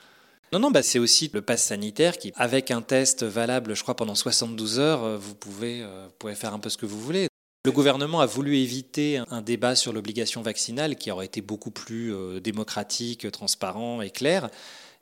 Non, 0.53 0.61
non, 0.61 0.71
bah 0.71 0.85
c'est 0.85 1.01
aussi 1.01 1.29
le 1.35 1.43
pass 1.43 1.65
sanitaire 1.65 2.19
qui, 2.19 2.33
avec 2.37 2.71
un 2.71 2.83
test 2.83 3.25
valable, 3.25 3.75
je 3.75 3.83
crois, 3.83 3.97
pendant 3.97 4.15
72 4.15 4.79
heures, 4.79 5.03
euh, 5.03 5.17
vous 5.19 5.35
pouvez, 5.35 5.83
euh, 5.83 6.05
vous 6.07 6.15
pouvez 6.17 6.37
faire 6.37 6.55
un 6.55 6.61
peu 6.61 6.69
ce 6.69 6.79
que 6.79 6.87
vous 6.87 7.01
voulez. 7.01 7.27
Le 7.65 7.73
gouvernement 7.73 8.21
a 8.21 8.27
voulu 8.27 8.57
éviter 8.57 9.21
un 9.29 9.43
débat 9.43 9.75
sur 9.75 9.93
l'obligation 9.93 10.41
vaccinale 10.41 10.95
qui 10.95 11.11
aurait 11.11 11.27
été 11.27 11.43
beaucoup 11.43 11.73
plus 11.73 12.15
démocratique, 12.41 13.31
transparent 13.33 14.01
et 14.01 14.11
clair. 14.11 14.49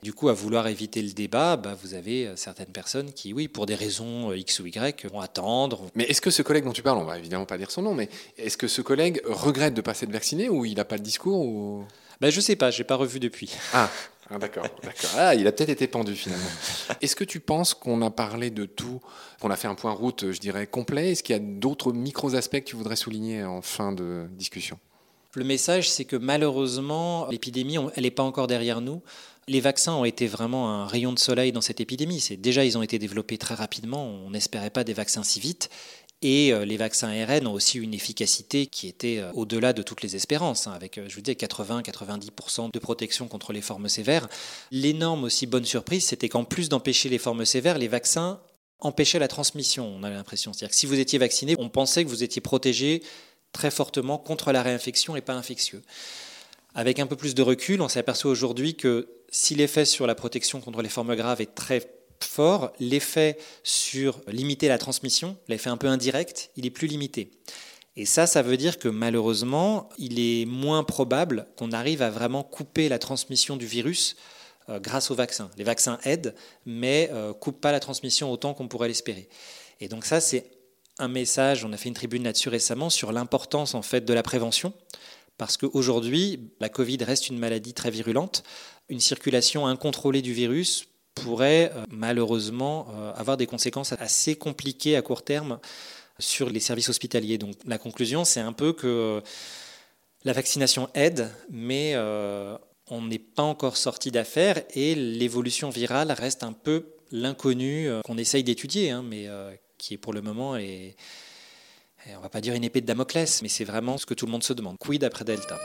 Du 0.03 0.13
coup, 0.13 0.29
à 0.29 0.33
vouloir 0.33 0.67
éviter 0.67 1.01
le 1.01 1.11
débat, 1.11 1.57
bah, 1.57 1.75
vous 1.81 1.95
avez 1.95 2.27
euh, 2.27 2.35
certaines 2.35 2.67
personnes 2.67 3.11
qui, 3.13 3.33
oui, 3.33 3.47
pour 3.47 3.65
des 3.65 3.73
raisons 3.73 4.29
euh, 4.29 4.37
X 4.37 4.59
ou 4.59 4.67
Y, 4.67 5.05
vont 5.07 5.21
attendre. 5.21 5.89
Mais 5.95 6.03
est-ce 6.03 6.21
que 6.21 6.29
ce 6.29 6.43
collègue 6.43 6.65
dont 6.65 6.71
tu 6.71 6.83
parles, 6.83 6.99
on 6.99 7.03
va 7.03 7.17
évidemment 7.17 7.47
pas 7.47 7.57
dire 7.57 7.71
son 7.71 7.81
nom, 7.81 7.95
mais 7.95 8.07
est-ce 8.37 8.57
que 8.57 8.67
ce 8.67 8.83
collègue 8.83 9.21
regrette 9.25 9.73
de 9.73 9.81
passer 9.81 10.05
de 10.05 10.13
vacciner 10.13 10.49
ou 10.49 10.65
il 10.65 10.75
n'a 10.75 10.85
pas 10.85 10.97
le 10.97 11.01
discours 11.01 11.39
ou... 11.39 11.83
Bah, 12.21 12.29
je 12.29 12.39
sais 12.39 12.55
pas, 12.55 12.69
j'ai 12.69 12.83
pas 12.83 12.95
revu 12.95 13.19
depuis. 13.19 13.51
Ah, 13.73 13.89
ah, 14.29 14.37
d'accord, 14.37 14.67
d'accord. 14.83 15.09
Ah, 15.15 15.33
il 15.33 15.47
a 15.47 15.51
peut-être 15.51 15.69
été 15.69 15.87
pendu 15.87 16.13
finalement. 16.15 16.45
Est-ce 17.01 17.15
que 17.15 17.23
tu 17.23 17.39
penses 17.39 17.73
qu'on 17.73 18.01
a 18.01 18.11
parlé 18.11 18.49
de 18.51 18.65
tout, 18.65 19.01
qu'on 19.39 19.49
a 19.49 19.55
fait 19.55 19.67
un 19.67 19.75
point 19.75 19.93
route, 19.93 20.31
je 20.31 20.39
dirais, 20.39 20.67
complet? 20.67 21.11
Est-ce 21.11 21.23
qu'il 21.23 21.35
y 21.35 21.39
a 21.39 21.41
d'autres 21.41 21.91
micros 21.91 22.35
aspects 22.35 22.59
que 22.59 22.65
tu 22.65 22.75
voudrais 22.75 22.95
souligner 22.95 23.43
en 23.43 23.61
fin 23.61 23.93
de 23.93 24.27
discussion? 24.31 24.77
Le 25.33 25.43
message, 25.43 25.89
c'est 25.89 26.05
que 26.05 26.15
malheureusement, 26.15 27.27
l'épidémie, 27.29 27.77
elle 27.95 28.03
n'est 28.03 28.11
pas 28.11 28.23
encore 28.23 28.47
derrière 28.47 28.81
nous. 28.81 29.01
Les 29.49 29.61
vaccins 29.61 29.93
ont 29.93 30.03
été 30.03 30.27
vraiment 30.27 30.69
un 30.69 30.87
rayon 30.87 31.13
de 31.13 31.19
soleil 31.19 31.53
dans 31.53 31.61
cette 31.61 31.79
épidémie. 31.79 32.19
C'est 32.19 32.35
déjà, 32.35 32.65
ils 32.65 32.77
ont 32.77 32.81
été 32.81 32.99
développés 32.99 33.37
très 33.37 33.55
rapidement. 33.55 34.05
On 34.05 34.31
n'espérait 34.31 34.69
pas 34.69 34.83
des 34.83 34.93
vaccins 34.93 35.23
si 35.23 35.39
vite. 35.39 35.69
Et 36.21 36.51
euh, 36.51 36.65
les 36.65 36.77
vaccins 36.77 37.09
ARN 37.09 37.45
ont 37.47 37.53
aussi 37.53 37.77
une 37.77 37.93
efficacité 37.93 38.65
qui 38.65 38.87
était 38.87 39.19
euh, 39.19 39.31
au-delà 39.33 39.71
de 39.71 39.83
toutes 39.83 40.01
les 40.01 40.15
espérances, 40.15 40.65
hein, 40.65 40.73
avec, 40.73 40.97
euh, 40.97 41.05
je 41.07 41.15
vous 41.15 41.21
dis, 41.21 41.31
80-90% 41.31 42.71
de 42.71 42.79
protection 42.79 43.27
contre 43.27 43.53
les 43.53 43.61
formes 43.61 43.87
sévères. 43.87 44.27
L'énorme 44.71 45.25
aussi 45.25 45.45
bonne 45.45 45.63
surprise, 45.63 46.05
c'était 46.05 46.27
qu'en 46.27 46.43
plus 46.43 46.69
d'empêcher 46.69 47.07
les 47.07 47.19
formes 47.19 47.45
sévères, 47.45 47.77
les 47.77 47.87
vaccins 47.87 48.41
empêchaient 48.79 49.19
la 49.19 49.27
transmission, 49.27 49.87
on 49.95 50.03
avait 50.03 50.15
l'impression. 50.15 50.53
C'est-à-dire 50.53 50.71
que 50.71 50.75
si 50.75 50.87
vous 50.87 50.99
étiez 50.99 51.19
vacciné, 51.19 51.55
on 51.59 51.69
pensait 51.69 52.03
que 52.03 52.09
vous 52.09 52.23
étiez 52.23 52.41
protégé 52.41 53.03
très 53.51 53.71
fortement 53.71 54.17
contre 54.17 54.51
la 54.51 54.63
réinfection 54.63 55.15
et 55.15 55.21
pas 55.21 55.33
infectieux. 55.33 55.83
Avec 56.77 56.99
un 56.99 57.07
peu 57.07 57.15
plus 57.15 57.33
de 57.33 57.41
recul, 57.41 57.81
on 57.81 57.87
aperçu 57.87 58.27
aujourd'hui 58.27 58.75
que 58.75 59.09
si 59.31 59.55
l'effet 59.55 59.83
sur 59.83 60.05
la 60.05 60.13
protection 60.13 60.61
contre 60.61 60.83
les 60.83 60.89
formes 60.89 61.15
graves 61.15 61.41
est 61.41 61.55
très 61.55 61.81
fort, 62.19 62.71
l'effet 62.79 63.39
sur 63.63 64.21
limiter 64.27 64.67
la 64.67 64.77
transmission, 64.77 65.37
l'effet 65.47 65.71
un 65.71 65.77
peu 65.77 65.87
indirect, 65.87 66.51
il 66.55 66.67
est 66.67 66.69
plus 66.69 66.87
limité. 66.87 67.31
Et 67.95 68.05
ça, 68.05 68.27
ça 68.27 68.43
veut 68.43 68.57
dire 68.57 68.77
que 68.77 68.89
malheureusement, 68.89 69.89
il 69.97 70.19
est 70.19 70.45
moins 70.45 70.83
probable 70.83 71.47
qu'on 71.55 71.71
arrive 71.71 72.03
à 72.03 72.11
vraiment 72.11 72.43
couper 72.43 72.89
la 72.89 72.99
transmission 72.99 73.57
du 73.57 73.65
virus 73.65 74.15
euh, 74.69 74.79
grâce 74.79 75.09
aux 75.09 75.15
vaccins. 75.15 75.49
Les 75.57 75.63
vaccins 75.63 75.97
aident, 76.03 76.35
mais 76.67 77.09
euh, 77.11 77.33
coupent 77.33 77.59
pas 77.59 77.71
la 77.71 77.79
transmission 77.79 78.31
autant 78.31 78.53
qu'on 78.53 78.67
pourrait 78.67 78.87
l'espérer. 78.87 79.29
Et 79.79 79.87
donc 79.87 80.05
ça, 80.05 80.19
c'est 80.19 80.51
un 80.99 81.07
message. 81.07 81.65
On 81.65 81.73
a 81.73 81.77
fait 81.77 81.89
une 81.89 81.95
tribune 81.95 82.23
là-dessus 82.23 82.49
récemment 82.49 82.91
sur 82.91 83.11
l'importance 83.11 83.73
en 83.73 83.81
fait 83.81 84.05
de 84.05 84.13
la 84.13 84.21
prévention, 84.21 84.73
parce 85.37 85.57
qu'aujourd'hui, 85.57 86.51
la 86.59 86.69
Covid 86.69 86.97
reste 87.03 87.29
une 87.29 87.37
maladie 87.37 87.73
très 87.73 87.91
virulente. 87.91 88.43
Une 88.89 88.99
circulation 88.99 89.67
incontrôlée 89.67 90.21
du 90.21 90.33
virus 90.33 90.87
pourrait 91.13 91.71
euh, 91.73 91.85
malheureusement 91.89 92.87
euh, 92.89 93.13
avoir 93.13 93.37
des 93.37 93.47
conséquences 93.47 93.93
assez 93.93 94.35
compliquées 94.35 94.95
à 94.95 95.01
court 95.01 95.23
terme 95.23 95.59
sur 96.19 96.49
les 96.49 96.59
services 96.59 96.89
hospitaliers. 96.89 97.37
Donc 97.37 97.55
la 97.65 97.77
conclusion, 97.77 98.25
c'est 98.25 98.39
un 98.39 98.53
peu 98.53 98.73
que 98.73 98.87
euh, 98.87 99.21
la 100.23 100.33
vaccination 100.33 100.89
aide, 100.95 101.29
mais 101.49 101.95
on 102.89 103.01
n'est 103.01 103.19
pas 103.19 103.43
encore 103.43 103.77
sorti 103.77 104.11
d'affaire 104.11 104.61
et 104.73 104.95
l'évolution 104.95 105.69
virale 105.69 106.11
reste 106.11 106.43
un 106.43 106.53
peu 106.53 106.87
l'inconnu 107.11 107.89
qu'on 108.03 108.17
essaye 108.17 108.43
d'étudier, 108.43 108.89
hein, 108.89 109.03
mais 109.07 109.29
qui 109.77 109.93
est 109.93 109.97
pour 109.97 110.11
le 110.11 110.21
moment, 110.21 110.57
et, 110.57 110.97
et 112.07 112.15
on 112.15 112.21
va 112.21 112.29
pas 112.29 112.41
dire 112.41 112.53
une 112.53 112.63
épée 112.63 112.81
de 112.81 112.85
Damoclès, 112.85 113.41
mais 113.41 113.49
c'est 113.49 113.65
vraiment 113.65 113.97
ce 113.97 114.05
que 114.05 114.13
tout 114.13 114.25
le 114.25 114.31
monde 114.31 114.43
se 114.43 114.53
demande. 114.53 114.77
Quid 114.79 115.03
après 115.03 115.25
Delta? 115.25 115.59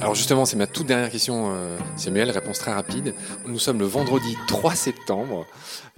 Alors 0.00 0.14
justement, 0.14 0.44
c'est 0.44 0.56
ma 0.56 0.66
toute 0.66 0.86
dernière 0.86 1.10
question, 1.10 1.54
euh, 1.54 1.78
Samuel, 1.96 2.30
réponse 2.30 2.58
très 2.58 2.72
rapide. 2.72 3.14
Nous 3.46 3.58
sommes 3.58 3.78
le 3.78 3.86
vendredi 3.86 4.36
3 4.48 4.74
septembre. 4.74 5.46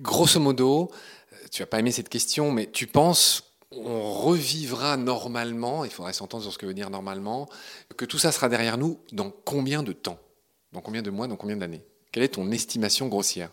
Grosso 0.00 0.38
modo, 0.38 0.90
euh, 1.32 1.36
tu 1.50 1.62
vas 1.62 1.66
pas 1.66 1.80
aimer 1.80 1.90
cette 1.90 2.08
question, 2.08 2.50
mais 2.52 2.70
tu 2.70 2.86
penses 2.86 3.42
on 3.72 4.12
revivra 4.12 4.96
normalement, 4.96 5.84
il 5.84 5.90
faudrait 5.90 6.12
s'entendre 6.12 6.44
sur 6.44 6.52
ce 6.52 6.56
que 6.56 6.66
veut 6.66 6.72
dire 6.72 6.88
normalement, 6.88 7.48
que 7.96 8.04
tout 8.04 8.16
ça 8.16 8.30
sera 8.30 8.48
derrière 8.48 8.78
nous 8.78 9.00
dans 9.12 9.30
combien 9.44 9.82
de 9.82 9.92
temps? 9.92 10.18
Dans 10.72 10.80
combien 10.80 11.02
de 11.02 11.10
mois? 11.10 11.26
Dans 11.26 11.36
combien 11.36 11.56
d'années? 11.56 11.82
Quelle 12.12 12.22
est 12.22 12.34
ton 12.34 12.50
estimation 12.52 13.08
grossière? 13.08 13.50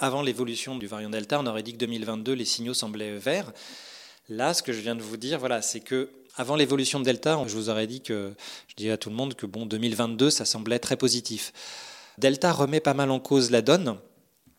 Avant 0.00 0.22
l'évolution 0.22 0.76
du 0.76 0.86
variant 0.86 1.10
Delta, 1.10 1.40
on 1.40 1.46
aurait 1.46 1.64
dit 1.64 1.72
que 1.72 1.78
2022, 1.78 2.32
les 2.32 2.44
signaux 2.44 2.74
semblaient 2.74 3.18
verts. 3.18 3.52
Là, 4.28 4.54
ce 4.54 4.62
que 4.62 4.72
je 4.72 4.78
viens 4.78 4.94
de 4.94 5.02
vous 5.02 5.16
dire, 5.16 5.40
voilà, 5.40 5.60
c'est 5.60 5.80
que 5.80 6.10
avant 6.36 6.54
l'évolution 6.54 7.00
de 7.00 7.04
Delta, 7.04 7.42
je 7.48 7.56
vous 7.56 7.68
aurais 7.68 7.88
dit 7.88 8.00
que, 8.00 8.32
je 8.68 8.74
dis 8.76 8.90
à 8.90 8.96
tout 8.96 9.10
le 9.10 9.16
monde 9.16 9.34
que 9.34 9.44
bon, 9.44 9.66
2022, 9.66 10.30
ça 10.30 10.44
semblait 10.44 10.78
très 10.78 10.96
positif. 10.96 11.52
Delta 12.16 12.52
remet 12.52 12.78
pas 12.78 12.94
mal 12.94 13.10
en 13.10 13.18
cause 13.18 13.50
la 13.50 13.60
donne 13.60 13.98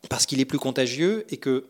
parce 0.10 0.26
qu'il 0.26 0.42
est 0.42 0.46
plus 0.46 0.60
contagieux 0.60 1.26
et 1.30 1.38
que 1.38 1.68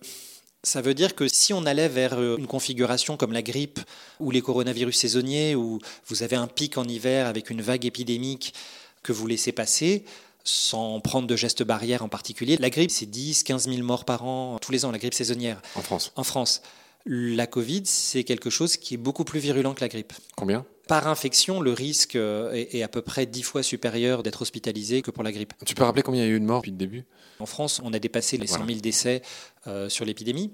Ça 0.64 0.82
veut 0.82 0.94
dire 0.94 1.16
que 1.16 1.28
si 1.28 1.54
on 1.54 1.66
allait 1.66 1.88
vers 1.88 2.20
euh, 2.20 2.36
une 2.38 2.48
configuration 2.48 3.18
comme 3.18 3.32
la 3.32 3.42
grippe 3.42 3.80
ou 4.20 4.30
les 4.30 4.42
coronavirus 4.42 4.98
saisonniers, 4.98 5.56
où 5.56 5.80
vous 6.08 6.24
avez 6.24 6.36
un 6.36 6.48
pic 6.48 6.78
en 6.78 6.84
hiver 6.84 7.28
avec 7.28 7.50
une 7.50 7.62
vague 7.62 7.86
épidémique 7.86 8.54
que 9.02 9.14
vous 9.14 9.26
laissez 9.26 9.54
passer, 9.54 10.04
sans 10.44 11.00
prendre 11.00 11.28
de 11.28 11.36
gestes 11.36 11.64
barrières 11.64 12.04
en 12.04 12.10
particulier, 12.10 12.58
la 12.58 12.70
grippe, 12.70 12.92
c'est 12.92 13.06
10, 13.06 13.44
15 13.44 13.68
000 13.70 13.84
morts 13.84 14.06
par 14.06 14.24
an 14.26 14.58
tous 14.60 14.72
les 14.72 14.86
ans, 14.86 14.92
la 14.92 14.98
grippe 14.98 15.14
saisonnière. 15.14 15.62
En 15.76 15.82
France. 15.82 16.12
En 16.16 16.24
France. 16.24 16.62
La 17.06 17.48
Covid, 17.48 17.84
c'est 17.86 18.24
quelque 18.24 18.50
chose 18.50 18.76
qui 18.78 18.94
est 18.96 18.98
beaucoup 18.98 19.24
plus 19.24 19.40
virulent 19.40 19.74
que 19.74 19.82
la 19.82 19.88
grippe. 19.88 20.14
Combien? 20.36 20.66
Par 20.88 21.08
infection, 21.08 21.62
le 21.62 21.72
risque 21.72 22.16
euh, 22.16 22.52
est, 22.54 22.82
à 22.84 22.88
peu 22.88 23.02
près 23.02 23.26
10 23.26 23.44
fois 23.44 23.64
supérieur 23.64 24.22
d'être 24.24 24.42
hospitalisé 24.42 25.02
que 25.02 25.12
pour 25.12 25.24
la 25.24 25.32
grippe. 25.32 25.54
Tu 25.66 25.76
peux 25.76 25.84
rappeler 25.84 26.02
combien 26.04 26.24
il 26.24 26.28
y 26.28 26.32
a 26.32 26.36
eu 26.36 26.40
de 26.40 26.46
morts 26.46 26.62
depuis 26.62 26.72
le 26.72 26.78
début? 26.78 27.06
En 27.40 27.46
France, 27.46 27.80
on 27.84 27.94
a 27.94 28.00
dépassé 28.00 28.38
les 28.38 28.48
100 28.48 28.54
000 28.54 28.66
Voilà. 28.66 28.82
décès 28.82 29.22
euh, 29.68 29.88
sur 29.88 30.04
l'épidémie, 30.04 30.52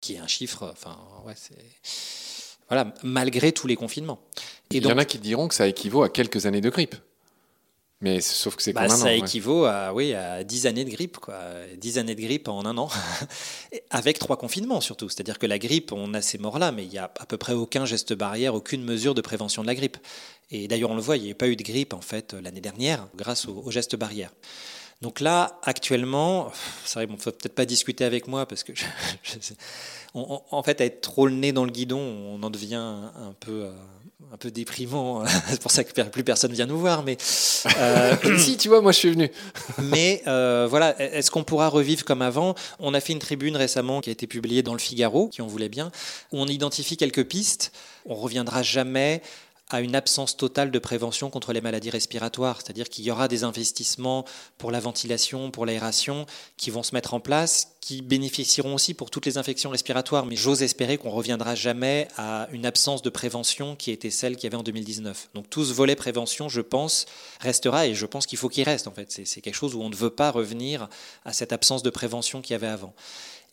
qui 0.00 0.14
est 0.14 0.18
un 0.18 0.26
chiffre, 0.26 0.70
enfin, 0.72 0.98
ouais, 1.26 1.34
c'est. 1.36 1.56
Voilà, 2.68 2.94
malgré 3.02 3.52
tous 3.52 3.66
les 3.66 3.76
confinements. 3.76 4.20
Et 4.70 4.76
Il 4.78 4.86
y 4.86 4.92
en 4.92 4.98
a 4.98 5.04
qui 5.04 5.18
diront 5.18 5.48
que 5.48 5.54
ça 5.54 5.66
équivaut 5.66 6.02
à 6.02 6.08
quelques 6.08 6.46
années 6.46 6.60
de 6.60 6.70
grippe. 6.70 6.94
Mais 8.02 8.20
sauf 8.20 8.56
que 8.56 8.62
c'est 8.62 8.72
Bah, 8.72 8.88
ça 8.88 9.02
an. 9.02 9.04
ouais. 9.04 9.18
équivaut 9.20 9.64
à, 9.64 9.94
oui, 9.94 10.12
à 10.12 10.42
10 10.44 10.66
années 10.66 10.84
de 10.84 10.90
grippe, 10.90 11.18
quoi. 11.18 11.38
10 11.78 11.98
années 11.98 12.14
de 12.16 12.20
grippe 12.20 12.48
en 12.48 12.66
un 12.66 12.76
an, 12.76 12.88
avec 13.90 14.18
trois 14.18 14.36
confinements 14.36 14.80
surtout. 14.80 15.08
C'est-à-dire 15.08 15.38
que 15.38 15.46
la 15.46 15.58
grippe, 15.58 15.92
on 15.92 16.12
a 16.14 16.20
ces 16.20 16.36
morts-là, 16.38 16.72
mais 16.72 16.84
il 16.84 16.90
n'y 16.90 16.98
a 16.98 17.04
à 17.04 17.26
peu 17.26 17.36
près 17.36 17.52
aucun 17.54 17.84
geste 17.86 18.12
barrière, 18.12 18.54
aucune 18.54 18.82
mesure 18.84 19.14
de 19.14 19.20
prévention 19.20 19.62
de 19.62 19.68
la 19.68 19.74
grippe. 19.74 19.96
Et 20.50 20.68
d'ailleurs, 20.68 20.90
on 20.90 20.96
le 20.96 21.00
voit, 21.00 21.16
il 21.16 21.22
n'y 21.22 21.30
a 21.30 21.34
pas 21.34 21.48
eu 21.48 21.56
de 21.56 21.62
grippe 21.62 21.94
en 21.94 22.00
fait 22.02 22.34
l'année 22.34 22.60
dernière 22.60 23.06
grâce 23.16 23.46
aux, 23.46 23.62
aux 23.64 23.70
gestes 23.70 23.96
barrières. 23.96 24.32
Donc 25.00 25.18
là, 25.20 25.58
actuellement, 25.64 26.52
c'est 26.84 26.94
vrai, 27.00 27.06
bon, 27.06 27.16
faut 27.16 27.32
peut-être 27.32 27.54
pas 27.54 27.64
discuter 27.64 28.04
avec 28.04 28.28
moi 28.28 28.46
parce 28.46 28.62
que, 28.62 28.72
je- 28.74 28.84
je- 29.24 29.54
on- 30.14 30.40
on- 30.50 30.56
en 30.56 30.62
fait, 30.62 30.80
à 30.80 30.84
être 30.84 31.00
trop 31.00 31.26
le 31.26 31.34
nez 31.34 31.52
dans 31.52 31.64
le 31.64 31.70
guidon, 31.72 31.98
on 32.00 32.42
en 32.42 32.50
devient 32.50 32.74
un, 32.76 33.12
un 33.16 33.34
peu, 33.40 33.64
euh, 33.64 33.72
un 34.32 34.36
peu 34.36 34.50
déprimant. 34.50 35.24
c'est 35.48 35.60
pour 35.60 35.70
ça 35.70 35.84
que 35.84 36.02
plus 36.02 36.24
personne 36.24 36.52
vient 36.52 36.66
nous 36.66 36.78
voir, 36.78 37.02
mais. 37.02 37.16
euh, 37.78 38.16
si, 38.38 38.56
tu 38.56 38.68
vois, 38.68 38.80
moi 38.80 38.92
je 38.92 38.98
suis 38.98 39.10
venu. 39.10 39.30
mais 39.82 40.22
euh, 40.26 40.66
voilà, 40.68 40.98
est-ce 41.00 41.30
qu'on 41.30 41.44
pourra 41.44 41.68
revivre 41.68 42.04
comme 42.04 42.22
avant? 42.22 42.54
On 42.78 42.94
a 42.94 43.00
fait 43.00 43.12
une 43.12 43.18
tribune 43.18 43.56
récemment 43.56 44.00
qui 44.00 44.10
a 44.10 44.12
été 44.12 44.26
publiée 44.26 44.62
dans 44.62 44.72
le 44.72 44.78
Figaro, 44.78 45.28
qui 45.28 45.42
en 45.42 45.46
voulait 45.46 45.68
bien, 45.68 45.90
où 46.32 46.40
on 46.40 46.46
identifie 46.46 46.96
quelques 46.96 47.24
pistes. 47.24 47.72
On 48.06 48.14
reviendra 48.14 48.62
jamais 48.62 49.22
à 49.72 49.80
une 49.80 49.96
absence 49.96 50.36
totale 50.36 50.70
de 50.70 50.78
prévention 50.78 51.30
contre 51.30 51.52
les 51.52 51.62
maladies 51.62 51.90
respiratoires, 51.90 52.60
c'est-à-dire 52.60 52.88
qu'il 52.88 53.04
y 53.04 53.10
aura 53.10 53.26
des 53.26 53.42
investissements 53.42 54.26
pour 54.58 54.70
la 54.70 54.80
ventilation, 54.80 55.50
pour 55.50 55.64
l'aération, 55.64 56.26
qui 56.58 56.70
vont 56.70 56.82
se 56.82 56.94
mettre 56.94 57.14
en 57.14 57.20
place, 57.20 57.72
qui 57.80 58.02
bénéficieront 58.02 58.74
aussi 58.74 58.92
pour 58.92 59.10
toutes 59.10 59.24
les 59.26 59.38
infections 59.38 59.70
respiratoires. 59.70 60.26
Mais 60.26 60.36
j'ose 60.36 60.62
espérer 60.62 60.98
qu'on 60.98 61.10
reviendra 61.10 61.54
jamais 61.54 62.06
à 62.18 62.48
une 62.52 62.66
absence 62.66 63.00
de 63.00 63.10
prévention 63.10 63.74
qui 63.74 63.90
était 63.90 64.10
celle 64.10 64.36
qu'il 64.36 64.44
y 64.44 64.46
avait 64.48 64.56
en 64.56 64.62
2019. 64.62 65.30
Donc 65.34 65.48
tout 65.48 65.64
ce 65.64 65.72
volet 65.72 65.96
prévention, 65.96 66.50
je 66.50 66.60
pense, 66.60 67.06
restera 67.40 67.86
et 67.86 67.94
je 67.94 68.06
pense 68.06 68.26
qu'il 68.26 68.38
faut 68.38 68.50
qu'il 68.50 68.64
reste. 68.64 68.86
En 68.86 68.92
fait, 68.92 69.10
c'est 69.10 69.40
quelque 69.40 69.54
chose 69.54 69.74
où 69.74 69.80
on 69.80 69.88
ne 69.88 69.96
veut 69.96 70.10
pas 70.10 70.30
revenir 70.30 70.88
à 71.24 71.32
cette 71.32 71.52
absence 71.52 71.82
de 71.82 71.90
prévention 71.90 72.42
qu'il 72.42 72.52
y 72.52 72.56
avait 72.56 72.66
avant. 72.66 72.94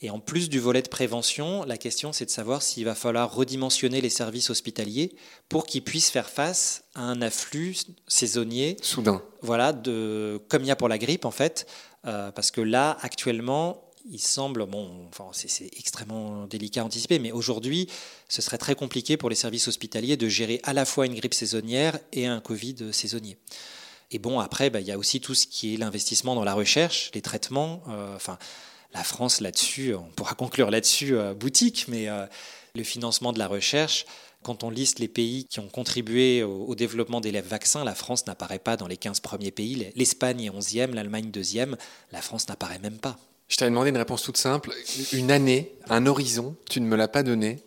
Et 0.02 0.10
en 0.10 0.20
plus 0.20 0.48
du 0.50 0.60
volet 0.60 0.82
de 0.82 0.88
prévention, 0.88 1.66
la 1.66 1.78
question 1.78 2.14
c'est 2.14 2.26
de 2.26 2.30
savoir 2.30 2.62
s'il 2.62 2.86
va 2.86 2.96
falloir 2.96 3.34
redimensionner 3.34 4.00
les 4.00 4.10
services 4.10 4.50
hospitaliers 4.50 5.14
pour 5.50 5.66
qu'ils 5.66 5.84
puissent 5.84 6.10
faire 6.10 6.30
face 6.30 6.84
à 6.96 7.02
un 7.02 7.22
afflux 7.22 7.76
saisonnier 8.08 8.78
Soudain. 8.82 9.22
voilà, 9.42 9.74
de, 9.74 10.42
comme 10.48 10.64
il 10.64 10.68
y 10.68 10.72
a 10.72 10.78
pour 10.78 10.88
la 10.88 10.98
grippe 10.98 11.26
en 11.26 11.32
fait, 11.32 11.68
euh, 12.06 12.32
parce 12.32 12.50
que 12.52 12.62
là, 12.62 12.98
actuellement, 13.02 13.84
il 14.10 14.20
semble, 14.20 14.66
bon, 14.66 14.90
enfin, 15.10 15.26
c'est 15.34 15.70
extrêmement 15.78 16.48
délicat 16.48 16.82
à 16.82 16.86
anticiper, 16.86 17.20
mais 17.20 17.34
aujourd'hui, 17.34 17.90
ce 18.30 18.42
serait 18.42 18.58
très 18.58 18.74
compliqué 18.74 19.18
pour 19.18 19.30
les 19.30 19.36
services 19.36 19.68
hospitaliers 19.68 20.16
de 20.16 20.30
gérer 20.30 20.62
à 20.64 20.72
la 20.74 20.86
fois 20.86 21.06
une 21.06 21.14
grippe 21.14 21.34
saisonnière 21.34 22.00
et 22.14 22.26
un 22.26 22.40
Covid 22.40 22.94
saisonnier. 22.94 23.38
Et 24.12 24.18
bon, 24.18 24.40
après, 24.40 24.70
bah, 24.70 24.80
il 24.80 24.88
y 24.88 24.92
a 24.94 24.98
aussi 24.98 25.20
tout 25.20 25.36
ce 25.36 25.46
qui 25.46 25.74
est 25.74 25.78
l'investissement 25.78 26.34
dans 26.34 26.46
la 26.46 26.54
recherche, 26.54 27.12
les 27.14 27.22
traitements. 27.22 27.84
euh, 27.90 28.16
Enfin, 28.16 28.40
la 28.94 29.04
France 29.04 29.42
là-dessus, 29.42 29.94
on 29.94 30.10
pourra 30.16 30.34
conclure 30.34 30.72
là-dessus 30.72 31.16
euh, 31.16 31.34
boutique, 31.34 31.86
mais 31.88 32.10
euh, 32.10 32.26
le 32.76 32.84
financement 32.84 33.34
de 33.34 33.40
la 33.40 33.48
recherche, 33.48 34.06
quand 34.44 34.64
on 34.64 34.70
liste 34.70 35.00
les 35.00 35.08
pays 35.08 35.46
qui 35.46 35.60
ont 35.60 35.68
contribué 35.68 36.44
au, 36.44 36.66
au 36.66 36.76
développement 36.76 37.22
des 37.22 37.32
vaccins, 37.42 37.84
la 37.84 37.96
France 37.96 38.26
n'apparaît 38.26 38.60
pas 38.60 38.78
dans 38.78 38.88
les 38.88 38.98
15 38.98 39.20
premiers 39.20 39.52
pays. 39.52 39.92
L'Espagne 39.96 40.42
est 40.42 40.50
11e, 40.50 40.94
l'Allemagne 40.94 41.30
2e, 41.30 41.76
la 42.12 42.22
France 42.22 42.48
n'apparaît 42.48 42.80
même 42.80 42.98
pas. 42.98 43.18
Je 43.50 43.58
t'avais 43.58 43.72
demandé 43.72 43.90
une 43.90 43.98
réponse 43.98 44.22
toute 44.22 44.38
simple. 44.38 44.72
Une 45.12 45.32
année, 45.32 45.74
un 45.90 46.06
horizon, 46.06 46.56
tu 46.70 46.80
ne 46.82 46.86
me 46.86 46.96
l'as 46.96 47.08
pas 47.08 47.24
donné. 47.24 47.60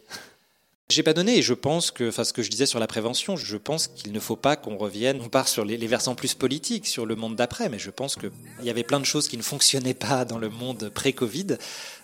J'ai 0.93 1.03
pas 1.03 1.15
donné 1.15 1.39
et 1.39 1.43
je 1.43 1.55
pense 1.55 1.91
que, 1.91 2.11
enfin 2.11 2.23
ce 2.23 2.35
que 2.35 2.43
je 2.43 2.51
disais 2.51 2.67
sur 2.67 2.79
la 2.79 2.87
prévention, 2.87 3.35
je 3.35 3.57
pense 3.57 3.87
qu'il 3.87 4.13
ne 4.13 4.21
faut 4.21 4.37
pas 4.37 4.57
qu'on 4.57 4.77
revienne, 4.77 5.23
on 5.23 5.31
part 5.31 5.49
sur 5.49 5.65
les, 5.65 5.79
versants 5.87 6.15
plus 6.15 6.35
politiques, 6.35 6.87
sur 6.87 7.07
le 7.07 7.17
monde 7.17 7.35
d'après, 7.35 7.71
mais 7.71 7.79
je 7.79 7.91
pense 7.91 8.15
qu'il 8.15 8.31
y 8.63 8.69
avait 8.69 8.83
plein 8.83 9.01
de 9.01 9.07
choses 9.07 9.27
qui 9.27 9.39
ne 9.39 9.43
fonctionnaient 9.43 9.95
pas 9.95 10.27
dans 10.27 10.37
le 10.37 10.51
monde 10.51 10.91
pré-Covid 10.91 11.57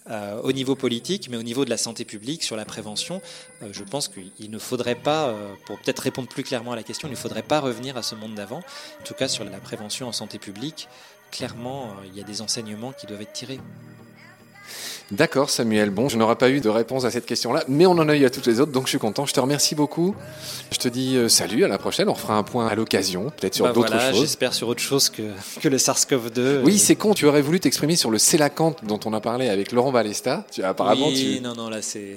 euh, 0.09 0.41
au 0.41 0.53
niveau 0.53 0.75
politique, 0.75 1.29
mais 1.29 1.37
au 1.37 1.43
niveau 1.43 1.67
de 1.67 1.71
la 1.71 1.77
santé 1.77 2.07
publique, 2.07 2.43
sur 2.43 2.57
la 2.57 2.65
prévention, 2.65 3.21
euh, 3.63 3.69
je 3.73 3.85
pense 3.85 4.09
qu'il 4.09 4.51
ne 4.51 4.59
faudrait 4.59 4.95
pas, 4.95 5.29
euh, 5.29 5.53
pour 5.67 5.79
peut-être 5.81 6.01
répondre 6.01 6.29
plus 6.29 6.43
clairement 6.43 6.73
à 6.73 6.77
la 6.77 6.83
question, 6.83 7.09
il 7.09 7.13
ne 7.13 7.17
faudrait 7.17 7.43
pas 7.43 7.61
revenir 7.61 7.99
à 7.99 8.03
ce 8.03 8.15
monde 8.15 8.37
d'avant. 8.37 8.61
En 9.01 9.05
tout 9.05 9.15
cas 9.15 9.29
sur 9.29 9.45
la 9.45 9.59
prévention 9.59 10.09
en 10.09 10.13
santé 10.13 10.39
publique, 10.39 10.89
clairement, 11.31 11.95
il 12.07 12.17
y 12.17 12.23
a 12.23 12.25
des 12.25 12.41
enseignements 12.41 12.93
qui 12.93 13.07
doivent 13.07 13.21
être 13.21 13.35
tirés. 13.35 13.61
D'accord, 15.11 15.49
Samuel. 15.49 15.89
Bon, 15.89 16.11
je 16.11 16.19
n'aurai 16.19 16.37
pas 16.37 16.51
eu 16.51 16.61
de 16.61 16.69
réponse 16.69 17.07
à 17.07 17.11
cette 17.11 17.25
question-là, 17.25 17.65
mais 17.67 17.87
on 17.87 17.93
en 17.93 18.09
a 18.11 18.15
eu 18.17 18.27
à 18.27 18.31
toutes 18.31 18.47
les 18.47 18.61
autres, 18.61 18.73
donc 18.73 18.85
je 18.85 18.91
suis 18.91 18.99
content. 18.99 19.25
Je 19.25 19.33
te 19.33 19.41
remercie 19.41 19.75
beaucoup. 19.75 20.15
Je 20.71 20.77
te 20.77 20.87
dis 20.87 21.17
euh, 21.17 21.31
salut, 21.31 21.65
à 21.65 21.69
la 21.69 21.79
prochaine. 21.79 22.11
On 22.11 22.15
fera 22.15 22.35
un 22.37 22.43
point 22.43 22.67
à 22.67 22.75
l'occasion, 22.75 23.31
peut-être 23.31 23.55
sur 23.55 23.65
Bah 23.65 23.73
d'autres 23.73 23.89
voilà, 23.89 24.11
choses. 24.13 24.21
J'espère 24.21 24.53
sur 24.53 24.69
autre 24.69 24.83
chose 24.83 25.09
que, 25.09 25.23
que 25.63 25.69
le 25.69 25.79
SARS-CoV-2. 25.79 26.61
Oui, 26.63 26.77
c'est 26.79 26.95
con, 26.97 27.15
tu 27.15 27.25
aurais 27.25 27.41
voulu 27.41 27.59
t'exprimer 27.59 27.97
sur 27.97 28.11
le 28.11 28.19
sélacanthe 28.19 28.85
dont 28.85 29.01
on 29.07 29.15
a 29.15 29.21
parlé 29.23 29.49
avec 29.49 29.73
Laurent 29.73 29.93
Balesta. 29.93 30.45
Tu, 30.53 30.63
apparemment, 30.63 31.09
oui, 31.09 31.37
tu, 31.39 31.43
non, 31.43 31.55
non, 31.55 31.71
là 31.71 31.81
c'est. 31.81 32.17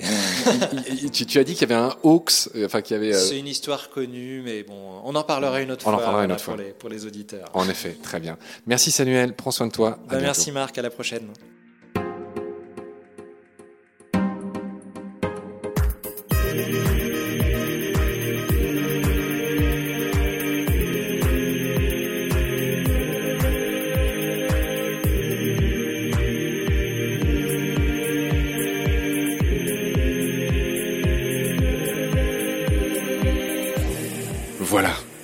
tu, 1.14 1.26
tu 1.26 1.40
as 1.40 1.46
dit 1.46 1.54
qu'il 1.54 1.70
y 1.70 1.72
avait 1.72 1.82
un 1.82 1.96
hoax, 2.04 2.50
euh, 2.56 2.66
enfin 2.66 2.82
qu'il 2.82 2.98
y 2.98 3.00
avait... 3.00 3.16
euh, 3.16 3.20
C'est 3.20 3.40
une 3.40 3.48
histoire 3.48 3.90
connue, 3.90 4.42
mais 4.44 4.64
bon, 4.64 4.76
on 5.06 5.16
en 5.16 5.24
parlera 5.24 5.62
une 5.62 5.72
autre 5.72 5.88
On 5.88 5.92
en 5.92 5.96
fois. 5.96 6.04
parlera 6.04 6.26
une 6.26 6.32
autre 6.34 6.44
pour 6.44 6.56
fois. 6.56 6.64
Les, 6.64 6.72
pour 6.72 6.90
les 6.90 7.06
auditeurs. 7.06 7.48
En 7.54 7.70
effet, 7.70 7.96
très 8.04 8.20
bien. 8.20 8.38
Merci 8.68 8.92
Samuel, 8.92 9.34
prends 9.34 9.52
soin 9.52 9.68
de 9.68 9.72
toi. 9.72 9.98
Bah, 10.10 10.18
merci 10.20 10.52
Marc, 10.52 10.78
à 10.78 10.82
la 10.82 10.90
prochaine. 10.90 11.28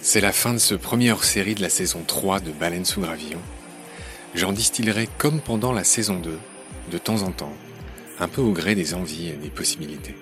C'est 0.07 0.21
la 0.21 0.31
fin 0.31 0.53
de 0.53 0.57
ce 0.57 0.73
premier 0.73 1.11
hors-série 1.11 1.53
de 1.53 1.61
la 1.61 1.67
saison 1.67 2.01
3 2.07 2.39
de 2.39 2.51
Baleine 2.51 2.85
sous 2.85 3.01
gravillon. 3.01 3.41
J'en 4.35 4.53
distillerai 4.53 5.09
comme 5.17 5.41
pendant 5.41 5.73
la 5.73 5.83
saison 5.83 6.17
2, 6.17 6.39
de 6.91 6.97
temps 6.97 7.23
en 7.23 7.31
temps, 7.33 7.53
un 8.17 8.29
peu 8.29 8.39
au 8.39 8.53
gré 8.53 8.73
des 8.73 8.93
envies 8.93 9.27
et 9.27 9.33
des 9.33 9.49
possibilités. 9.49 10.15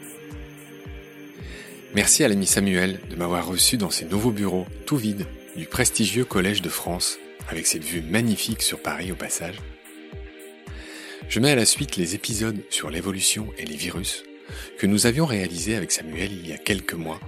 Merci 1.93 2.23
à 2.23 2.27
l'ami 2.27 2.47
Samuel 2.47 2.99
de 3.11 3.15
m'avoir 3.15 3.45
reçu 3.45 3.77
dans 3.77 3.91
ses 3.91 4.05
nouveaux 4.05 4.31
bureaux, 4.31 4.65
tout 4.87 4.97
vides, 4.97 5.27
du 5.55 5.67
prestigieux 5.67 6.25
Collège 6.25 6.63
de 6.63 6.69
France, 6.69 7.19
avec 7.47 7.67
cette 7.67 7.83
vue 7.83 8.01
magnifique 8.01 8.63
sur 8.63 8.81
Paris 8.81 9.11
au 9.11 9.15
passage. 9.15 9.61
Je 11.29 11.39
mets 11.39 11.51
à 11.51 11.55
la 11.55 11.65
suite 11.65 11.95
les 11.95 12.15
épisodes 12.15 12.63
sur 12.71 12.89
l'évolution 12.89 13.53
et 13.59 13.65
les 13.65 13.77
virus 13.77 14.23
que 14.79 14.87
nous 14.87 15.05
avions 15.05 15.27
réalisés 15.27 15.75
avec 15.75 15.91
Samuel 15.91 16.31
il 16.31 16.47
y 16.47 16.53
a 16.53 16.57
quelques 16.57 16.95
mois 16.95 17.19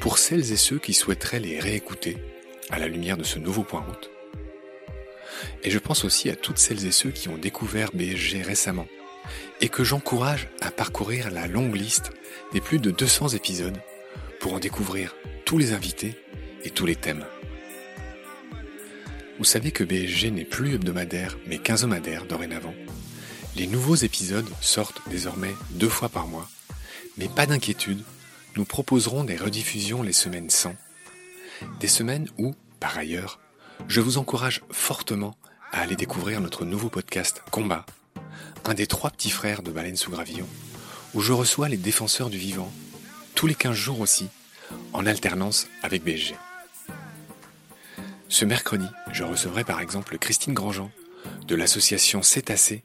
pour 0.00 0.18
celles 0.18 0.52
et 0.52 0.56
ceux 0.56 0.78
qui 0.78 0.94
souhaiteraient 0.94 1.40
les 1.40 1.58
réécouter 1.60 2.16
à 2.70 2.78
la 2.78 2.88
lumière 2.88 3.16
de 3.16 3.24
ce 3.24 3.38
nouveau 3.38 3.62
point 3.62 3.80
route. 3.80 4.10
Et 5.62 5.70
je 5.70 5.78
pense 5.78 6.04
aussi 6.04 6.30
à 6.30 6.36
toutes 6.36 6.58
celles 6.58 6.86
et 6.86 6.92
ceux 6.92 7.10
qui 7.10 7.28
ont 7.28 7.38
découvert 7.38 7.90
BSG 7.92 8.42
récemment 8.42 8.86
et 9.60 9.68
que 9.68 9.84
j'encourage 9.84 10.48
à 10.60 10.70
parcourir 10.70 11.30
la 11.30 11.46
longue 11.46 11.74
liste 11.74 12.10
des 12.52 12.60
plus 12.60 12.78
de 12.78 12.90
200 12.90 13.30
épisodes 13.30 13.78
pour 14.40 14.54
en 14.54 14.58
découvrir 14.58 15.14
tous 15.44 15.58
les 15.58 15.72
invités 15.72 16.14
et 16.64 16.70
tous 16.70 16.86
les 16.86 16.96
thèmes. 16.96 17.24
Vous 19.38 19.44
savez 19.44 19.70
que 19.70 19.84
BSG 19.84 20.30
n'est 20.30 20.44
plus 20.44 20.74
hebdomadaire 20.74 21.36
mais 21.46 21.58
quinzomadaire 21.58 22.24
dorénavant. 22.24 22.74
Les 23.56 23.66
nouveaux 23.66 23.96
épisodes 23.96 24.48
sortent 24.60 25.00
désormais 25.08 25.54
deux 25.72 25.88
fois 25.88 26.08
par 26.08 26.26
mois, 26.26 26.48
mais 27.16 27.28
pas 27.28 27.46
d'inquiétude, 27.46 28.02
nous 28.56 28.64
proposerons 28.64 29.24
des 29.24 29.36
rediffusions 29.36 30.02
les 30.02 30.14
semaines 30.14 30.50
sans. 30.50 30.74
Des 31.78 31.88
semaines 31.88 32.28
où, 32.38 32.54
par 32.80 32.96
ailleurs, 32.96 33.38
je 33.86 34.00
vous 34.00 34.18
encourage 34.18 34.62
fortement 34.70 35.36
à 35.72 35.80
aller 35.80 35.96
découvrir 35.96 36.40
notre 36.40 36.64
nouveau 36.64 36.88
podcast 36.88 37.42
Combat, 37.50 37.84
un 38.64 38.74
des 38.74 38.86
trois 38.86 39.10
petits 39.10 39.30
frères 39.30 39.62
de 39.62 39.70
Baleine 39.70 39.96
sous 39.96 40.10
Gravillon, 40.10 40.46
où 41.14 41.20
je 41.20 41.32
reçois 41.32 41.68
les 41.68 41.76
défenseurs 41.76 42.30
du 42.30 42.38
vivant, 42.38 42.72
tous 43.34 43.46
les 43.46 43.54
15 43.54 43.74
jours 43.74 44.00
aussi, 44.00 44.28
en 44.94 45.04
alternance 45.04 45.66
avec 45.82 46.02
BSG. 46.02 46.34
Ce 48.28 48.44
mercredi, 48.44 48.86
je 49.12 49.22
recevrai 49.22 49.64
par 49.64 49.80
exemple 49.80 50.18
Christine 50.18 50.54
Grandjean 50.54 50.90
de 51.46 51.54
l'association 51.54 52.22
Cétacés 52.22 52.82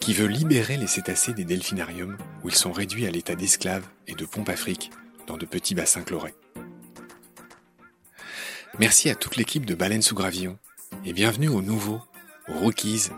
qui 0.00 0.12
veut 0.12 0.26
libérer 0.26 0.76
les 0.76 0.86
cétacés 0.86 1.32
des 1.32 1.44
delphinariums 1.44 2.18
où 2.42 2.48
ils 2.48 2.54
sont 2.54 2.72
réduits 2.72 3.06
à 3.06 3.10
l'état 3.10 3.34
d'esclaves 3.34 3.86
et 4.06 4.14
de 4.14 4.26
pompes 4.26 4.48
afriques 4.48 4.90
dans 5.26 5.36
de 5.36 5.46
petits 5.46 5.74
bassins 5.74 6.02
chlorés. 6.02 6.34
Merci 8.78 9.08
à 9.08 9.14
toute 9.14 9.36
l'équipe 9.36 9.66
de 9.66 9.74
Baleines 9.74 10.02
sous 10.02 10.14
Gravillon 10.14 10.58
et 11.04 11.12
bienvenue 11.12 11.48
aux 11.48 11.62
nouveaux, 11.62 12.00
aux 12.48 12.58
rookies. 12.58 13.08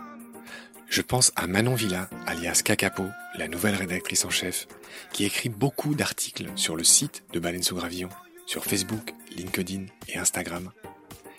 Je 0.89 1.01
pense 1.01 1.31
à 1.35 1.47
Manon 1.47 1.75
Villa, 1.75 2.09
alias 2.25 2.61
Cacapo, 2.63 3.05
la 3.35 3.47
nouvelle 3.47 3.75
rédactrice 3.75 4.23
en 4.23 4.29
chef, 4.29 4.67
qui 5.11 5.25
écrit 5.25 5.49
beaucoup 5.49 5.95
d'articles 5.95 6.49
sur 6.55 6.75
le 6.75 6.83
site 6.83 7.23
de 7.33 7.39
Baleines 7.39 7.63
sous 7.63 7.75
Gravillon, 7.75 8.09
sur 8.45 8.63
Facebook, 8.63 9.13
LinkedIn 9.35 9.85
et 10.07 10.17
Instagram. 10.17 10.71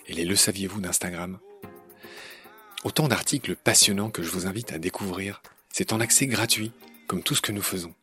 Et 0.06 0.12
les 0.12 0.24
Le 0.24 0.36
saviez-vous 0.36 0.80
d'Instagram? 0.80 1.38
Autant 2.84 3.08
d'articles 3.08 3.56
passionnants 3.56 4.10
que 4.10 4.22
je 4.22 4.30
vous 4.30 4.46
invite 4.46 4.72
à 4.72 4.78
découvrir. 4.78 5.42
C'est 5.70 5.92
en 5.92 6.00
accès 6.00 6.26
gratuit, 6.26 6.72
comme 7.06 7.22
tout 7.22 7.34
ce 7.34 7.42
que 7.42 7.52
nous 7.52 7.62
faisons. 7.62 7.94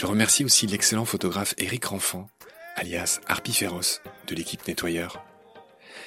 Je 0.00 0.06
remercie 0.06 0.46
aussi 0.46 0.66
l'excellent 0.66 1.04
photographe 1.04 1.52
Eric 1.58 1.84
Renfant, 1.84 2.30
alias 2.74 3.20
Harpy 3.26 3.52
Féroce, 3.52 4.00
de 4.28 4.34
l'équipe 4.34 4.66
Nettoyeur. 4.66 5.22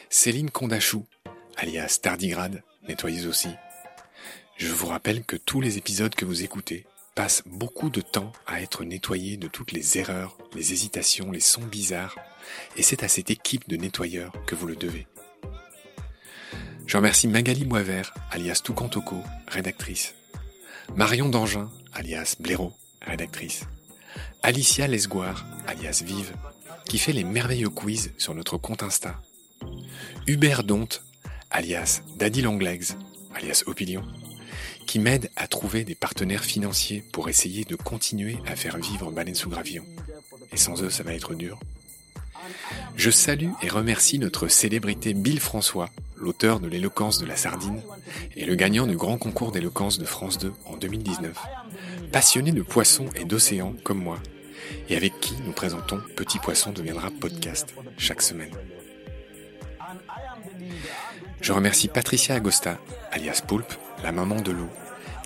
Céline 0.09 0.49
Condachou, 0.49 1.05
alias 1.57 1.99
Tardigrade, 2.01 2.63
nettoyeuse 2.87 3.27
aussi. 3.27 3.49
Je 4.57 4.73
vous 4.73 4.87
rappelle 4.87 5.23
que 5.23 5.35
tous 5.35 5.61
les 5.61 5.77
épisodes 5.77 6.15
que 6.15 6.25
vous 6.25 6.41
écoutez 6.41 6.87
passent 7.13 7.43
beaucoup 7.45 7.91
de 7.91 8.01
temps 8.01 8.31
à 8.47 8.63
être 8.63 8.83
nettoyés 8.83 9.37
de 9.37 9.47
toutes 9.47 9.71
les 9.71 9.99
erreurs, 9.99 10.39
les 10.55 10.73
hésitations, 10.73 11.29
les 11.29 11.39
sons 11.39 11.61
bizarres, 11.61 12.15
et 12.75 12.81
c'est 12.81 13.03
à 13.03 13.07
cette 13.07 13.29
équipe 13.29 13.69
de 13.69 13.77
nettoyeurs 13.77 14.33
que 14.47 14.55
vous 14.55 14.65
le 14.65 14.75
devez. 14.75 15.05
Je 16.87 16.97
remercie 16.97 17.27
Magali 17.27 17.63
Boisvert, 17.63 18.11
alias 18.31 18.61
Toucantoko, 18.63 19.21
rédactrice. 19.47 20.15
Marion 20.95 21.29
Dangin, 21.29 21.69
alias 21.93 22.37
Blaireau, 22.39 22.73
rédactrice. 23.03 23.65
Alicia 24.45 24.87
Lesgoire, 24.87 25.45
alias 25.67 26.03
Vive, 26.05 26.33
qui 26.83 26.97
fait 26.97 27.13
les 27.13 27.23
merveilleux 27.23 27.69
quiz 27.69 28.11
sur 28.17 28.35
notre 28.35 28.57
compte 28.57 28.83
Insta. 28.83 29.21
Hubert 30.27 30.65
Donte, 30.65 31.01
alias 31.49 32.01
Daddy 32.17 32.41
Longlegs, 32.41 32.89
alias 33.33 33.63
Opilion, 33.67 34.03
qui 34.85 34.99
m'aide 34.99 35.31
à 35.37 35.47
trouver 35.47 35.85
des 35.85 35.95
partenaires 35.95 36.43
financiers 36.43 37.05
pour 37.13 37.29
essayer 37.29 37.63
de 37.63 37.77
continuer 37.77 38.37
à 38.45 38.57
faire 38.57 38.75
vivre 38.75 39.11
Baleine 39.11 39.33
sous 39.33 39.49
Gravillon. 39.49 39.85
Et 40.51 40.57
sans 40.57 40.83
eux, 40.83 40.89
ça 40.89 41.03
va 41.03 41.13
être 41.13 41.35
dur. 41.35 41.57
Je 42.97 43.11
salue 43.11 43.51
et 43.61 43.69
remercie 43.69 44.19
notre 44.19 44.49
célébrité 44.49 45.13
Bill 45.13 45.39
François, 45.39 45.89
l'auteur 46.17 46.59
de 46.59 46.67
l'éloquence 46.67 47.17
de 47.17 47.25
la 47.25 47.37
sardine 47.37 47.81
et 48.35 48.43
le 48.43 48.55
gagnant 48.55 48.87
du 48.87 48.97
grand 48.97 49.17
concours 49.17 49.53
d'éloquence 49.53 49.99
de 49.99 50.05
France 50.05 50.37
2 50.37 50.51
en 50.65 50.75
2019, 50.75 51.33
passionné 52.11 52.51
de 52.51 52.61
poissons 52.61 53.07
et 53.15 53.23
d'océans 53.23 53.73
comme 53.85 53.99
moi, 54.03 54.19
et 54.89 54.95
avec 54.95 55.19
qui 55.19 55.35
nous 55.45 55.51
présentons 55.51 56.01
Petit 56.15 56.39
Poisson 56.39 56.71
deviendra 56.71 57.09
podcast 57.11 57.73
chaque 57.97 58.21
semaine. 58.21 58.51
Je 61.41 61.51
remercie 61.51 61.87
Patricia 61.87 62.35
Agosta, 62.35 62.79
alias 63.11 63.41
Poulpe, 63.45 63.73
la 64.03 64.11
maman 64.11 64.41
de 64.41 64.51
l'eau, 64.51 64.69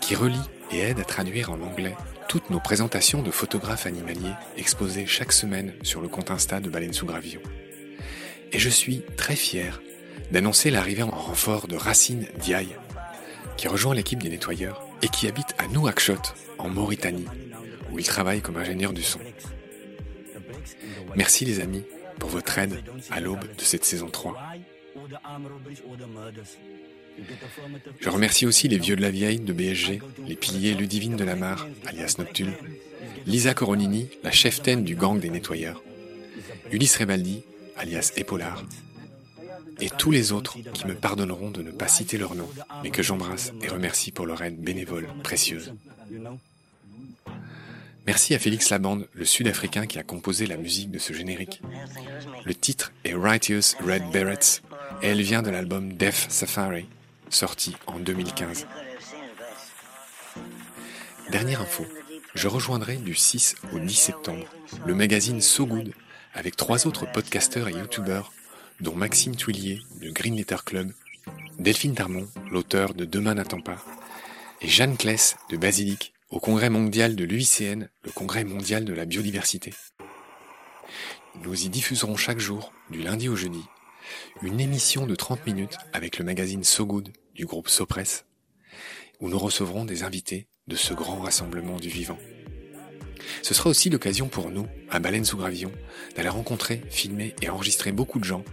qui 0.01 0.15
relie 0.15 0.37
et 0.71 0.79
aide 0.79 0.99
à 0.99 1.03
traduire 1.03 1.51
en 1.51 1.61
anglais 1.61 1.95
toutes 2.27 2.49
nos 2.49 2.59
présentations 2.59 3.21
de 3.21 3.31
photographes 3.31 3.85
animaliers 3.85 4.33
exposées 4.57 5.05
chaque 5.05 5.31
semaine 5.31 5.73
sur 5.83 6.01
le 6.01 6.07
compte 6.07 6.31
Insta 6.31 6.59
de 6.59 6.69
Baleine 6.69 6.93
sous. 6.93 7.07
Et 8.51 8.59
je 8.59 8.69
suis 8.69 9.03
très 9.15 9.35
fier 9.35 9.81
d'annoncer 10.31 10.71
l'arrivée 10.71 11.03
en 11.03 11.11
renfort 11.11 11.67
de 11.67 11.75
Racine 11.75 12.27
Diaye, 12.39 12.75
qui 13.55 13.67
rejoint 13.67 13.95
l'équipe 13.95 14.21
des 14.21 14.29
nettoyeurs 14.29 14.83
et 15.01 15.07
qui 15.07 15.27
habite 15.27 15.55
à 15.57 15.67
Nouakchott, 15.67 16.35
en 16.57 16.69
Mauritanie, 16.69 17.27
où 17.97 17.99
il 17.99 18.05
travaille 18.05 18.41
comme 18.41 18.57
ingénieur 18.57 18.93
du 18.93 19.01
son. 19.01 19.19
Merci 21.15 21.45
les 21.45 21.59
amis 21.59 21.83
pour 22.19 22.29
votre 22.29 22.55
aide 22.59 22.83
à 23.09 23.19
l'aube 23.19 23.39
de 23.57 23.61
cette 23.61 23.85
saison 23.85 24.07
3. 24.07 24.37
Je 27.99 28.09
remercie 28.09 28.45
aussi 28.45 28.67
les 28.67 28.77
vieux 28.77 28.95
de 28.95 29.01
la 29.01 29.09
vieille 29.09 29.39
de 29.39 29.51
BSG, 29.51 29.99
les 30.27 30.35
piliers 30.35 30.75
Ludivine 30.75 31.15
de 31.15 31.23
la 31.23 31.35
Mare, 31.35 31.67
alias 31.87 32.15
Noctule, 32.19 32.53
Lisa 33.25 33.55
Coronini, 33.55 34.09
la 34.23 34.31
chef-taine 34.31 34.83
du 34.83 34.95
gang 34.95 35.19
des 35.19 35.31
nettoyeurs, 35.31 35.81
Ulysse 36.71 36.97
Rebaldi, 36.97 37.41
alias 37.77 38.11
Épaulard, 38.15 38.63
et 39.79 39.89
tous 39.89 40.11
les 40.11 40.31
autres 40.31 40.59
qui 40.73 40.85
me 40.85 40.93
pardonneront 40.93 41.49
de 41.49 41.63
ne 41.63 41.71
pas 41.71 41.87
citer 41.87 42.19
leur 42.19 42.35
nom, 42.35 42.47
mais 42.83 42.91
que 42.91 43.01
j'embrasse 43.01 43.53
et 43.63 43.67
remercie 43.67 44.11
pour 44.11 44.27
leur 44.27 44.43
aide 44.43 44.61
bénévole 44.61 45.07
précieuse. 45.23 45.73
Merci 48.07 48.33
à 48.33 48.39
Félix 48.39 48.69
Labande, 48.69 49.09
le 49.13 49.25
Sud-Africain 49.25 49.85
qui 49.85 49.99
a 49.99 50.03
composé 50.03 50.47
la 50.47 50.55
musique 50.55 50.91
de 50.91 50.97
ce 50.97 51.11
générique. 51.11 51.61
Le 52.45 52.55
titre 52.55 52.93
est 53.03 53.13
Righteous 53.13 53.75
Red 53.85 54.09
Berets 54.13 54.61
et 55.01 55.07
elle 55.07 55.21
vient 55.21 55.41
de 55.41 55.49
l'album 55.49 55.91
Death 55.91 56.27
Safari, 56.29 56.87
sorti 57.29 57.75
en 57.85 57.99
2015. 57.99 58.65
Dernière 61.31 61.59
info, 61.59 61.85
je 62.33 62.47
rejoindrai 62.47 62.95
du 62.95 63.13
6 63.13 63.55
au 63.73 63.79
10 63.79 63.93
septembre 63.93 64.47
le 64.85 64.95
magazine 64.95 65.41
So 65.41 65.65
Good 65.65 65.91
avec 66.33 66.55
trois 66.55 66.87
autres 66.87 67.11
podcasteurs 67.11 67.67
et 67.67 67.73
youtubeurs 67.73 68.31
dont 68.79 68.95
Maxime 68.95 69.35
Tuillier 69.35 69.81
de 70.01 70.11
Green 70.11 70.37
Letter 70.37 70.57
Club, 70.65 70.93
Delphine 71.59 71.93
Darmon, 71.93 72.29
l'auteur 72.51 72.93
de 72.93 73.03
Demain 73.03 73.33
n'attend 73.33 73.59
pas, 73.59 73.83
et 74.61 74.69
Jeanne 74.69 74.95
Kless 74.95 75.35
de 75.49 75.57
Basilic 75.57 76.13
au 76.29 76.39
congrès 76.39 76.69
mondial 76.69 77.15
de 77.15 77.23
l'UICN, 77.23 77.87
le 78.03 78.11
congrès 78.11 78.43
mondial 78.43 78.85
de 78.85 78.93
la 78.93 79.05
biodiversité. 79.05 79.73
Nous 81.43 81.65
y 81.65 81.69
diffuserons 81.69 82.15
chaque 82.15 82.39
jour, 82.39 82.73
du 82.89 83.01
lundi 83.01 83.29
au 83.29 83.35
jeudi, 83.35 83.63
une 84.41 84.59
émission 84.59 85.05
de 85.05 85.15
30 85.15 85.45
minutes 85.45 85.77
avec 85.93 86.17
le 86.17 86.25
magazine 86.25 86.63
So 86.63 86.85
Good 86.85 87.09
du 87.35 87.45
groupe 87.45 87.69
Sopress, 87.69 88.25
où 89.19 89.29
nous 89.29 89.39
recevrons 89.39 89.85
des 89.85 90.03
invités 90.03 90.47
de 90.67 90.75
ce 90.75 90.93
grand 90.93 91.19
rassemblement 91.19 91.77
du 91.77 91.89
vivant. 91.89 92.19
Ce 93.41 93.53
sera 93.53 93.69
aussi 93.69 93.89
l'occasion 93.89 94.27
pour 94.27 94.51
nous, 94.51 94.67
à 94.89 94.99
Baleine 94.99 95.25
sous 95.25 95.37
Gravillon, 95.37 95.71
d'aller 96.15 96.29
rencontrer, 96.29 96.81
filmer 96.89 97.35
et 97.41 97.49
enregistrer 97.49 97.91
beaucoup 97.91 98.19
de 98.19 98.25
gens 98.25 98.43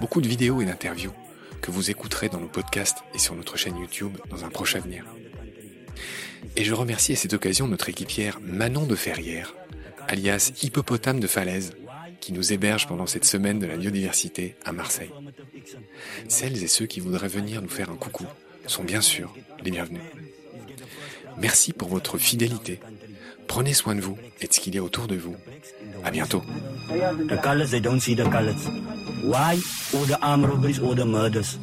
beaucoup 0.00 0.20
de 0.20 0.28
vidéos 0.28 0.60
et 0.60 0.66
d'interviews 0.66 1.12
que 1.60 1.70
vous 1.70 1.90
écouterez 1.90 2.28
dans 2.28 2.40
nos 2.40 2.48
podcasts 2.48 2.98
et 3.14 3.18
sur 3.18 3.34
notre 3.34 3.56
chaîne 3.56 3.78
YouTube 3.78 4.16
dans 4.28 4.44
un 4.44 4.50
proche 4.50 4.76
avenir. 4.76 5.04
Et 6.56 6.64
je 6.64 6.74
remercie 6.74 7.12
à 7.12 7.16
cette 7.16 7.32
occasion 7.32 7.68
notre 7.68 7.88
équipière 7.88 8.38
Manon 8.42 8.86
de 8.86 8.94
Ferrière, 8.94 9.54
alias 10.08 10.52
Hippopotame 10.62 11.20
de 11.20 11.26
Falaise, 11.26 11.74
qui 12.20 12.32
nous 12.32 12.52
héberge 12.52 12.86
pendant 12.86 13.06
cette 13.06 13.24
semaine 13.24 13.58
de 13.58 13.66
la 13.66 13.76
biodiversité 13.76 14.56
à 14.64 14.72
Marseille. 14.72 15.10
Celles 16.28 16.62
et 16.62 16.68
ceux 16.68 16.86
qui 16.86 17.00
voudraient 17.00 17.28
venir 17.28 17.60
nous 17.60 17.68
faire 17.68 17.90
un 17.90 17.96
coucou 17.96 18.24
sont 18.66 18.84
bien 18.84 19.00
sûr 19.00 19.34
les 19.62 19.70
bienvenus. 19.70 20.00
Merci 21.38 21.72
pour 21.72 21.88
votre 21.88 22.18
fidélité. 22.18 22.80
Prenez 23.46 23.74
soin 23.74 23.94
de 23.94 24.00
vous 24.00 24.16
et 24.40 24.46
de 24.46 24.52
ce 24.52 24.60
qu'il 24.60 24.74
y 24.74 24.78
a 24.78 24.82
autour 24.82 25.06
de 25.06 25.16
vous. 25.16 25.36
À 26.02 26.10
bientôt. 26.10 26.42
Why? 29.24 29.58
All 29.94 30.06
the 30.06 30.18
armed 30.20 30.44
robberies, 30.44 30.78
all 30.80 30.94
the 30.94 31.06
murders? 31.06 31.58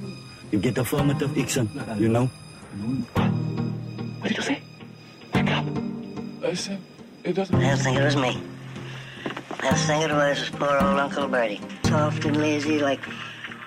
You 0.52 0.60
get 0.60 0.80
affirmative 0.80 1.30
action, 1.38 1.70
you 2.00 2.10
know? 2.10 2.28
What 4.20 4.30
did 4.30 4.38
you 4.38 4.42
say? 4.44 4.62
Wake 5.42 5.58
up. 5.58 5.66
I 6.44 6.54
said, 6.54 6.80
it 7.24 7.34
doesn't... 7.34 7.56
I 7.56 7.70
don't 7.70 7.78
think 7.80 7.98
it 7.98 8.04
was 8.04 8.16
me. 8.16 8.39
I 9.62 9.74
think 9.74 10.04
it 10.04 10.14
was 10.14 10.52
poor 10.52 10.70
old 10.70 11.00
Uncle 11.00 11.28
Bertie. 11.28 11.60
Soft 11.84 12.26
and 12.26 12.38
lazy 12.38 12.78
like 12.78 13.02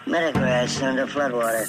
metagrass 0.06 0.80
under 0.84 1.04
floodwater. 1.08 1.66